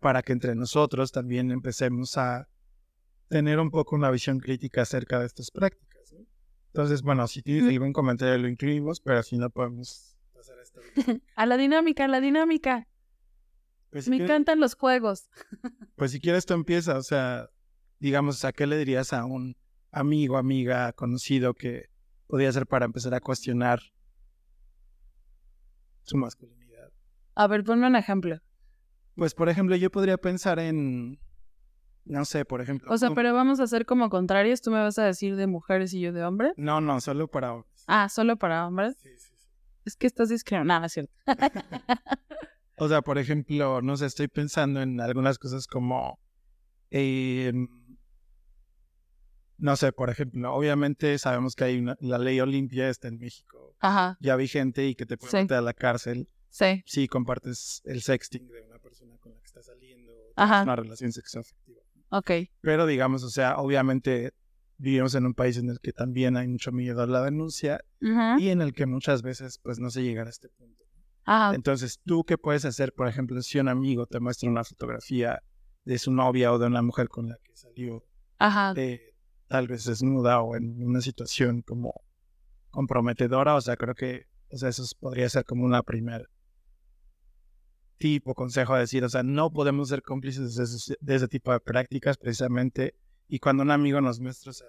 para 0.00 0.22
que 0.22 0.32
entre 0.32 0.54
nosotros 0.56 1.12
también 1.12 1.50
empecemos 1.52 2.16
a 2.18 2.48
tener 3.28 3.58
un 3.60 3.70
poco 3.70 3.94
una 3.96 4.10
visión 4.10 4.38
crítica 4.40 4.82
acerca 4.82 5.20
de 5.20 5.26
estas 5.26 5.50
prácticas. 5.50 6.12
¿no? 6.12 6.26
Entonces, 6.68 7.02
bueno, 7.02 7.26
si 7.28 7.42
tienes 7.42 7.70
algún 7.70 7.92
comentario 7.92 8.36
lo 8.38 8.48
incluimos, 8.48 9.00
pero 9.00 9.22
si 9.22 9.36
no 9.38 9.48
podemos 9.50 10.16
pasar 10.34 10.58
a 10.58 10.62
esta. 10.62 10.80
A 11.36 11.46
la 11.46 11.56
dinámica, 11.56 12.04
a 12.04 12.08
la 12.08 12.20
dinámica. 12.20 12.88
Pues 13.90 14.04
si 14.04 14.10
Me 14.10 14.16
quieres- 14.16 14.30
encantan 14.30 14.60
los 14.60 14.74
juegos. 14.74 15.28
Pues 15.96 16.10
si 16.10 16.20
quieres 16.20 16.44
tú 16.44 16.54
empieza, 16.54 16.98
o 16.98 17.02
sea, 17.02 17.48
digamos, 18.00 18.44
¿a 18.44 18.52
qué 18.52 18.66
le 18.66 18.76
dirías 18.76 19.12
a 19.12 19.24
un 19.24 19.56
amigo, 19.92 20.36
amiga, 20.36 20.92
conocido 20.92 21.54
que 21.54 21.86
podría 22.26 22.52
ser 22.52 22.66
para 22.66 22.84
empezar 22.84 23.14
a 23.14 23.20
cuestionar 23.20 23.80
su 26.06 26.16
masculinidad? 26.16 26.90
A 27.34 27.46
ver, 27.46 27.64
ponme 27.64 27.86
un 27.86 27.96
ejemplo. 27.96 28.40
Pues, 29.14 29.34
por 29.34 29.48
ejemplo, 29.48 29.76
yo 29.76 29.90
podría 29.90 30.16
pensar 30.16 30.58
en, 30.58 31.18
no 32.04 32.24
sé, 32.24 32.44
por 32.44 32.60
ejemplo. 32.60 32.90
O 32.90 32.98
sea, 32.98 33.10
pero 33.10 33.34
vamos 33.34 33.60
a 33.60 33.64
hacer 33.64 33.84
como 33.84 34.08
contrarios. 34.08 34.62
Tú 34.62 34.70
me 34.70 34.78
vas 34.78 34.98
a 34.98 35.04
decir 35.04 35.36
de 35.36 35.46
mujeres 35.46 35.92
y 35.92 36.00
yo 36.00 36.12
de 36.12 36.24
hombres. 36.24 36.52
No, 36.56 36.80
no, 36.80 37.00
solo 37.00 37.28
para 37.28 37.52
hombres. 37.52 37.84
Ah, 37.86 38.08
solo 38.08 38.36
para 38.36 38.66
hombres. 38.66 38.96
Sí, 38.98 39.10
sí, 39.18 39.34
sí. 39.36 39.48
Es 39.84 39.96
que 39.96 40.06
estás 40.06 40.28
discriminando. 40.28 40.80
No, 40.80 40.86
es 40.86 40.92
cierto. 40.92 41.12
O 42.78 42.88
sea, 42.88 43.00
por 43.00 43.16
ejemplo, 43.16 43.80
no 43.80 43.96
sé, 43.96 44.04
estoy 44.04 44.28
pensando 44.28 44.82
en 44.82 45.00
algunas 45.00 45.38
cosas 45.38 45.66
como, 45.66 46.18
eh, 46.90 47.50
no 49.58 49.76
sé, 49.76 49.92
por 49.92 50.10
ejemplo, 50.10 50.52
obviamente 50.54 51.18
sabemos 51.18 51.54
que 51.54 51.64
hay 51.64 51.78
una, 51.78 51.96
la 52.00 52.18
ley 52.18 52.40
Olimpia 52.40 52.88
está 52.88 53.08
en 53.08 53.18
México 53.18 53.74
Ajá, 53.80 54.16
ya 54.20 54.36
vigente 54.36 54.86
y 54.86 54.94
que 54.94 55.06
te 55.06 55.16
puede 55.16 55.30
Sí. 55.30 55.36
meter 55.38 55.56
a 55.58 55.60
la 55.62 55.74
cárcel 55.74 56.28
sí. 56.48 56.82
si 56.86 57.08
compartes 57.08 57.82
el 57.84 58.02
sexting 58.02 58.46
de 58.48 58.62
una 58.62 58.78
persona 58.78 59.16
con 59.18 59.32
la 59.32 59.40
que 59.40 59.46
estás 59.46 59.66
saliendo 59.66 60.12
o 60.12 60.16
tienes 60.16 60.32
Ajá. 60.36 60.62
una 60.62 60.76
relación 60.76 61.12
sexoafectiva. 61.12 61.80
Ok. 62.10 62.30
Pero 62.60 62.86
digamos, 62.86 63.22
o 63.22 63.30
sea, 63.30 63.56
obviamente 63.58 64.32
vivimos 64.78 65.14
en 65.14 65.24
un 65.26 65.34
país 65.34 65.56
en 65.56 65.70
el 65.70 65.80
que 65.80 65.92
también 65.92 66.36
hay 66.36 66.48
mucho 66.48 66.70
miedo 66.72 67.02
a 67.02 67.06
la 67.06 67.22
denuncia 67.22 67.80
Ujú. 68.02 68.38
y 68.38 68.50
en 68.50 68.60
el 68.60 68.74
que 68.74 68.86
muchas 68.86 69.22
veces 69.22 69.58
pues 69.62 69.78
no 69.78 69.90
se 69.90 70.02
llega 70.02 70.22
a 70.22 70.28
este 70.28 70.48
punto. 70.50 70.84
Ajá. 71.24 71.54
Entonces, 71.54 71.98
¿tú 72.04 72.24
qué 72.24 72.38
puedes 72.38 72.64
hacer, 72.64 72.92
por 72.92 73.08
ejemplo, 73.08 73.40
si 73.42 73.58
un 73.58 73.68
amigo 73.68 74.06
te 74.06 74.20
muestra 74.20 74.48
una 74.48 74.62
fotografía 74.64 75.42
de 75.84 75.98
su 75.98 76.12
novia 76.12 76.52
o 76.52 76.58
de 76.58 76.66
una 76.66 76.82
mujer 76.82 77.08
con 77.08 77.28
la 77.28 77.36
que 77.42 77.56
salió 77.56 78.04
Ajá. 78.38 78.74
eh, 78.76 79.14
tal 79.48 79.68
vez 79.68 79.84
desnuda 79.84 80.40
o 80.40 80.56
en 80.56 80.82
una 80.82 81.00
situación 81.00 81.62
como 81.62 82.02
comprometedora? 82.70 83.54
O 83.54 83.60
sea, 83.60 83.76
creo 83.76 83.94
que 83.94 84.26
o 84.50 84.56
sea, 84.56 84.68
eso 84.68 84.84
podría 85.00 85.28
ser 85.28 85.44
como 85.44 85.64
una 85.64 85.82
primer 85.82 86.28
tipo 87.98 88.34
consejo 88.34 88.74
a 88.74 88.78
decir, 88.78 89.02
o 89.04 89.08
sea, 89.08 89.22
no 89.22 89.50
podemos 89.50 89.88
ser 89.88 90.02
cómplices 90.02 90.54
de 90.54 90.64
ese, 90.64 90.96
de 91.00 91.14
ese 91.14 91.28
tipo 91.28 91.52
de 91.52 91.60
prácticas 91.60 92.18
precisamente. 92.18 92.94
Y 93.26 93.38
cuando 93.38 93.62
un 93.62 93.70
amigo 93.70 94.00
nos 94.00 94.20
muestra, 94.20 94.50
o 94.50 94.52
sea, 94.52 94.66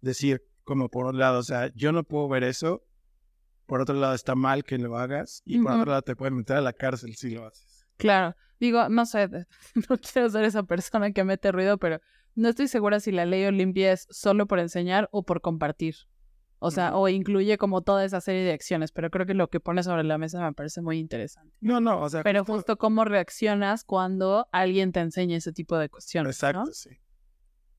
decir 0.00 0.42
como 0.64 0.88
por 0.88 1.06
un 1.06 1.18
lado, 1.18 1.40
o 1.40 1.42
sea, 1.42 1.70
yo 1.74 1.92
no 1.92 2.04
puedo 2.04 2.28
ver 2.28 2.44
eso, 2.44 2.82
por 3.66 3.80
otro 3.80 3.94
lado 3.94 4.14
está 4.14 4.34
mal 4.34 4.64
que 4.64 4.78
lo 4.78 4.96
hagas 4.96 5.42
y 5.44 5.58
por 5.58 5.72
Ujú. 5.72 5.80
otro 5.80 5.90
lado 5.90 6.02
te 6.02 6.16
pueden 6.16 6.36
meter 6.36 6.56
a 6.56 6.60
la 6.60 6.72
cárcel 6.72 7.14
si 7.16 7.30
lo 7.30 7.46
haces. 7.46 7.86
Claro. 7.96 8.36
Digo, 8.58 8.88
no 8.88 9.06
sé, 9.06 9.28
no 9.90 9.98
quiero 9.98 10.30
ser 10.30 10.44
esa 10.44 10.62
persona 10.62 11.12
que 11.12 11.24
mete 11.24 11.50
ruido, 11.50 11.78
pero 11.78 12.00
no 12.34 12.48
estoy 12.48 12.68
segura 12.68 13.00
si 13.00 13.12
la 13.12 13.26
ley 13.26 13.44
Olimpia 13.44 13.92
es 13.92 14.06
solo 14.10 14.46
por 14.46 14.58
enseñar 14.58 15.08
o 15.12 15.22
por 15.24 15.40
compartir. 15.40 15.94
O 16.62 16.70
sea, 16.70 16.94
o 16.94 17.08
incluye 17.08 17.56
como 17.56 17.80
toda 17.80 18.04
esa 18.04 18.20
serie 18.20 18.42
de 18.42 18.52
acciones, 18.52 18.92
pero 18.92 19.08
creo 19.10 19.24
que 19.24 19.32
lo 19.32 19.48
que 19.48 19.60
pone 19.60 19.82
sobre 19.82 20.04
la 20.04 20.18
mesa 20.18 20.42
me 20.42 20.52
parece 20.52 20.82
muy 20.82 20.98
interesante. 20.98 21.54
No, 21.60 21.80
no, 21.80 22.02
o 22.02 22.08
sea, 22.10 22.22
Pero 22.22 22.44
justo 22.44 22.76
cómo 22.76 23.06
reaccionas 23.06 23.82
cuando 23.82 24.46
alguien 24.52 24.92
te 24.92 25.00
enseña 25.00 25.38
ese 25.38 25.52
tipo 25.54 25.78
de 25.78 25.88
cuestiones. 25.88 26.36
Exacto, 26.36 26.64
¿no? 26.66 26.72
sí. 26.72 26.90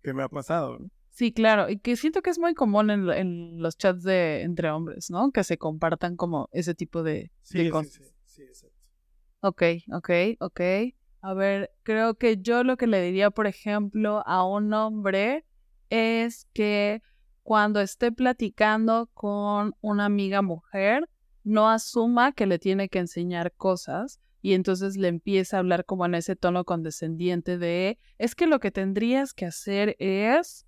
Que 0.02 0.14
me 0.16 0.24
ha 0.24 0.30
pasado. 0.30 0.80
Sí, 1.12 1.32
claro, 1.32 1.70
y 1.70 1.78
que 1.78 1.96
siento 1.96 2.24
que 2.24 2.32
es 2.32 2.40
muy 2.40 2.56
común 2.56 2.90
en, 2.90 3.06
lo- 3.06 3.14
en 3.14 3.62
los 3.62 3.78
chats 3.78 4.02
de 4.02 4.42
entre 4.42 4.72
hombres, 4.72 5.12
¿no? 5.12 5.32
Que 5.32 5.44
se 5.44 5.60
compartan 5.60 6.16
como 6.16 6.50
ese 6.52 6.74
tipo 6.74 7.04
de, 7.04 7.32
Sí, 7.44 7.60
de 7.60 7.66
sí, 7.66 7.70
cosas. 7.70 7.92
sí, 7.94 8.04
sí, 8.26 8.42
exacto. 8.44 8.78
Ok, 9.42 9.62
ok, 9.94 10.10
ok. 10.40 10.62
A 11.22 11.34
ver, 11.34 11.72
creo 11.84 12.16
que 12.16 12.38
yo 12.42 12.64
lo 12.64 12.78
que 12.78 12.88
le 12.88 13.02
diría, 13.02 13.30
por 13.30 13.46
ejemplo, 13.46 14.24
a 14.26 14.44
un 14.44 14.74
hombre 14.74 15.46
es 15.90 16.48
que 16.54 17.02
cuando 17.44 17.80
esté 17.80 18.12
platicando 18.12 19.10
con 19.14 19.76
una 19.82 20.06
amiga 20.06 20.42
mujer, 20.42 21.08
no 21.44 21.70
asuma 21.70 22.32
que 22.32 22.46
le 22.46 22.60
tiene 22.60 22.90
que 22.90 23.00
enseñar 23.00 23.52
cosas 23.54 24.20
y 24.42 24.54
entonces 24.54 24.98
le 24.98 25.08
empieza 25.08 25.58
a 25.58 25.60
hablar 25.60 25.86
como 25.86 26.06
en 26.06 26.16
ese 26.16 26.36
tono 26.36 26.66
condescendiente 26.66 27.58
de, 27.58 28.00
es 28.18 28.34
que 28.36 28.48
lo 28.48 28.60
que 28.60 28.72
tendrías 28.72 29.34
que 29.34 29.46
hacer 29.46 29.96
es, 30.00 30.66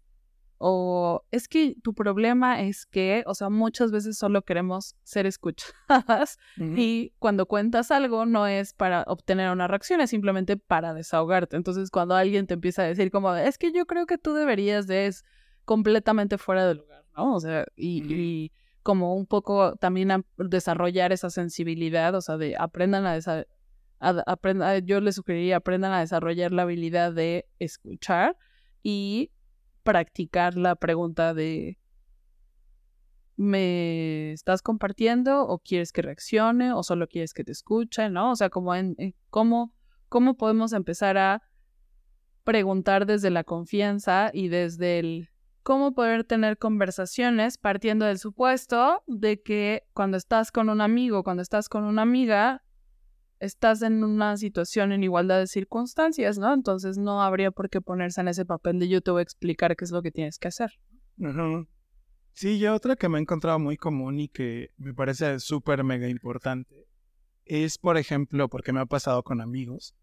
o 0.66 1.26
es 1.30 1.50
que 1.50 1.76
tu 1.84 1.94
problema 1.94 2.62
es 2.62 2.86
que, 2.86 3.24
o 3.28 3.36
sea, 3.36 3.50
muchas 3.50 3.92
veces 3.92 4.18
solo 4.18 4.44
queremos 4.44 4.96
ser 5.04 5.26
escuchadas 5.26 6.38
y 6.80 7.12
cuando 7.20 7.46
cuentas 7.48 7.92
algo 7.92 8.26
no 8.26 8.48
es 8.48 8.72
para 8.74 9.04
obtener 9.08 9.52
una 9.52 9.68
reacción, 9.68 10.00
es 10.00 10.10
simplemente 10.10 10.56
para 10.56 10.94
desahogarte. 10.94 11.58
Entonces 11.58 11.90
cuando 11.92 12.16
alguien 12.16 12.48
te 12.48 12.54
empieza 12.54 12.84
a 12.84 12.86
decir 12.86 13.12
como, 13.12 13.36
es 13.36 13.58
que 13.58 13.74
yo 13.74 13.86
creo 13.86 14.06
que 14.06 14.18
tú 14.18 14.34
deberías 14.36 14.88
de, 14.88 15.08
es 15.08 15.26
completamente 15.66 16.38
fuera 16.38 16.66
de 16.66 16.76
lugar, 16.76 17.04
¿no? 17.18 17.36
O 17.36 17.40
sea, 17.42 17.66
y, 17.76 18.02
y 18.18 18.52
como 18.84 19.16
un 19.16 19.26
poco 19.26 19.76
también 19.76 20.12
a 20.12 20.22
desarrollar 20.38 21.12
esa 21.12 21.30
sensibilidad, 21.30 22.16
o 22.16 22.22
sea, 22.22 22.38
de 22.38 22.56
aprendan 22.58 23.06
a, 23.06 23.18
desa- 23.18 23.46
a- 24.00 24.78
yo 24.80 25.02
les 25.02 25.16
sugeriría 25.16 25.58
aprendan 25.58 25.92
a 25.92 26.00
desarrollar 26.00 26.52
la 26.54 26.62
habilidad 26.62 27.12
de 27.12 27.48
escuchar 27.60 28.38
y 28.82 29.32
practicar 29.84 30.56
la 30.56 30.76
pregunta 30.76 31.34
de 31.34 31.78
¿me 33.36 34.32
estás 34.32 34.62
compartiendo 34.62 35.46
o 35.48 35.60
quieres 35.60 35.92
que 35.92 36.02
reaccione 36.02 36.74
o 36.74 36.84
solo 36.84 37.08
quieres 37.08 37.34
que 37.34 37.44
te 37.44 37.52
escuche, 37.52 38.10
¿no? 38.10 38.32
O 38.32 38.36
sea, 38.36 38.50
como 38.50 38.76
en, 38.76 38.96
cómo, 39.30 39.74
cómo 40.10 40.36
podemos 40.38 40.74
empezar 40.74 41.18
a 41.18 41.42
preguntar 42.44 43.06
desde 43.06 43.30
la 43.30 43.44
confianza 43.44 44.30
y 44.34 44.50
desde 44.50 45.00
el 45.00 45.30
cómo 45.64 45.94
poder 45.94 46.26
tener 46.26 46.58
conversaciones 46.58 47.58
partiendo 47.58 48.06
del 48.06 48.20
supuesto 48.20 49.02
de 49.08 49.42
que 49.42 49.84
cuando 49.94 50.18
estás 50.18 50.52
con 50.52 50.70
un 50.70 50.82
amigo, 50.82 51.24
cuando 51.24 51.42
estás 51.42 51.70
con 51.70 51.86
una 51.86 52.02
amiga, 52.02 52.63
estás 53.44 53.82
en 53.82 54.04
una 54.04 54.38
situación 54.38 54.92
en 54.94 55.04
igualdad 55.04 55.40
de 55.40 55.48
circunstancias, 55.48 56.38
¿no? 56.38 56.54
Entonces 56.54 56.98
no 56.98 57.22
habría 57.22 57.52
por 57.52 57.70
qué 57.70 57.82
ponerse 57.82 58.22
en 58.22 58.30
ese 58.30 58.46
papel 58.46 58.80
de 58.80 58.88
yo 58.88 59.02
te 59.02 59.12
voy 59.12 59.20
a 59.20 59.24
explicar 59.24 59.76
qué 59.76 59.84
es 59.84 59.92
lo 59.92 60.02
que 60.02 60.12
tienes 60.12 60.40
que 60.40 60.48
hacer. 60.48 60.72
Sí, 62.34 62.58
y 62.58 62.66
otra 62.68 62.96
que 62.96 63.10
me 63.10 63.18
he 63.18 63.22
encontrado 63.22 63.60
muy 63.60 63.78
común 63.78 64.20
y 64.20 64.30
que 64.30 64.70
me 64.78 64.94
parece 64.94 65.40
súper 65.40 65.84
mega 65.84 66.08
importante 66.08 66.88
es, 67.46 67.78
por 67.78 67.98
ejemplo, 67.98 68.50
porque 68.50 68.72
me 68.72 68.80
ha 68.80 68.86
pasado 68.86 69.24
con 69.24 69.42
amigos, 69.42 69.94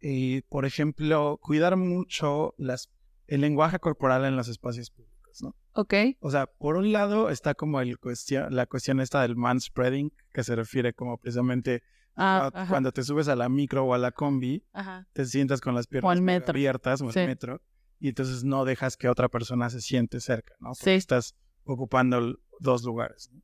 eh, 0.00 0.42
por 0.48 0.64
ejemplo, 0.64 1.38
cuidar 1.42 1.76
mucho 1.76 2.54
las, 2.56 2.90
el 3.26 3.40
lenguaje 3.40 3.80
corporal 3.80 4.24
en 4.24 4.36
los 4.36 4.48
espacios 4.48 4.90
públicos, 4.90 5.42
¿no? 5.42 5.56
¿Ok? 5.72 5.94
O 6.20 6.30
sea, 6.30 6.46
por 6.46 6.76
un 6.76 6.92
lado 6.92 7.28
está 7.28 7.54
como 7.54 7.80
el 7.80 7.98
cuestión, 7.98 8.54
la 8.54 8.66
cuestión 8.66 9.00
esta 9.00 9.22
del 9.22 9.34
manspreading, 9.34 10.12
que 10.32 10.44
se 10.44 10.54
refiere 10.54 10.94
como 10.94 11.18
precisamente 11.18 11.82
Ah, 12.16 12.50
a 12.54 12.62
ajá, 12.62 12.70
cuando 12.70 12.92
te 12.92 13.02
subes 13.02 13.28
a 13.28 13.36
la 13.36 13.48
micro 13.48 13.84
o 13.84 13.94
a 13.94 13.98
la 13.98 14.12
combi, 14.12 14.64
ajá. 14.72 15.08
te 15.12 15.24
sientas 15.24 15.60
con 15.60 15.74
las 15.74 15.86
piernas 15.86 16.20
metro. 16.20 16.50
abiertas 16.52 17.00
o 17.02 17.10
Sí. 17.10 17.20
metro 17.20 17.60
y 17.98 18.08
entonces 18.08 18.44
no 18.44 18.64
dejas 18.64 18.96
que 18.96 19.08
otra 19.08 19.28
persona 19.28 19.68
se 19.70 19.80
siente 19.80 20.20
cerca, 20.20 20.54
¿no? 20.60 20.68
Porque 20.70 20.84
Sí. 20.84 20.90
estás 20.92 21.34
ocupando 21.64 22.38
dos 22.60 22.84
lugares. 22.84 23.30
¿no? 23.32 23.40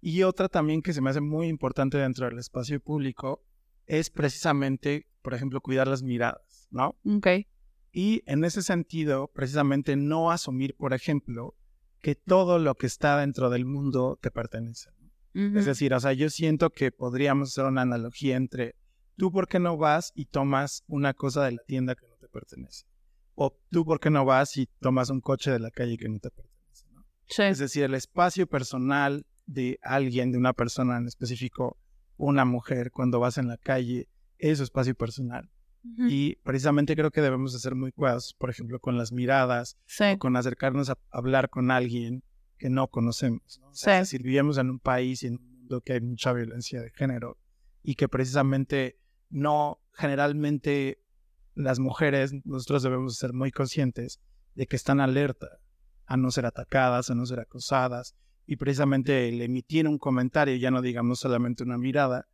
Y 0.00 0.22
otra 0.22 0.48
también 0.48 0.82
que 0.82 0.92
se 0.92 1.00
me 1.00 1.10
hace 1.10 1.20
muy 1.20 1.48
importante 1.48 1.98
dentro 1.98 2.26
del 2.26 2.38
espacio 2.38 2.80
público 2.80 3.42
es 3.86 4.08
precisamente, 4.10 5.06
por 5.22 5.34
ejemplo, 5.34 5.60
cuidar 5.60 5.88
las 5.88 6.02
miradas, 6.02 6.68
¿no? 6.70 6.96
Ok. 7.04 7.26
Y 7.92 8.22
en 8.26 8.44
ese 8.44 8.62
sentido, 8.62 9.28
precisamente 9.28 9.96
no 9.96 10.30
asumir, 10.30 10.74
por 10.76 10.92
ejemplo, 10.92 11.54
que 12.00 12.14
todo 12.14 12.58
lo 12.58 12.74
que 12.76 12.86
está 12.86 13.18
dentro 13.18 13.48
del 13.50 13.64
mundo 13.64 14.18
te 14.20 14.30
pertenece. 14.30 14.90
Es 15.36 15.66
decir, 15.66 15.92
o 15.92 16.00
sea, 16.00 16.12
yo 16.14 16.30
siento 16.30 16.70
que 16.70 16.90
podríamos 16.92 17.50
hacer 17.50 17.66
una 17.66 17.82
analogía 17.82 18.36
entre 18.36 18.74
tú 19.16 19.30
por 19.30 19.48
qué 19.48 19.58
no 19.58 19.76
vas 19.76 20.12
y 20.14 20.24
tomas 20.26 20.82
una 20.86 21.12
cosa 21.12 21.44
de 21.44 21.52
la 21.52 21.62
tienda 21.66 21.94
que 21.94 22.06
no 22.08 22.16
te 22.16 22.28
pertenece. 22.28 22.86
O 23.34 23.54
tú 23.70 23.84
por 23.84 24.00
qué 24.00 24.08
no 24.08 24.24
vas 24.24 24.56
y 24.56 24.66
tomas 24.80 25.10
un 25.10 25.20
coche 25.20 25.50
de 25.50 25.58
la 25.58 25.70
calle 25.70 25.98
que 25.98 26.08
no 26.08 26.18
te 26.20 26.30
pertenece. 26.30 26.86
¿no? 26.94 27.04
Sí. 27.28 27.42
Es 27.42 27.58
decir, 27.58 27.82
el 27.84 27.94
espacio 27.94 28.46
personal 28.46 29.26
de 29.44 29.78
alguien, 29.82 30.32
de 30.32 30.38
una 30.38 30.54
persona 30.54 30.96
en 30.96 31.06
específico, 31.06 31.76
una 32.16 32.46
mujer, 32.46 32.90
cuando 32.90 33.20
vas 33.20 33.36
en 33.36 33.48
la 33.48 33.58
calle, 33.58 34.08
es 34.38 34.56
su 34.58 34.64
espacio 34.64 34.94
personal. 34.94 35.50
Y 36.08 36.34
precisamente 36.42 36.96
creo 36.96 37.12
que 37.12 37.20
debemos 37.20 37.52
de 37.52 37.60
ser 37.60 37.76
muy 37.76 37.92
cuidadosos, 37.92 38.34
por 38.34 38.50
ejemplo, 38.50 38.80
con 38.80 38.98
las 38.98 39.12
miradas, 39.12 39.76
Sí. 39.86 40.04
o 40.14 40.18
con 40.18 40.34
acercarnos 40.34 40.90
a 40.90 40.98
hablar 41.10 41.48
con 41.48 41.70
alguien 41.70 42.24
que 42.58 42.70
no 42.70 42.88
conocemos. 42.88 43.58
¿no? 43.60 43.68
O 43.68 43.74
sea, 43.74 43.94
Sí. 43.94 44.02
Es 44.02 44.10
decir, 44.10 44.22
vivimos 44.22 44.58
en 44.58 44.70
un 44.70 44.78
país 44.78 45.22
y 45.22 45.28
en 45.28 45.38
un 45.38 45.58
mundo 45.58 45.80
que 45.80 45.94
hay 45.94 46.00
mucha 46.00 46.32
violencia 46.32 46.80
de 46.80 46.90
género 46.90 47.38
y 47.82 47.94
que 47.94 48.08
precisamente 48.08 48.98
no, 49.28 49.80
generalmente 49.92 51.02
las 51.54 51.78
mujeres, 51.78 52.32
nosotros 52.44 52.82
debemos 52.82 53.16
ser 53.16 53.32
muy 53.32 53.50
conscientes 53.50 54.20
de 54.54 54.66
que 54.66 54.76
están 54.76 55.00
alerta 55.00 55.48
a 56.06 56.16
no 56.16 56.30
ser 56.30 56.46
atacadas, 56.46 57.10
a 57.10 57.14
no 57.14 57.26
ser 57.26 57.40
acosadas 57.40 58.14
y 58.46 58.56
precisamente 58.56 59.28
el 59.28 59.40
emitir 59.42 59.88
un 59.88 59.98
comentario, 59.98 60.56
ya 60.56 60.70
no 60.70 60.80
digamos 60.80 61.18
solamente 61.18 61.64
una 61.64 61.78
mirada, 61.78 62.28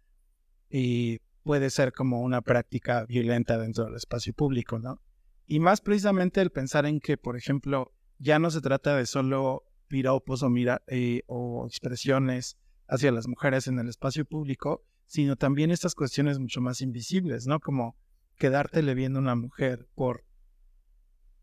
y 0.69 1.21
puede 1.43 1.71
ser 1.71 1.93
como 1.93 2.21
una 2.21 2.43
práctica 2.43 3.05
violenta 3.07 3.59
dentro 3.59 3.85
del 3.85 3.97
espacio 3.97 4.33
público, 4.35 4.79
¿no? 4.79 5.01
Y 5.47 5.59
más 5.59 5.81
precisamente 5.81 6.41
el 6.41 6.51
pensar 6.51 6.87
en 6.87 7.01
que, 7.01 7.17
por 7.17 7.37
ejemplo, 7.37 7.93
ya 8.19 8.39
no 8.39 8.51
se 8.51 8.61
trata 8.61 8.97
de 8.97 9.07
solo 9.07 9.65
piropos 9.93 10.43
o, 10.43 10.49
mira, 10.49 10.83
eh, 10.87 11.21
o 11.27 11.67
expresiones 11.67 12.57
hacia 12.89 13.13
las 13.13 13.29
mujeres 13.29 13.67
en 13.67 13.79
el 13.79 13.89
espacio 13.91 14.25
público, 14.25 14.83
sino 15.05 15.37
también 15.37 15.71
estas 15.71 15.95
cuestiones 15.95 16.39
mucho 16.39 16.63
más 16.63 16.81
invisibles, 16.81 17.47
¿no? 17.47 17.61
Como 17.61 17.95
quedártele 18.39 18.95
viendo 18.95 19.19
a 19.19 19.23
una 19.23 19.35
mujer 19.37 19.87
por 19.95 20.25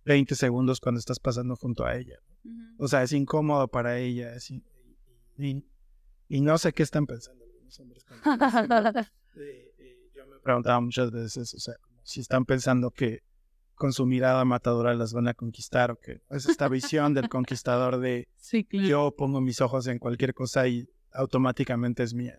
20 0.06 0.34
segundos 0.34 0.80
cuando 0.80 0.98
estás 0.98 1.20
pasando 1.20 1.56
junto 1.56 1.86
a 1.86 1.96
ella. 1.96 2.18
O 2.80 2.88
sea, 2.88 3.04
es 3.04 3.12
incómodo 3.14 3.68
para 3.68 4.00
ella. 4.00 4.34
es 4.34 4.50
in- 4.50 4.64
y, 5.38 5.64
y 6.28 6.42
no 6.42 6.58
sé 6.58 6.74
qué 6.74 6.82
están 6.82 7.06
pensando 7.06 7.44
algunos 7.46 7.80
hombres. 7.80 8.04
cuando. 8.04 8.24
Eh, 9.36 9.72
eh, 9.78 10.10
yo 10.16 10.26
me 10.26 10.40
preguntaba 10.40 10.82
muchas 10.82 11.12
veces, 11.12 11.54
o 11.54 11.60
sea, 11.60 11.76
si 12.04 12.20
están 12.20 12.46
pensando 12.46 12.90
que 12.90 13.20
con 13.80 13.94
su 13.94 14.06
mirada 14.06 14.46
matadora 14.46 14.94
las 14.94 15.14
van 15.14 15.28
a 15.30 15.34
conquistar 15.34 15.90
o 15.92 15.96
que 16.00 16.22
es 16.30 16.46
esta 16.48 16.68
visión 16.68 17.14
del 17.16 17.30
conquistador 17.30 18.00
de 18.00 18.28
Sí, 18.38 18.64
claro. 18.66 18.88
yo 18.88 19.16
pongo 19.18 19.42
mis 19.42 19.62
ojos 19.62 19.88
en 19.88 19.98
cualquier 20.00 20.34
cosa 20.36 20.68
y 20.68 20.88
automáticamente 21.14 22.04
es 22.04 22.14
mía. 22.14 22.38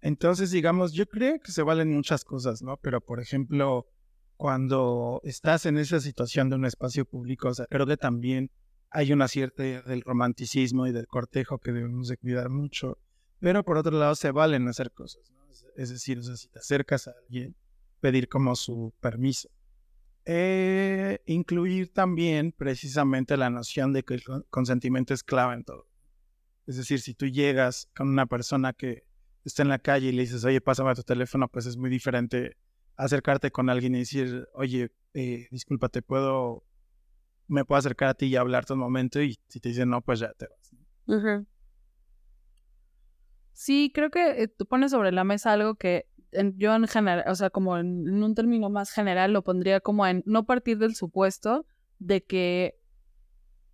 Entonces, 0.00 0.50
digamos, 0.50 0.92
yo 0.92 1.06
creo 1.06 1.38
que 1.40 1.52
se 1.52 1.62
valen 1.62 1.92
muchas 1.92 2.24
cosas, 2.24 2.62
¿no? 2.62 2.76
Pero, 2.78 3.00
por 3.00 3.20
ejemplo, 3.20 3.86
cuando 4.36 5.20
estás 5.24 5.66
en 5.66 5.78
esa 5.78 6.00
situación 6.00 6.48
de 6.50 6.56
un 6.56 6.64
espacio 6.64 7.04
público, 7.04 7.48
o 7.48 7.54
sea, 7.54 7.66
creo 7.66 7.86
que 7.86 7.96
también 7.96 8.50
hay 8.90 9.12
una 9.12 9.28
cierta 9.28 9.64
idea 9.64 9.82
del 9.82 10.02
romanticismo 10.02 10.86
y 10.86 10.92
del 10.92 11.06
cortejo 11.06 11.58
que 11.58 11.72
debemos 11.72 12.08
de 12.08 12.16
cuidar 12.16 12.48
mucho. 12.50 12.98
Pero 13.40 13.64
por 13.64 13.76
otro 13.78 13.98
lado, 13.98 14.14
se 14.14 14.30
valen 14.30 14.68
hacer 14.68 14.90
cosas, 14.92 15.30
¿no? 15.30 15.48
Es- 15.50 15.64
Es 15.76 15.90
decir, 15.90 16.18
o 16.18 16.22
sea, 16.22 16.36
si 16.36 16.48
te 16.48 16.58
acercas 16.58 17.08
a 17.08 17.12
alguien, 17.24 17.54
pedir 18.00 18.28
como 18.28 18.54
su 18.56 18.92
permiso. 19.00 19.48
Eh, 20.24 21.20
incluir 21.26 21.92
también 21.92 22.52
precisamente 22.52 23.36
la 23.36 23.50
noción 23.50 23.92
de 23.92 24.04
que 24.04 24.14
el 24.14 24.24
con- 24.24 24.44
consentimiento 24.50 25.14
es 25.14 25.24
clave 25.24 25.54
en 25.54 25.64
todo. 25.64 25.88
Es 26.66 26.76
decir, 26.76 27.00
si 27.00 27.14
tú 27.14 27.26
llegas 27.26 27.88
con 27.96 28.08
una 28.08 28.26
persona 28.26 28.72
que 28.72 29.04
está 29.44 29.62
en 29.62 29.68
la 29.68 29.80
calle 29.80 30.08
y 30.08 30.12
le 30.12 30.22
dices, 30.22 30.44
oye, 30.44 30.60
pásame 30.60 30.94
tu 30.94 31.02
teléfono, 31.02 31.48
pues 31.48 31.66
es 31.66 31.76
muy 31.76 31.90
diferente 31.90 32.56
acercarte 32.96 33.50
con 33.50 33.68
alguien 33.68 33.94
y 33.96 34.00
decir, 34.00 34.46
oye, 34.54 34.92
eh, 35.14 35.48
disculpa, 35.50 35.88
te 35.88 36.02
puedo, 36.02 36.64
me 37.48 37.64
puedo 37.64 37.80
acercar 37.80 38.08
a 38.08 38.14
ti 38.14 38.26
y 38.26 38.36
hablarte 38.36 38.74
un 38.74 38.78
momento 38.78 39.20
y 39.20 39.38
si 39.48 39.58
te 39.58 39.70
dicen 39.70 39.90
no, 39.90 40.02
pues 40.02 40.20
ya 40.20 40.32
te 40.34 40.46
vas. 40.46 40.70
Sí, 43.52 43.90
creo 43.94 44.10
que 44.10 44.42
eh, 44.42 44.48
tú 44.48 44.66
pones 44.66 44.92
sobre 44.92 45.12
la 45.12 45.24
mesa 45.24 45.52
algo 45.52 45.74
que 45.74 46.06
en- 46.32 46.56
yo 46.58 46.74
en 46.74 46.86
general, 46.88 47.24
o 47.28 47.34
sea, 47.34 47.50
como 47.50 47.76
en, 47.78 48.08
en 48.08 48.22
un 48.22 48.34
término 48.34 48.70
más 48.70 48.90
general, 48.90 49.32
lo 49.32 49.42
pondría 49.42 49.80
como 49.80 50.06
en 50.06 50.22
no 50.26 50.44
partir 50.44 50.78
del 50.78 50.94
supuesto 50.94 51.66
de 51.98 52.22
que 52.24 52.74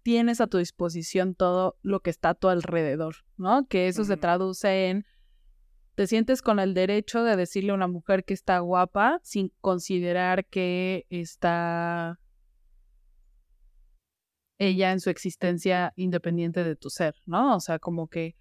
tienes 0.03 0.41
a 0.41 0.47
tu 0.47 0.59
disposición 0.59 1.35
todo 1.35 1.77
lo 1.83 2.01
que 2.01 2.11
está 2.11 2.31
a 2.31 2.35
tu 2.35 2.49
alrededor, 2.49 3.17
¿no? 3.37 3.67
Que 3.67 3.89
eso 3.89 4.05
se 4.05 4.17
traduce 4.17 4.89
en 4.89 5.05
te 5.95 6.07
sientes 6.07 6.43
con 6.43 6.61
el 6.61 6.75
derecho 6.75 7.25
de 7.25 7.35
decirle 7.35 7.73
a 7.73 7.75
una 7.75 7.89
mujer 7.89 8.25
que 8.25 8.33
está 8.33 8.61
guapa 8.61 9.19
sin 9.25 9.53
considerar 9.61 10.47
que 10.47 11.07
está 11.11 12.21
ella 14.59 14.93
en 14.93 15.01
su 15.01 15.11
existencia 15.11 15.93
independiente 15.97 16.65
de 16.65 16.77
tu 16.77 16.91
ser, 16.91 17.15
¿no? 17.27 17.57
O 17.57 17.61
sea, 17.61 17.79
como 17.79 18.09
que, 18.09 18.37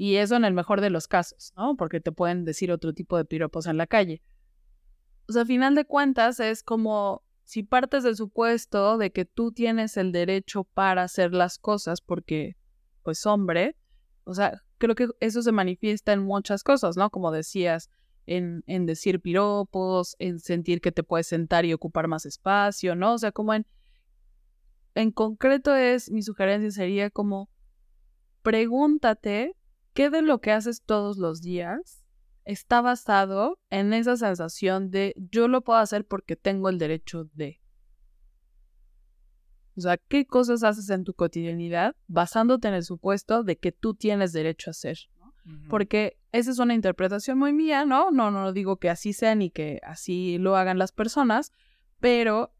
y 0.00 0.16
eso 0.16 0.34
en 0.34 0.46
el 0.46 0.54
mejor 0.54 0.80
de 0.80 0.88
los 0.88 1.08
casos, 1.08 1.52
¿no? 1.58 1.76
Porque 1.76 2.00
te 2.00 2.10
pueden 2.10 2.46
decir 2.46 2.72
otro 2.72 2.94
tipo 2.94 3.18
de 3.18 3.26
piropos 3.26 3.66
en 3.66 3.76
la 3.76 3.86
calle. 3.86 4.22
O 5.28 5.32
sea, 5.34 5.42
a 5.42 5.44
final 5.44 5.74
de 5.74 5.84
cuentas 5.84 6.40
es 6.40 6.62
como 6.62 7.22
si 7.44 7.64
partes 7.64 8.02
del 8.04 8.16
supuesto 8.16 8.96
de 8.96 9.12
que 9.12 9.26
tú 9.26 9.52
tienes 9.52 9.98
el 9.98 10.10
derecho 10.10 10.64
para 10.64 11.02
hacer 11.02 11.34
las 11.34 11.58
cosas 11.58 12.00
porque, 12.00 12.56
pues, 13.02 13.26
hombre, 13.26 13.76
o 14.24 14.32
sea, 14.32 14.62
creo 14.78 14.94
que 14.94 15.06
eso 15.20 15.42
se 15.42 15.52
manifiesta 15.52 16.14
en 16.14 16.22
muchas 16.22 16.62
cosas, 16.62 16.96
¿no? 16.96 17.10
Como 17.10 17.30
decías, 17.30 17.90
en, 18.24 18.64
en 18.66 18.86
decir 18.86 19.20
piropos, 19.20 20.16
en 20.18 20.40
sentir 20.40 20.80
que 20.80 20.92
te 20.92 21.02
puedes 21.02 21.26
sentar 21.26 21.66
y 21.66 21.74
ocupar 21.74 22.08
más 22.08 22.24
espacio, 22.24 22.96
¿no? 22.96 23.12
O 23.12 23.18
sea, 23.18 23.32
como 23.32 23.52
en, 23.52 23.66
en 24.94 25.10
concreto 25.10 25.74
es, 25.76 26.10
mi 26.10 26.22
sugerencia 26.22 26.70
sería 26.70 27.10
como, 27.10 27.50
pregúntate 28.40 29.56
qué 29.92 30.10
de 30.10 30.22
lo 30.22 30.40
que 30.40 30.52
haces 30.52 30.82
todos 30.82 31.18
los 31.18 31.40
días 31.40 32.04
está 32.44 32.80
basado 32.80 33.60
en 33.70 33.92
esa 33.92 34.16
sensación 34.16 34.90
de 34.90 35.14
yo 35.16 35.48
lo 35.48 35.62
puedo 35.62 35.78
hacer 35.78 36.06
porque 36.06 36.36
tengo 36.36 36.68
el 36.68 36.78
derecho 36.78 37.28
de. 37.34 37.60
O 39.76 39.80
sea, 39.82 39.96
¿qué 39.96 40.26
cosas 40.26 40.62
haces 40.62 40.90
en 40.90 41.04
tu 41.04 41.14
cotidianidad 41.14 41.94
basándote 42.06 42.68
en 42.68 42.74
el 42.74 42.84
supuesto 42.84 43.44
de 43.44 43.56
que 43.56 43.72
tú 43.72 43.94
tienes 43.94 44.32
derecho 44.32 44.70
a 44.70 44.72
hacer? 44.72 44.98
Porque 45.68 46.18
esa 46.32 46.50
es 46.50 46.58
una 46.58 46.74
interpretación 46.74 47.38
muy 47.38 47.52
mía, 47.52 47.84
¿no? 47.84 48.10
No, 48.10 48.30
no 48.30 48.52
digo 48.52 48.76
que 48.76 48.90
así 48.90 49.12
sea 49.12 49.34
ni 49.34 49.50
que 49.50 49.80
así 49.82 50.38
lo 50.38 50.56
hagan 50.56 50.78
las 50.78 50.92
personas, 50.92 51.50
pero 51.98 52.52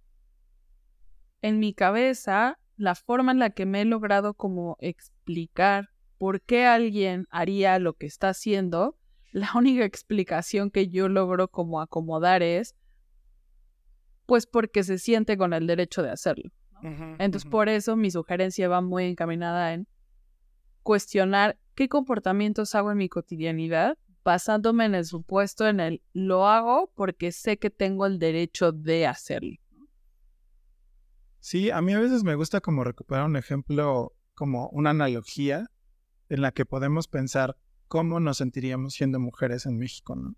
en 1.42 1.58
mi 1.58 1.74
cabeza, 1.74 2.58
la 2.76 2.94
forma 2.94 3.32
en 3.32 3.38
la 3.38 3.50
que 3.50 3.66
me 3.66 3.82
he 3.82 3.84
logrado 3.84 4.34
como 4.34 4.76
explicar 4.80 5.89
por 6.20 6.42
qué 6.42 6.66
alguien 6.66 7.26
haría 7.30 7.78
lo 7.78 7.94
que 7.94 8.04
está 8.04 8.28
haciendo, 8.28 8.98
la 9.32 9.48
única 9.56 9.86
explicación 9.86 10.70
que 10.70 10.88
yo 10.88 11.08
logro 11.08 11.48
como 11.48 11.80
acomodar 11.80 12.42
es, 12.42 12.76
pues 14.26 14.46
porque 14.46 14.84
se 14.84 14.98
siente 14.98 15.38
con 15.38 15.54
el 15.54 15.66
derecho 15.66 16.02
de 16.02 16.10
hacerlo. 16.10 16.52
Entonces, 17.18 17.50
por 17.50 17.68
eso 17.68 17.96
mi 17.96 18.10
sugerencia 18.10 18.68
va 18.68 18.80
muy 18.80 19.04
encaminada 19.04 19.74
en 19.74 19.86
cuestionar 20.82 21.58
qué 21.74 21.88
comportamientos 21.88 22.74
hago 22.74 22.90
en 22.90 22.98
mi 22.98 23.08
cotidianidad 23.08 23.98
basándome 24.22 24.86
en 24.86 24.94
el 24.94 25.04
supuesto 25.04 25.68
en 25.68 25.80
el 25.80 26.02
lo 26.12 26.48
hago 26.48 26.90
porque 26.94 27.32
sé 27.32 27.58
que 27.58 27.68
tengo 27.68 28.06
el 28.06 28.18
derecho 28.18 28.72
de 28.72 29.06
hacerlo. 29.06 29.56
Sí, 31.38 31.70
a 31.70 31.80
mí 31.82 31.92
a 31.92 32.00
veces 32.00 32.24
me 32.24 32.34
gusta 32.34 32.60
como 32.60 32.84
recuperar 32.84 33.26
un 33.26 33.36
ejemplo, 33.36 34.14
como 34.34 34.68
una 34.70 34.90
analogía 34.90 35.66
en 36.30 36.40
la 36.40 36.52
que 36.52 36.64
podemos 36.64 37.08
pensar 37.08 37.58
cómo 37.88 38.20
nos 38.20 38.38
sentiríamos 38.38 38.94
siendo 38.94 39.20
mujeres 39.20 39.66
en 39.66 39.76
México, 39.76 40.16
¿no? 40.16 40.36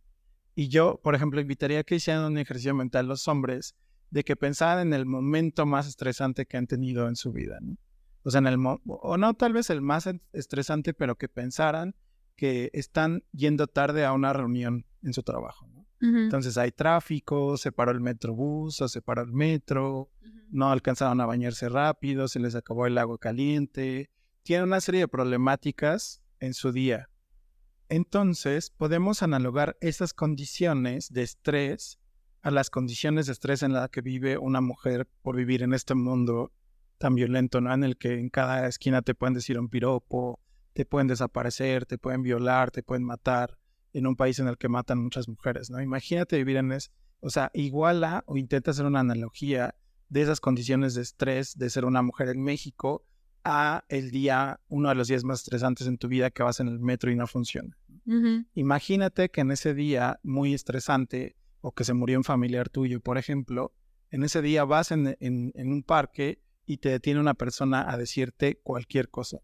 Y 0.54 0.68
yo, 0.68 1.00
por 1.02 1.14
ejemplo, 1.14 1.40
invitaría 1.40 1.80
a 1.80 1.84
que 1.84 1.94
hicieran 1.94 2.24
un 2.24 2.38
ejercicio 2.38 2.74
mental 2.74 3.06
los 3.06 3.28
hombres 3.28 3.76
de 4.10 4.24
que 4.24 4.36
pensaran 4.36 4.88
en 4.88 4.94
el 4.94 5.06
momento 5.06 5.64
más 5.64 5.86
estresante 5.86 6.46
que 6.46 6.56
han 6.56 6.66
tenido 6.66 7.08
en 7.08 7.16
su 7.16 7.32
vida, 7.32 7.58
¿no? 7.60 7.76
O 8.24 8.30
sea, 8.30 8.38
en 8.38 8.46
el 8.46 8.58
o 8.84 9.16
no 9.16 9.34
tal 9.34 9.52
vez 9.52 9.70
el 9.70 9.80
más 9.80 10.08
estresante, 10.32 10.94
pero 10.94 11.16
que 11.16 11.28
pensaran 11.28 11.94
que 12.36 12.70
están 12.72 13.24
yendo 13.32 13.66
tarde 13.66 14.04
a 14.04 14.12
una 14.12 14.32
reunión 14.32 14.86
en 15.02 15.12
su 15.12 15.22
trabajo, 15.22 15.66
¿no? 15.68 15.86
Entonces 16.00 16.58
hay 16.58 16.72
tráfico, 16.72 17.56
se 17.56 17.70
paró 17.70 17.92
el 17.92 18.00
metrobús 18.00 18.80
o 18.80 18.88
se 18.88 19.02
paró 19.02 19.22
el 19.22 19.32
metro, 19.32 20.10
no 20.50 20.70
alcanzaron 20.70 21.20
a 21.20 21.26
bañarse 21.26 21.68
rápido, 21.68 22.26
se 22.26 22.40
les 22.40 22.56
acabó 22.56 22.86
el 22.86 22.98
agua 22.98 23.18
caliente, 23.18 24.10
tienen 24.42 24.66
una 24.68 24.80
serie 24.80 25.02
de 25.02 25.08
problemáticas 25.08 26.22
en 26.40 26.54
su 26.54 26.72
día. 26.72 27.08
Entonces 27.88 28.70
podemos 28.70 29.22
analogar 29.22 29.76
esas 29.80 30.14
condiciones 30.14 31.12
de 31.12 31.22
estrés 31.22 31.98
a 32.42 32.50
las 32.50 32.70
condiciones 32.70 33.26
de 33.26 33.32
estrés 33.32 33.62
en 33.62 33.72
las 33.72 33.88
que 33.90 34.00
vive 34.00 34.38
una 34.38 34.60
mujer 34.60 35.08
por 35.22 35.36
vivir 35.36 35.62
en 35.62 35.74
este 35.74 35.94
mundo 35.94 36.52
tan 36.98 37.14
violento, 37.14 37.60
¿no? 37.60 37.72
En 37.72 37.84
el 37.84 37.96
que 37.96 38.18
en 38.18 38.30
cada 38.30 38.66
esquina 38.66 39.02
te 39.02 39.14
pueden 39.14 39.34
decir 39.34 39.58
un 39.58 39.68
piropo, 39.68 40.40
te 40.72 40.84
pueden 40.84 41.06
desaparecer, 41.06 41.86
te 41.86 41.98
pueden 41.98 42.22
violar, 42.22 42.70
te 42.70 42.82
pueden 42.82 43.04
matar 43.04 43.58
en 43.92 44.06
un 44.06 44.16
país 44.16 44.38
en 44.38 44.48
el 44.48 44.56
que 44.56 44.68
matan 44.68 44.98
muchas 44.98 45.28
mujeres, 45.28 45.70
¿no? 45.70 45.80
Imagínate 45.80 46.36
vivir 46.36 46.56
en 46.56 46.72
eso. 46.72 46.90
O 47.20 47.30
sea, 47.30 47.50
iguala 47.54 48.24
o 48.26 48.36
intenta 48.36 48.72
hacer 48.72 48.86
una 48.86 49.00
analogía 49.00 49.76
de 50.08 50.22
esas 50.22 50.40
condiciones 50.40 50.94
de 50.94 51.02
estrés 51.02 51.56
de 51.56 51.70
ser 51.70 51.84
una 51.84 52.02
mujer 52.02 52.28
en 52.28 52.42
México 52.42 53.04
a 53.44 53.84
el 53.88 54.10
día, 54.10 54.60
uno 54.68 54.88
de 54.88 54.94
los 54.94 55.08
días 55.08 55.24
más 55.24 55.40
estresantes 55.40 55.86
en 55.86 55.98
tu 55.98 56.08
vida 56.08 56.30
que 56.30 56.42
vas 56.42 56.60
en 56.60 56.68
el 56.68 56.78
metro 56.78 57.10
y 57.10 57.16
no 57.16 57.26
funciona. 57.26 57.76
Imagínate 58.54 59.30
que 59.30 59.42
en 59.42 59.52
ese 59.52 59.74
día 59.74 60.18
muy 60.22 60.54
estresante 60.54 61.36
o 61.60 61.72
que 61.72 61.84
se 61.84 61.94
murió 61.94 62.18
un 62.18 62.24
familiar 62.24 62.68
tuyo, 62.68 63.00
por 63.00 63.18
ejemplo, 63.18 63.72
en 64.10 64.24
ese 64.24 64.42
día 64.42 64.64
vas 64.64 64.90
en, 64.90 65.16
en, 65.20 65.72
un 65.72 65.82
parque 65.82 66.42
y 66.66 66.78
te 66.78 66.88
detiene 66.88 67.20
una 67.20 67.34
persona 67.34 67.90
a 67.90 67.96
decirte 67.96 68.60
cualquier 68.62 69.08
cosa. 69.08 69.38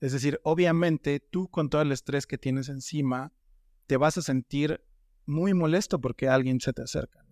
Es 0.00 0.12
decir, 0.12 0.40
obviamente 0.42 1.20
tú 1.20 1.48
con 1.48 1.68
todo 1.68 1.82
el 1.82 1.92
estrés 1.92 2.26
que 2.26 2.38
tienes 2.38 2.68
encima, 2.68 3.32
te 3.86 3.96
vas 3.96 4.16
a 4.18 4.22
sentir 4.22 4.82
muy 5.26 5.54
molesto 5.54 6.00
porque 6.00 6.28
alguien 6.28 6.60
se 6.60 6.72
te 6.72 6.82
acerca. 6.82 7.24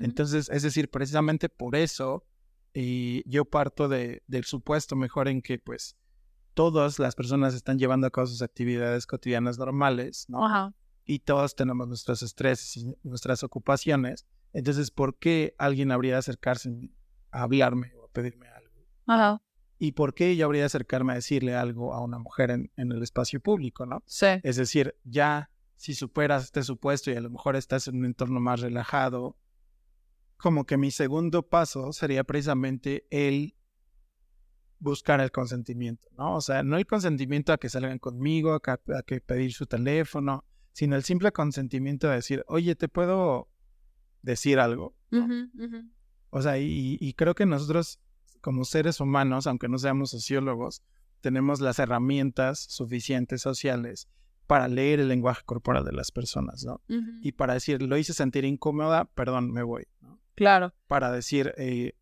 Entonces, 0.00 0.50
es 0.50 0.62
decir, 0.62 0.90
precisamente 0.90 1.48
por 1.48 1.76
eso 1.76 2.24
y 2.74 3.22
yo 3.30 3.44
parto 3.44 3.88
de, 3.88 4.22
del 4.26 4.44
supuesto 4.44 4.96
mejor 4.96 5.28
en 5.28 5.40
que 5.40 5.58
pues 5.58 5.96
todas 6.54 6.98
las 6.98 7.14
personas 7.14 7.54
están 7.54 7.78
llevando 7.78 8.08
a 8.08 8.10
cabo 8.10 8.26
sus 8.26 8.42
actividades 8.42 9.06
cotidianas 9.06 9.58
normales, 9.58 10.26
¿no? 10.28 10.74
Y 11.04 11.20
todos 11.20 11.54
tenemos 11.54 11.86
nuestros 11.86 12.22
estreses 12.22 12.76
y 12.76 12.96
nuestras 13.02 13.42
ocupaciones. 13.44 14.26
Entonces, 14.52 14.90
¿por 14.90 15.16
qué 15.18 15.54
alguien 15.58 15.92
habría 15.92 16.14
de 16.14 16.18
acercarse 16.18 16.90
a 17.30 17.42
hablarme 17.42 17.92
o 17.96 18.06
a 18.06 18.08
pedirme 18.08 18.48
algo? 18.48 18.72
Ajá. 19.06 19.42
¿Y 19.78 19.92
por 19.92 20.14
qué 20.14 20.34
yo 20.34 20.46
habría 20.46 20.62
de 20.62 20.66
acercarme 20.66 21.12
a 21.12 21.16
decirle 21.16 21.54
algo 21.54 21.92
a 21.92 22.00
una 22.00 22.18
mujer 22.18 22.50
en, 22.50 22.70
en 22.76 22.90
el 22.92 23.02
espacio 23.02 23.40
público, 23.40 23.86
no? 23.86 24.02
Sí. 24.06 24.26
Es 24.42 24.56
decir, 24.56 24.96
ya 25.04 25.50
si 25.76 25.94
superas 25.94 26.44
este 26.44 26.62
supuesto 26.62 27.10
y 27.10 27.16
a 27.16 27.20
lo 27.20 27.30
mejor 27.30 27.56
estás 27.56 27.86
en 27.88 27.96
un 27.96 28.04
entorno 28.06 28.40
más 28.40 28.60
relajado, 28.60 29.36
como 30.44 30.66
que 30.66 30.76
mi 30.76 30.90
segundo 30.90 31.48
paso 31.48 31.94
sería 31.94 32.22
precisamente 32.22 33.06
el 33.08 33.56
buscar 34.78 35.22
el 35.22 35.30
consentimiento, 35.32 36.06
¿no? 36.18 36.34
O 36.34 36.42
sea, 36.42 36.62
no 36.62 36.76
el 36.76 36.86
consentimiento 36.86 37.54
a 37.54 37.56
que 37.56 37.70
salgan 37.70 37.98
conmigo, 37.98 38.52
a 38.52 39.02
que, 39.06 39.22
pedir 39.22 39.54
su 39.54 39.64
teléfono, 39.64 40.44
sino 40.72 40.96
el 40.96 41.02
simple 41.02 41.32
consentimiento 41.32 42.08
de 42.10 42.16
decir, 42.16 42.44
oye, 42.46 42.74
¿te 42.74 42.90
puedo 42.90 43.48
decir 44.20 44.58
algo? 44.60 44.94
O 46.28 46.42
sea, 46.42 46.58
y, 46.58 46.98
y, 47.00 47.14
creo 47.14 47.34
que 47.34 47.46
nosotros 47.46 47.98
como 48.42 48.66
seres 48.66 49.00
humanos, 49.00 49.46
aunque 49.46 49.70
no 49.70 49.78
seamos 49.78 50.10
sociólogos, 50.10 50.82
tenemos 51.22 51.62
las 51.62 51.78
herramientas 51.78 52.66
suficientes 52.68 53.40
sociales 53.40 54.10
para 54.46 54.68
leer 54.68 55.00
el 55.00 55.08
lenguaje 55.08 55.42
corporal 55.44 55.84
de 55.84 55.92
las 55.92 56.10
personas, 56.10 56.64
¿no? 56.64 56.82
Y 57.22 57.32
para 57.32 57.54
decir, 57.54 57.80
lo 57.82 57.96
hice 57.96 58.12
sentir 58.12 58.44
incómoda, 58.44 59.06
perdón, 59.06 59.50
me 59.52 59.62
voy, 59.62 59.86
¿no? 59.93 59.93
Claro. 60.34 60.74
Para 60.86 61.12
decir, 61.12 61.54
eh, 61.56 61.94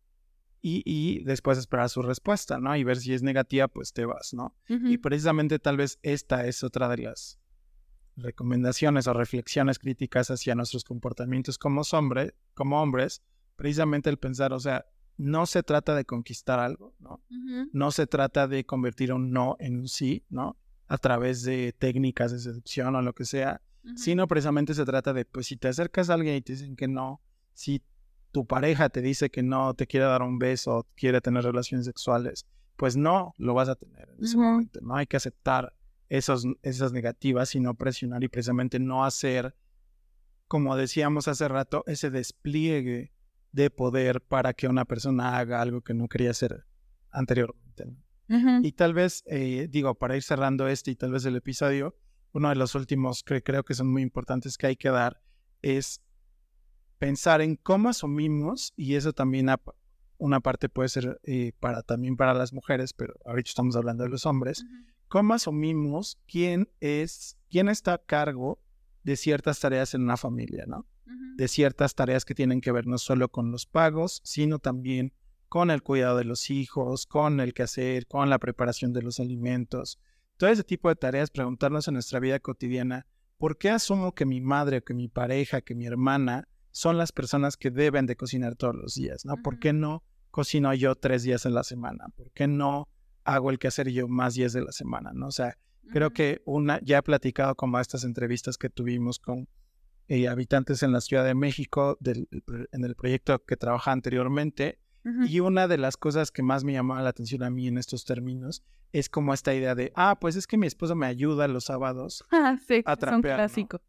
y, 0.61 0.81
y, 0.85 1.23
después 1.23 1.57
esperar 1.57 1.89
su 1.89 2.01
respuesta, 2.01 2.57
¿no? 2.59 2.75
Y 2.75 2.83
ver 2.83 2.97
si 2.97 3.13
es 3.13 3.21
negativa, 3.21 3.67
pues 3.67 3.91
te 3.91 4.05
vas, 4.05 4.33
¿no? 4.33 4.55
Y 4.67 4.97
precisamente 4.97 5.59
tal 5.59 5.75
vez 5.75 5.99
esta 6.03 6.45
es 6.47 6.63
otra 6.63 6.87
de 6.87 6.99
las 6.99 7.37
recomendaciones 8.15 9.07
o 9.07 9.13
reflexiones 9.13 9.79
críticas 9.79 10.29
hacia 10.31 10.55
nuestros 10.55 10.83
comportamientos 10.83 11.57
como, 11.57 11.81
hombre, 11.91 12.35
como 12.53 12.81
hombres, 12.81 13.23
precisamente 13.55 14.09
el 14.09 14.17
pensar, 14.17 14.53
o 14.53 14.59
sea, 14.59 14.85
no 15.17 15.45
se 15.45 15.63
trata 15.63 15.95
de 15.95 16.05
conquistar 16.05 16.59
algo, 16.59 16.95
¿no? 16.99 17.23
No 17.71 17.91
se 17.91 18.07
trata 18.07 18.47
de 18.47 18.65
convertir 18.65 19.13
un 19.13 19.31
no 19.31 19.55
en 19.59 19.77
un 19.77 19.87
sí, 19.87 20.25
¿no? 20.29 20.57
A 20.87 20.97
través 20.97 21.43
de 21.43 21.73
técnicas 21.73 22.31
de 22.31 22.39
seducción 22.39 22.95
o 22.95 23.01
lo 23.01 23.13
que 23.13 23.25
sea, 23.25 23.61
sino 23.95 24.27
precisamente 24.27 24.73
se 24.73 24.85
trata 24.85 25.13
de, 25.13 25.25
pues 25.25 25.47
si 25.47 25.57
te 25.57 25.67
acercas 25.67 26.09
a 26.09 26.13
alguien 26.13 26.35
y 26.35 26.41
te 26.41 26.53
dicen 26.53 26.75
que 26.75 26.87
no, 26.87 27.21
si 27.53 27.81
tu 28.33 28.45
pareja 28.47 28.89
te 28.89 29.01
dice 29.01 29.29
que 29.29 29.43
no 29.43 29.75
te 29.75 29.85
quiere 29.85 30.07
dar 30.07 30.23
un 30.23 30.39
beso, 30.39 30.87
quiere 30.95 31.21
tener 31.21 31.43
relaciones 31.43 31.85
sexuales, 31.85 32.47
pues 32.75 32.97
no 32.97 33.33
lo 33.37 33.53
vas 33.53 33.69
a 33.69 33.75
tener 33.75 34.09
en 34.09 34.23
ese 34.23 34.35
momento. 34.35 34.79
No 34.81 34.95
hay 34.95 35.05
que 35.05 35.17
aceptar 35.17 35.73
esos, 36.09 36.45
esas 36.63 36.91
negativas 36.91 37.53
y 37.53 37.59
no 37.59 37.75
presionar 37.75 38.23
y 38.23 38.27
precisamente 38.27 38.79
no 38.79 39.05
hacer, 39.05 39.55
como 40.47 40.75
decíamos 40.75 41.27
hace 41.27 41.47
rato, 41.47 41.83
ese 41.85 42.09
despliegue 42.09 43.13
de 43.51 43.69
poder 43.69 44.19
para 44.19 44.53
que 44.53 44.67
una 44.67 44.85
persona 44.85 45.37
haga 45.37 45.61
algo 45.61 45.81
que 45.81 45.93
no 45.93 46.07
quería 46.07 46.31
hacer 46.31 46.65
anteriormente. 47.11 47.85
Y 48.63 48.71
tal 48.71 48.95
vez, 48.95 49.23
eh, 49.27 49.67
digo, 49.69 49.93
para 49.93 50.15
ir 50.15 50.23
cerrando 50.23 50.67
este 50.67 50.89
y 50.89 50.95
tal 50.95 51.11
vez 51.11 51.23
el 51.25 51.35
episodio, 51.35 51.95
uno 52.31 52.49
de 52.49 52.55
los 52.55 52.73
últimos 52.73 53.21
que 53.21 53.43
creo 53.43 53.63
que 53.63 53.75
son 53.75 53.91
muy 53.91 54.01
importantes 54.01 54.57
que 54.57 54.65
hay 54.65 54.75
que 54.75 54.89
dar 54.89 55.21
es 55.61 56.01
pensar 57.03 57.41
en 57.41 57.57
cómo 57.57 57.89
asumimos, 57.89 58.71
y 58.77 58.95
eso 58.95 59.11
también 59.11 59.49
una 60.17 60.39
parte 60.39 60.69
puede 60.69 60.87
ser 60.87 61.19
eh, 61.23 61.51
para, 61.59 61.81
también 61.81 62.15
para 62.15 62.33
las 62.33 62.53
mujeres, 62.53 62.93
pero 62.93 63.13
ahorita 63.25 63.49
estamos 63.49 63.75
hablando 63.75 64.05
de 64.05 64.09
los 64.09 64.25
hombres, 64.25 64.63
cómo 65.09 65.33
asumimos 65.33 66.17
quién 66.29 66.69
es, 66.79 67.37
quién 67.49 67.67
está 67.67 67.95
a 67.95 67.97
cargo 67.97 68.61
de 69.03 69.17
ciertas 69.17 69.59
tareas 69.59 69.93
en 69.93 70.03
una 70.03 70.15
familia, 70.15 70.63
¿no? 70.65 70.87
de 71.35 71.49
ciertas 71.49 71.93
tareas 71.93 72.23
que 72.23 72.35
tienen 72.35 72.61
que 72.61 72.71
ver 72.71 72.87
no 72.87 72.97
solo 72.97 73.27
con 73.27 73.51
los 73.51 73.65
pagos, 73.65 74.21
sino 74.23 74.59
también 74.59 75.11
con 75.49 75.71
el 75.71 75.83
cuidado 75.83 76.15
de 76.15 76.23
los 76.23 76.49
hijos, 76.49 77.05
con 77.05 77.41
el 77.41 77.53
quehacer, 77.53 78.07
con 78.07 78.29
la 78.29 78.39
preparación 78.39 78.93
de 78.93 79.01
los 79.01 79.19
alimentos. 79.19 79.99
Todo 80.37 80.51
ese 80.51 80.63
tipo 80.63 80.87
de 80.87 80.95
tareas, 80.95 81.31
preguntarnos 81.31 81.85
en 81.89 81.95
nuestra 81.95 82.21
vida 82.21 82.39
cotidiana, 82.39 83.07
¿por 83.37 83.57
qué 83.57 83.71
asumo 83.71 84.15
que 84.15 84.25
mi 84.25 84.39
madre, 84.39 84.81
que 84.83 84.93
mi 84.93 85.09
pareja, 85.09 85.59
que 85.59 85.75
mi 85.75 85.85
hermana 85.85 86.47
son 86.73 86.97
las 86.97 87.11
personas 87.11 87.55
que 87.55 87.69
deben 87.71 88.07
de 88.07 88.15
cocinar 88.15 88.55
todos 88.55 88.75
los 88.75 88.95
días? 88.95 89.25
¿no? 89.25 89.37
¿Por 89.37 89.59
qué 89.59 89.71
no 89.71 90.03
cocino 90.31 90.73
yo 90.73 90.95
tres 90.95 91.23
días 91.23 91.45
en 91.45 91.53
la 91.53 91.63
semana? 91.63 92.07
¿Por 92.15 92.31
qué 92.31 92.47
no 92.47 92.89
hago 93.23 93.51
el 93.51 93.59
quehacer 93.59 93.89
yo 93.89 94.07
más 94.07 94.33
días 94.33 94.53
de 94.53 94.63
la 94.63 94.71
semana? 94.71 95.11
¿no? 95.13 95.27
O 95.27 95.31
sea, 95.31 95.55
creo 95.91 96.09
que 96.11 96.41
una, 96.45 96.81
ya 96.81 96.97
he 96.97 97.03
platicado 97.03 97.55
como 97.55 97.79
estas 97.79 98.03
entrevistas 98.03 98.57
que 98.57 98.69
tuvimos 98.69 99.19
con 99.19 99.47
eh, 100.07 100.27
habitantes 100.27 100.83
en 100.83 100.91
la 100.91 100.99
Ciudad 100.99 101.23
de 101.23 101.35
México 101.35 101.95
del, 102.01 102.27
en 102.71 102.83
el 102.83 102.95
proyecto 102.95 103.43
que 103.45 103.55
trabajaba 103.55 103.93
anteriormente. 103.93 104.79
Y 105.27 105.41
una 105.41 105.67
de 105.67 105.77
las 105.77 105.97
cosas 105.97 106.31
que 106.31 106.43
más 106.43 106.63
me 106.63 106.71
llamaba 106.71 107.01
la 107.01 107.09
atención 107.09 107.43
a 107.43 107.49
mí 107.49 107.67
en 107.67 107.77
estos 107.77 108.05
términos 108.05 108.63
es 108.93 109.09
como 109.09 109.33
esta 109.33 109.53
idea 109.53 109.75
de, 109.75 109.91
ah, 109.95 110.17
pues 110.19 110.35
es 110.35 110.47
que 110.47 110.57
mi 110.57 110.67
esposo 110.67 110.95
me 110.95 111.07
ayuda 111.07 111.47
los 111.47 111.65
sábados 111.65 112.23
Ah, 112.31 112.57
sí, 112.65 112.83
a 112.85 112.95
trapear, 112.95 113.37
¿no? 113.37 113.43
clásico. 113.43 113.81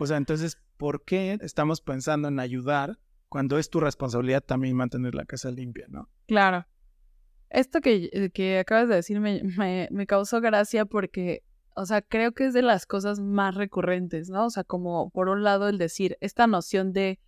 O 0.00 0.06
sea, 0.06 0.16
entonces, 0.16 0.58
¿por 0.76 1.04
qué 1.04 1.38
estamos 1.42 1.80
pensando 1.80 2.28
en 2.28 2.40
ayudar 2.40 2.98
cuando 3.28 3.58
es 3.58 3.70
tu 3.70 3.80
responsabilidad 3.80 4.42
también 4.42 4.76
mantener 4.76 5.14
la 5.14 5.24
casa 5.24 5.50
limpia, 5.50 5.86
no? 5.88 6.08
Claro. 6.26 6.66
Esto 7.50 7.80
que, 7.80 8.10
eh, 8.12 8.30
que 8.30 8.58
acabas 8.58 8.88
de 8.88 8.96
decir 8.96 9.20
me, 9.20 9.42
me, 9.44 9.88
me 9.92 10.06
causó 10.06 10.40
gracia 10.40 10.84
porque, 10.84 11.44
o 11.76 11.86
sea, 11.86 12.02
creo 12.02 12.32
que 12.32 12.46
es 12.46 12.54
de 12.54 12.62
las 12.62 12.86
cosas 12.86 13.20
más 13.20 13.54
recurrentes, 13.54 14.30
¿no? 14.30 14.46
O 14.46 14.50
sea, 14.50 14.64
como 14.64 15.10
por 15.10 15.28
un 15.28 15.44
lado 15.44 15.68
el 15.68 15.78
decir, 15.78 16.16
esta 16.20 16.46
noción 16.46 16.92
de 16.92 17.20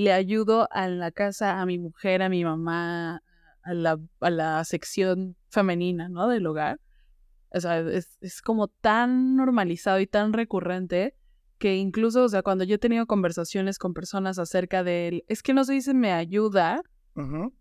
le 0.00 0.14
ayudo 0.14 0.66
a 0.70 0.88
la 0.88 1.10
casa, 1.10 1.60
a 1.60 1.66
mi 1.66 1.78
mujer, 1.78 2.22
a 2.22 2.30
mi 2.30 2.42
mamá, 2.42 3.22
a 3.62 3.74
la, 3.74 4.00
a 4.20 4.30
la 4.30 4.64
sección 4.64 5.36
femenina, 5.50 6.08
¿no? 6.08 6.26
Del 6.26 6.46
hogar. 6.46 6.80
O 7.50 7.60
sea, 7.60 7.80
es, 7.80 8.16
es 8.22 8.40
como 8.40 8.68
tan 8.68 9.36
normalizado 9.36 10.00
y 10.00 10.06
tan 10.06 10.32
recurrente 10.32 11.14
que 11.58 11.76
incluso, 11.76 12.24
o 12.24 12.28
sea, 12.30 12.40
cuando 12.40 12.64
yo 12.64 12.76
he 12.76 12.78
tenido 12.78 13.04
conversaciones 13.04 13.78
con 13.78 13.92
personas 13.92 14.38
acerca 14.38 14.82
de 14.82 15.08
él, 15.08 15.24
es 15.28 15.42
que 15.42 15.52
no 15.52 15.64
se 15.64 15.74
dice 15.74 15.92
me 15.92 16.12
ayuda, 16.12 16.80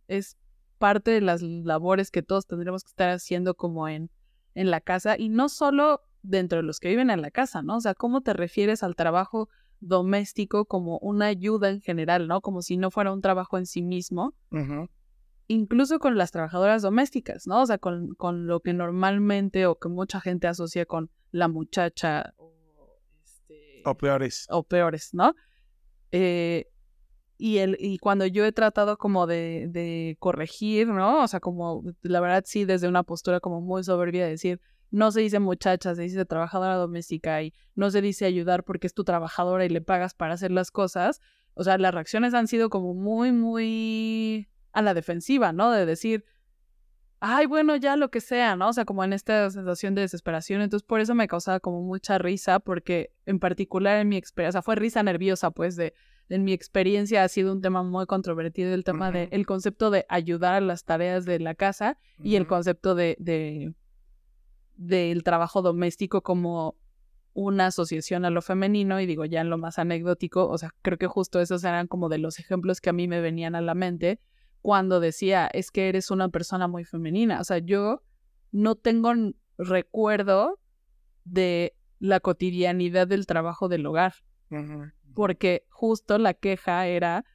es 0.08 0.38
parte 0.78 1.12
de 1.12 1.20
las 1.20 1.42
labores 1.42 2.10
que 2.10 2.24
todos 2.24 2.48
tendremos 2.48 2.86
que 2.86 2.92
estar 2.92 3.10
haciendo 3.10 3.56
como 3.56 3.90
en, 3.90 4.10
en 4.56 4.72
la 4.72 4.80
casa 4.80 5.18
y 5.18 5.28
no 5.28 5.50
solo 5.50 6.04
dentro 6.22 6.60
de 6.60 6.64
los 6.64 6.80
que 6.80 6.88
viven 6.88 7.10
en 7.10 7.22
la 7.22 7.32
casa, 7.32 7.62
¿no? 7.62 7.76
O 7.76 7.82
sea, 7.82 7.96
¿cómo 7.96 8.22
te 8.22 8.32
refieres 8.32 8.82
al 8.82 8.96
trabajo 8.96 9.50
doméstico 9.80 10.66
como 10.66 10.98
una 11.00 11.28
ayuda 11.28 11.70
en 11.70 11.82
general, 11.82 12.28
¿no? 12.28 12.42
Como 12.42 12.62
si 12.62 12.78
no 12.78 12.92
fuera 12.92 13.12
un 13.14 13.22
trabajo 13.22 13.58
en 13.58 13.66
sí 13.66 13.82
mismo, 13.82 14.34
incluso 15.48 16.00
con 16.00 16.18
las 16.18 16.32
trabajadoras 16.32 16.82
domésticas, 16.82 17.48
¿no? 17.48 17.62
O 17.62 17.66
sea, 17.66 17.78
con, 17.78 18.14
con 18.16 18.48
lo 18.48 18.60
que 18.60 18.74
normalmente 18.74 19.66
o 19.66 19.76
que 19.80 19.90
mucha 19.90 20.20
gente 20.22 20.48
asocia 20.48 20.86
con 20.86 21.10
la 21.32 21.48
muchacha 21.48 22.34
o, 22.38 22.54
este, 23.24 23.82
O 23.86 23.96
peores. 23.96 24.46
o 24.50 24.64
peores, 24.64 25.14
¿no? 25.14 25.34
Eh, 26.12 26.66
y, 27.38 27.60
el, 27.60 27.78
y 27.80 28.00
cuando 28.00 28.26
yo 28.26 28.46
he 28.46 28.52
tratado 28.52 28.98
como 28.98 29.26
de, 29.26 29.68
de 29.70 30.18
corregir, 30.20 30.88
¿no? 30.90 31.24
O 31.24 31.28
sea, 31.28 31.40
como 31.40 31.84
la 32.02 32.20
verdad 32.20 32.44
sí, 32.46 32.66
desde 32.66 32.88
una 32.88 33.04
postura 33.04 33.40
como 33.40 33.62
muy 33.62 33.84
soberbia 33.84 34.26
de 34.26 34.32
decir, 34.32 34.60
no 34.92 35.12
se 35.12 35.22
dice 35.22 35.40
muchacha, 35.40 35.96
se 35.96 36.02
dice 36.04 36.26
trabajadora 36.26 36.76
doméstica 36.76 37.42
y 37.44 37.54
no 37.76 37.92
se 37.92 38.02
dice 38.02 38.26
ayudar 38.26 38.64
porque 38.64 38.88
es 38.88 38.94
tu 38.94 39.04
trabajadora 39.04 39.66
y 39.66 39.70
le 39.70 39.82
pagas 39.82 40.14
para 40.14 40.34
hacer 40.34 40.52
las 40.52 40.72
cosas. 40.72 41.22
O 41.54 41.64
sea, 41.64 41.78
las 41.78 41.94
reacciones 41.94 42.34
han 42.34 42.48
sido 42.48 42.70
como 42.70 42.94
muy, 42.94 43.32
muy 43.32 44.50
a 44.72 44.82
la 44.82 44.94
defensiva, 44.94 45.52
¿no? 45.52 45.72
De 45.72 45.86
decir, 45.86 46.26
ay, 47.20 47.46
bueno, 47.46 47.76
ya 47.76 47.96
lo 47.96 48.10
que 48.10 48.22
sea, 48.22 48.56
¿no? 48.56 48.70
O 48.70 48.74
sea, 48.74 48.86
como 48.86 49.04
en 49.04 49.14
esta 49.14 49.50
sensación 49.50 49.96
de 49.96 50.02
desesperación. 50.02 50.62
Entonces, 50.62 50.86
por 50.86 51.02
eso 51.02 51.16
me 51.16 51.28
causaba 51.28 51.60
como 51.60 51.82
mucha 51.82 52.18
risa, 52.18 52.60
porque 52.60 53.12
en 53.26 53.40
particular 53.40 54.00
en 54.00 54.10
mi 54.10 54.18
experiencia, 54.18 54.60
o 54.60 54.62
sea, 54.62 54.62
fue 54.62 54.76
risa 54.76 55.04
nerviosa, 55.04 55.52
pues, 55.52 55.76
de, 55.76 55.94
en 56.30 56.44
mi 56.44 56.54
experiencia 56.54 57.24
ha 57.24 57.28
sido 57.28 57.52
un 57.52 57.62
tema 57.62 57.84
muy 57.84 58.06
controvertido 58.06 58.74
el 58.74 58.84
tema 58.84 59.12
de 59.12 59.30
el 59.32 59.46
concepto 59.46 59.90
de 59.90 60.06
ayudar 60.10 60.54
a 60.54 60.62
las 60.62 60.86
tareas 60.86 61.26
de 61.26 61.40
la 61.40 61.56
casa 61.56 61.98
y 62.24 62.36
el 62.36 62.48
concepto 62.48 62.96
de, 62.96 63.18
de 63.20 63.74
del 64.80 65.24
trabajo 65.24 65.62
doméstico 65.62 66.22
como 66.22 66.78
una 67.34 67.68
asociación 67.68 68.24
a 68.24 68.30
lo 68.30 68.42
femenino 68.42 69.00
y 69.02 69.06
digo 69.06 69.26
ya 69.26 69.42
en 69.42 69.50
lo 69.50 69.58
más 69.58 69.78
anecdótico, 69.78 70.48
o 70.48 70.58
sea, 70.58 70.74
creo 70.82 70.98
que 70.98 71.08
justo 71.08 71.42
esos 71.42 71.64
eran 71.66 71.88
como 71.88 72.08
de 72.08 72.18
los 72.18 72.40
ejemplos 72.40 72.80
que 72.80 72.90
a 72.90 72.94
mí 72.94 73.08
me 73.08 73.20
venían 73.20 73.56
a 73.56 73.62
la 73.62 73.76
mente 73.76 74.22
cuando 74.62 75.00
decía, 75.00 75.48
es 75.48 75.70
que 75.70 75.90
eres 75.90 76.12
una 76.12 76.30
persona 76.30 76.68
muy 76.68 76.86
femenina, 76.86 77.42
o 77.42 77.44
sea, 77.44 77.60
yo 77.60 78.04
no 78.52 78.76
tengo 78.76 79.14
recuerdo 79.58 80.60
de 81.26 81.76
la 82.00 82.22
cotidianidad 82.22 83.08
del 83.08 83.26
trabajo 83.26 83.68
del 83.68 83.86
hogar, 83.86 84.14
porque 85.14 85.66
justo 85.70 86.18
la 86.18 86.34
queja 86.34 86.88
era 86.88 87.26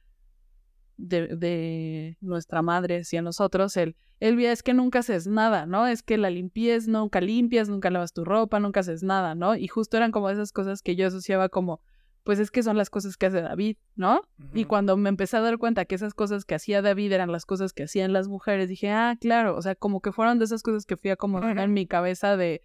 de, 0.97 1.27
de 1.35 2.17
nuestra 2.21 2.61
madre 2.61 2.99
hacia 2.99 3.21
nosotros, 3.21 3.75
el, 3.77 3.95
Elvia, 4.19 4.51
es 4.51 4.63
que 4.63 4.73
nunca 4.73 4.99
haces 4.99 5.27
nada, 5.27 5.65
¿no? 5.65 5.87
Es 5.87 6.01
que 6.01 6.17
la 6.17 6.29
limpiez, 6.29 6.87
nunca 6.87 7.19
limpias, 7.19 7.67
nunca 7.67 7.89
lavas 7.89 8.13
tu 8.13 8.23
ropa, 8.23 8.59
nunca 8.59 8.79
haces 8.79 9.03
nada, 9.03 9.35
¿no? 9.35 9.55
Y 9.55 9.67
justo 9.67 9.97
eran 9.97 10.11
como 10.11 10.29
esas 10.29 10.51
cosas 10.53 10.81
que 10.81 10.95
yo 10.95 11.07
asociaba 11.07 11.49
como, 11.49 11.81
pues 12.23 12.39
es 12.39 12.49
que 12.49 12.63
son 12.63 12.77
las 12.77 12.89
cosas 12.89 13.17
que 13.17 13.25
hace 13.25 13.41
David, 13.41 13.77
¿no? 13.95 14.21
Y 14.53 14.65
cuando 14.65 14.95
me 14.95 15.09
empecé 15.09 15.35
a 15.37 15.41
dar 15.41 15.57
cuenta 15.57 15.83
que 15.83 15.95
esas 15.95 16.13
cosas 16.13 16.45
que 16.45 16.55
hacía 16.55 16.81
David 16.81 17.11
eran 17.11 17.31
las 17.31 17.45
cosas 17.45 17.73
que 17.73 17.83
hacían 17.83 18.13
las 18.13 18.29
mujeres, 18.29 18.69
dije, 18.69 18.89
ah, 18.89 19.17
claro, 19.19 19.57
o 19.57 19.61
sea, 19.61 19.75
como 19.75 20.01
que 20.01 20.13
fueron 20.13 20.39
de 20.39 20.45
esas 20.45 20.63
cosas 20.63 20.85
que 20.85 20.95
fui 20.95 21.09
acomodando 21.11 21.61
en 21.61 21.73
mi 21.73 21.85
cabeza 21.85 22.37
de, 22.37 22.61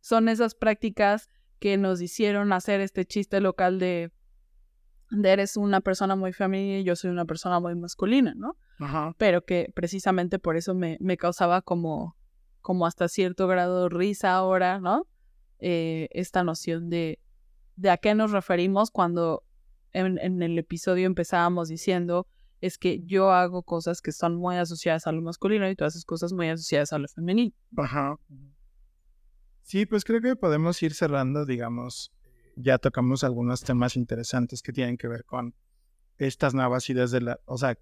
son 0.00 0.28
esas 0.28 0.54
prácticas 0.54 1.28
que 1.58 1.76
nos 1.76 2.00
hicieron 2.00 2.52
hacer 2.52 2.80
este 2.80 3.04
chiste 3.04 3.40
local 3.40 3.78
de 3.78 4.12
eres 5.22 5.56
una 5.56 5.80
persona 5.80 6.16
muy 6.16 6.32
femenina 6.32 6.78
y 6.78 6.84
yo 6.84 6.96
soy 6.96 7.10
una 7.10 7.24
persona 7.24 7.60
muy 7.60 7.74
masculina, 7.74 8.34
¿no? 8.36 8.56
Ajá. 8.78 9.14
Pero 9.18 9.44
que 9.44 9.72
precisamente 9.74 10.38
por 10.38 10.56
eso 10.56 10.74
me, 10.74 10.98
me 11.00 11.16
causaba 11.16 11.62
como, 11.62 12.16
como 12.60 12.86
hasta 12.86 13.08
cierto 13.08 13.46
grado 13.46 13.84
de 13.84 13.88
risa 13.88 14.34
ahora, 14.34 14.80
¿no? 14.80 15.06
Eh, 15.58 16.08
esta 16.12 16.44
noción 16.44 16.90
de, 16.90 17.20
de 17.76 17.90
a 17.90 17.96
qué 17.96 18.14
nos 18.14 18.32
referimos 18.32 18.90
cuando 18.90 19.44
en, 19.92 20.18
en 20.18 20.42
el 20.42 20.58
episodio 20.58 21.06
empezábamos 21.06 21.68
diciendo 21.68 22.26
es 22.60 22.78
que 22.78 23.02
yo 23.04 23.32
hago 23.32 23.62
cosas 23.62 24.00
que 24.00 24.12
son 24.12 24.36
muy 24.36 24.56
asociadas 24.56 25.06
a 25.06 25.12
lo 25.12 25.22
masculino 25.22 25.68
y 25.68 25.76
tú 25.76 25.84
haces 25.84 26.04
cosas 26.04 26.32
muy 26.32 26.48
asociadas 26.48 26.92
a 26.92 26.98
lo 26.98 27.08
femenino. 27.08 27.54
Ajá. 27.76 28.18
Sí, 29.62 29.84
pues 29.84 30.04
creo 30.04 30.20
que 30.20 30.36
podemos 30.36 30.82
ir 30.82 30.94
cerrando, 30.94 31.44
digamos, 31.44 32.12
ya 32.56 32.78
tocamos 32.78 33.22
algunos 33.22 33.62
temas 33.62 33.96
interesantes 33.96 34.62
que 34.62 34.72
tienen 34.72 34.96
que 34.96 35.08
ver 35.08 35.24
con 35.24 35.54
estas 36.18 36.54
nuevas 36.54 36.88
ideas 36.88 37.10
de 37.10 37.20
la, 37.20 37.40
o 37.44 37.58
sea, 37.58 37.78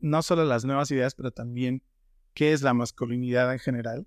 no 0.00 0.22
solo 0.22 0.44
las 0.44 0.64
nuevas 0.64 0.90
ideas, 0.92 1.14
pero 1.14 1.32
también 1.32 1.82
qué 2.32 2.52
es 2.52 2.62
la 2.62 2.74
masculinidad 2.74 3.52
en 3.52 3.58
general 3.58 4.06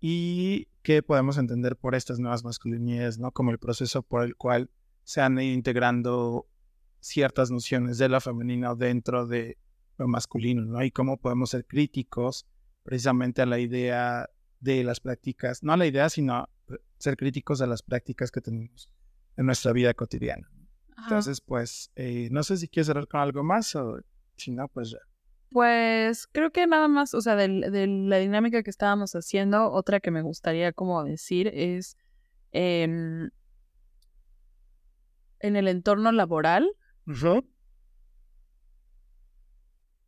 y 0.00 0.68
qué 0.82 1.02
podemos 1.02 1.36
entender 1.36 1.76
por 1.76 1.94
estas 1.94 2.20
nuevas 2.20 2.44
masculinidades, 2.44 3.18
¿no? 3.18 3.32
Como 3.32 3.50
el 3.50 3.58
proceso 3.58 4.02
por 4.02 4.22
el 4.24 4.36
cual 4.36 4.70
se 5.02 5.20
han 5.20 5.38
ido 5.38 5.52
integrando 5.52 6.48
ciertas 7.00 7.50
nociones 7.50 7.98
de 7.98 8.08
lo 8.08 8.20
femenino 8.20 8.76
dentro 8.76 9.26
de 9.26 9.58
lo 9.98 10.06
masculino, 10.06 10.64
¿no? 10.64 10.82
Y 10.84 10.92
cómo 10.92 11.18
podemos 11.18 11.50
ser 11.50 11.66
críticos 11.66 12.46
precisamente 12.84 13.42
a 13.42 13.46
la 13.46 13.58
idea 13.58 14.30
de 14.60 14.84
las 14.84 15.00
prácticas, 15.00 15.62
no 15.62 15.72
a 15.72 15.76
la 15.76 15.86
idea, 15.86 16.08
sino 16.08 16.48
ser 16.98 17.16
críticos 17.16 17.60
a 17.60 17.66
las 17.66 17.82
prácticas 17.82 18.30
que 18.30 18.40
tenemos 18.40 18.90
en 19.40 19.46
nuestra 19.46 19.72
vida 19.72 19.94
cotidiana. 19.94 20.46
Entonces, 20.98 21.40
pues, 21.40 21.90
eh, 21.96 22.28
no 22.30 22.42
sé 22.42 22.58
si 22.58 22.68
quieres 22.68 22.88
cerrar 22.88 23.08
con 23.08 23.20
algo 23.20 23.42
más 23.42 23.74
o 23.74 23.98
si 24.36 24.50
no, 24.50 24.68
pues 24.68 24.90
ya. 24.90 24.98
Pues 25.48 26.26
creo 26.26 26.52
que 26.52 26.66
nada 26.66 26.88
más, 26.88 27.14
o 27.14 27.22
sea, 27.22 27.36
de, 27.36 27.48
de 27.70 27.86
la 27.86 28.18
dinámica 28.18 28.62
que 28.62 28.68
estábamos 28.68 29.14
haciendo, 29.14 29.72
otra 29.72 29.98
que 29.98 30.10
me 30.10 30.20
gustaría 30.20 30.72
como 30.72 31.02
decir 31.04 31.48
es 31.54 31.96
em, 32.52 33.30
en 35.38 35.56
el 35.56 35.68
entorno 35.68 36.12
laboral, 36.12 36.70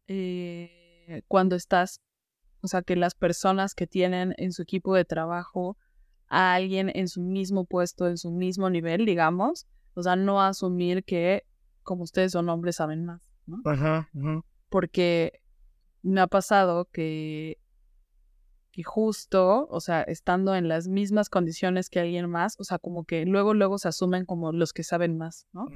eh, 0.09 1.23
cuando 1.27 1.57
estás, 1.57 2.03
o 2.61 2.69
sea, 2.69 2.83
que 2.83 2.97
las 2.97 3.15
personas 3.15 3.75
que 3.75 3.87
tienen 3.87 4.35
en 4.37 4.53
su 4.53 4.61
equipo 4.61 4.95
de 4.95 5.07
trabajo 5.07 5.79
a 6.33 6.55
alguien 6.55 6.91
en 6.95 7.09
su 7.09 7.21
mismo 7.21 7.67
puesto, 7.67 8.09
en 8.09 8.17
su 8.17 8.31
mismo 8.31 8.71
nivel, 8.71 9.05
digamos, 9.05 9.67
o 9.93 10.03
sea, 10.03 10.17
no 10.17 10.41
asumir 10.41 11.05
que 11.05 11.45
como 11.83 12.05
ustedes 12.05 12.33
son 12.33 12.49
hombres 12.49 12.77
saben 12.77 13.05
más, 13.05 13.21
¿no? 13.45 13.61
Ajá, 13.67 14.09
ajá. 14.19 14.41
porque 14.71 15.43
me 16.01 16.23
ha 16.23 16.27
pasado 16.27 16.89
que, 16.91 17.59
que 18.71 18.83
justo, 18.83 19.69
o 19.71 19.81
sea, 19.81 20.01
estando 20.05 20.55
en 20.55 20.69
las 20.69 20.89
mismas 20.89 21.29
condiciones 21.29 21.91
que 21.91 22.01
alguien 22.01 22.31
más, 22.31 22.59
o 22.59 22.65
sea, 22.65 22.79
como 22.79 23.05
que 23.05 23.27
luego, 23.27 23.53
luego 23.53 23.77
se 23.77 23.89
asumen 23.89 24.25
como 24.25 24.53
los 24.53 24.73
que 24.73 24.85
saben 24.85 25.19
más, 25.19 25.47
¿no? 25.53 25.67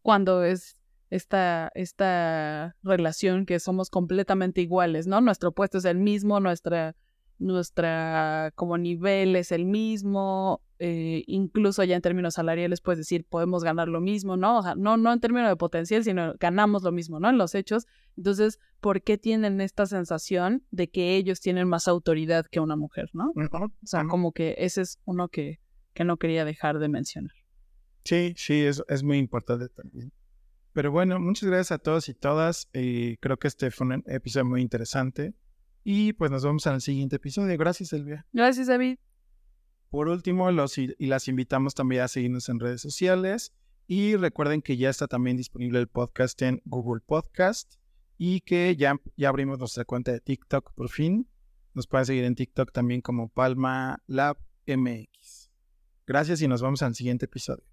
Cuando 0.00 0.42
es 0.42 0.78
esta, 1.10 1.70
esta 1.74 2.76
relación 2.82 3.44
que 3.44 3.60
somos 3.60 3.90
completamente 3.90 4.62
iguales, 4.62 5.06
¿no? 5.06 5.20
Nuestro 5.20 5.52
puesto 5.52 5.76
es 5.76 5.84
el 5.84 5.98
mismo, 5.98 6.40
nuestra, 6.40 6.96
nuestra 7.42 8.52
como 8.54 8.78
nivel 8.78 9.36
es 9.36 9.52
el 9.52 9.64
mismo, 9.64 10.62
eh, 10.78 11.24
incluso 11.26 11.84
ya 11.84 11.96
en 11.96 12.02
términos 12.02 12.34
salariales 12.34 12.80
puedes 12.80 12.98
decir 12.98 13.24
podemos 13.28 13.62
ganar 13.62 13.88
lo 13.88 14.00
mismo, 14.00 14.36
¿no? 14.36 14.58
O 14.58 14.62
sea, 14.62 14.74
no, 14.74 14.96
no 14.96 15.12
en 15.12 15.20
términos 15.20 15.48
de 15.48 15.56
potencial, 15.56 16.04
sino 16.04 16.34
ganamos 16.40 16.82
lo 16.82 16.92
mismo, 16.92 17.20
¿no? 17.20 17.30
En 17.30 17.38
los 17.38 17.54
hechos. 17.54 17.86
Entonces, 18.16 18.58
¿por 18.80 19.02
qué 19.02 19.18
tienen 19.18 19.60
esta 19.60 19.86
sensación 19.86 20.64
de 20.70 20.90
que 20.90 21.16
ellos 21.16 21.40
tienen 21.40 21.68
más 21.68 21.88
autoridad 21.88 22.46
que 22.46 22.60
una 22.60 22.76
mujer, 22.76 23.10
¿no? 23.12 23.32
O 23.34 23.70
sea, 23.86 24.06
como 24.06 24.32
que 24.32 24.54
ese 24.58 24.82
es 24.82 24.98
uno 25.04 25.28
que, 25.28 25.60
que 25.94 26.04
no 26.04 26.16
quería 26.16 26.44
dejar 26.44 26.78
de 26.78 26.88
mencionar. 26.88 27.32
Sí, 28.04 28.34
sí, 28.36 28.64
es, 28.64 28.82
es 28.88 29.02
muy 29.02 29.18
importante 29.18 29.68
también. 29.68 30.12
Pero 30.72 30.90
bueno, 30.90 31.20
muchas 31.20 31.48
gracias 31.48 31.72
a 31.72 31.78
todos 31.78 32.08
y 32.08 32.14
todas. 32.14 32.68
Eh, 32.72 33.18
creo 33.20 33.36
que 33.36 33.48
este 33.48 33.70
fue 33.70 33.86
un 33.86 34.02
episodio 34.06 34.46
muy 34.46 34.62
interesante. 34.62 35.34
Y 35.84 36.12
pues 36.12 36.30
nos 36.30 36.44
vemos 36.44 36.66
en 36.66 36.74
el 36.74 36.80
siguiente 36.80 37.16
episodio. 37.16 37.56
Gracias, 37.58 37.92
Elvia. 37.92 38.26
Gracias, 38.32 38.68
David. 38.68 38.98
Por 39.90 40.08
último, 40.08 40.50
los 40.50 40.78
y 40.78 40.94
las 40.98 41.28
invitamos 41.28 41.74
también 41.74 42.02
a 42.02 42.08
seguirnos 42.08 42.48
en 42.48 42.60
redes 42.60 42.80
sociales. 42.80 43.52
Y 43.86 44.16
recuerden 44.16 44.62
que 44.62 44.76
ya 44.76 44.88
está 44.88 45.08
también 45.08 45.36
disponible 45.36 45.78
el 45.78 45.88
podcast 45.88 46.40
en 46.42 46.62
Google 46.64 47.02
Podcast 47.04 47.74
y 48.16 48.40
que 48.40 48.76
ya, 48.76 49.00
ya 49.16 49.28
abrimos 49.28 49.58
nuestra 49.58 49.84
cuenta 49.84 50.12
de 50.12 50.20
TikTok 50.20 50.72
por 50.74 50.88
fin. 50.88 51.28
Nos 51.74 51.86
pueden 51.86 52.06
seguir 52.06 52.24
en 52.24 52.34
TikTok 52.34 52.70
también 52.72 53.00
como 53.00 53.28
Palma 53.28 54.02
Lab 54.06 54.38
MX. 54.66 55.50
Gracias 56.06 56.40
y 56.42 56.48
nos 56.48 56.62
vemos 56.62 56.82
al 56.82 56.94
siguiente 56.94 57.24
episodio. 57.24 57.71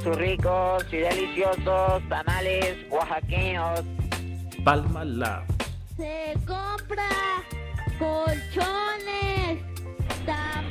sus 0.00 0.16
ricos 0.16 0.84
y 0.92 0.98
deliciosos 0.98 2.02
tamales 2.08 2.76
oaxaqueños. 2.90 3.82
Palma 4.64 5.04
Lab. 5.04 5.44
Se 5.96 6.34
compra 6.46 7.08
colchones, 7.98 9.58
tamales 10.24 10.61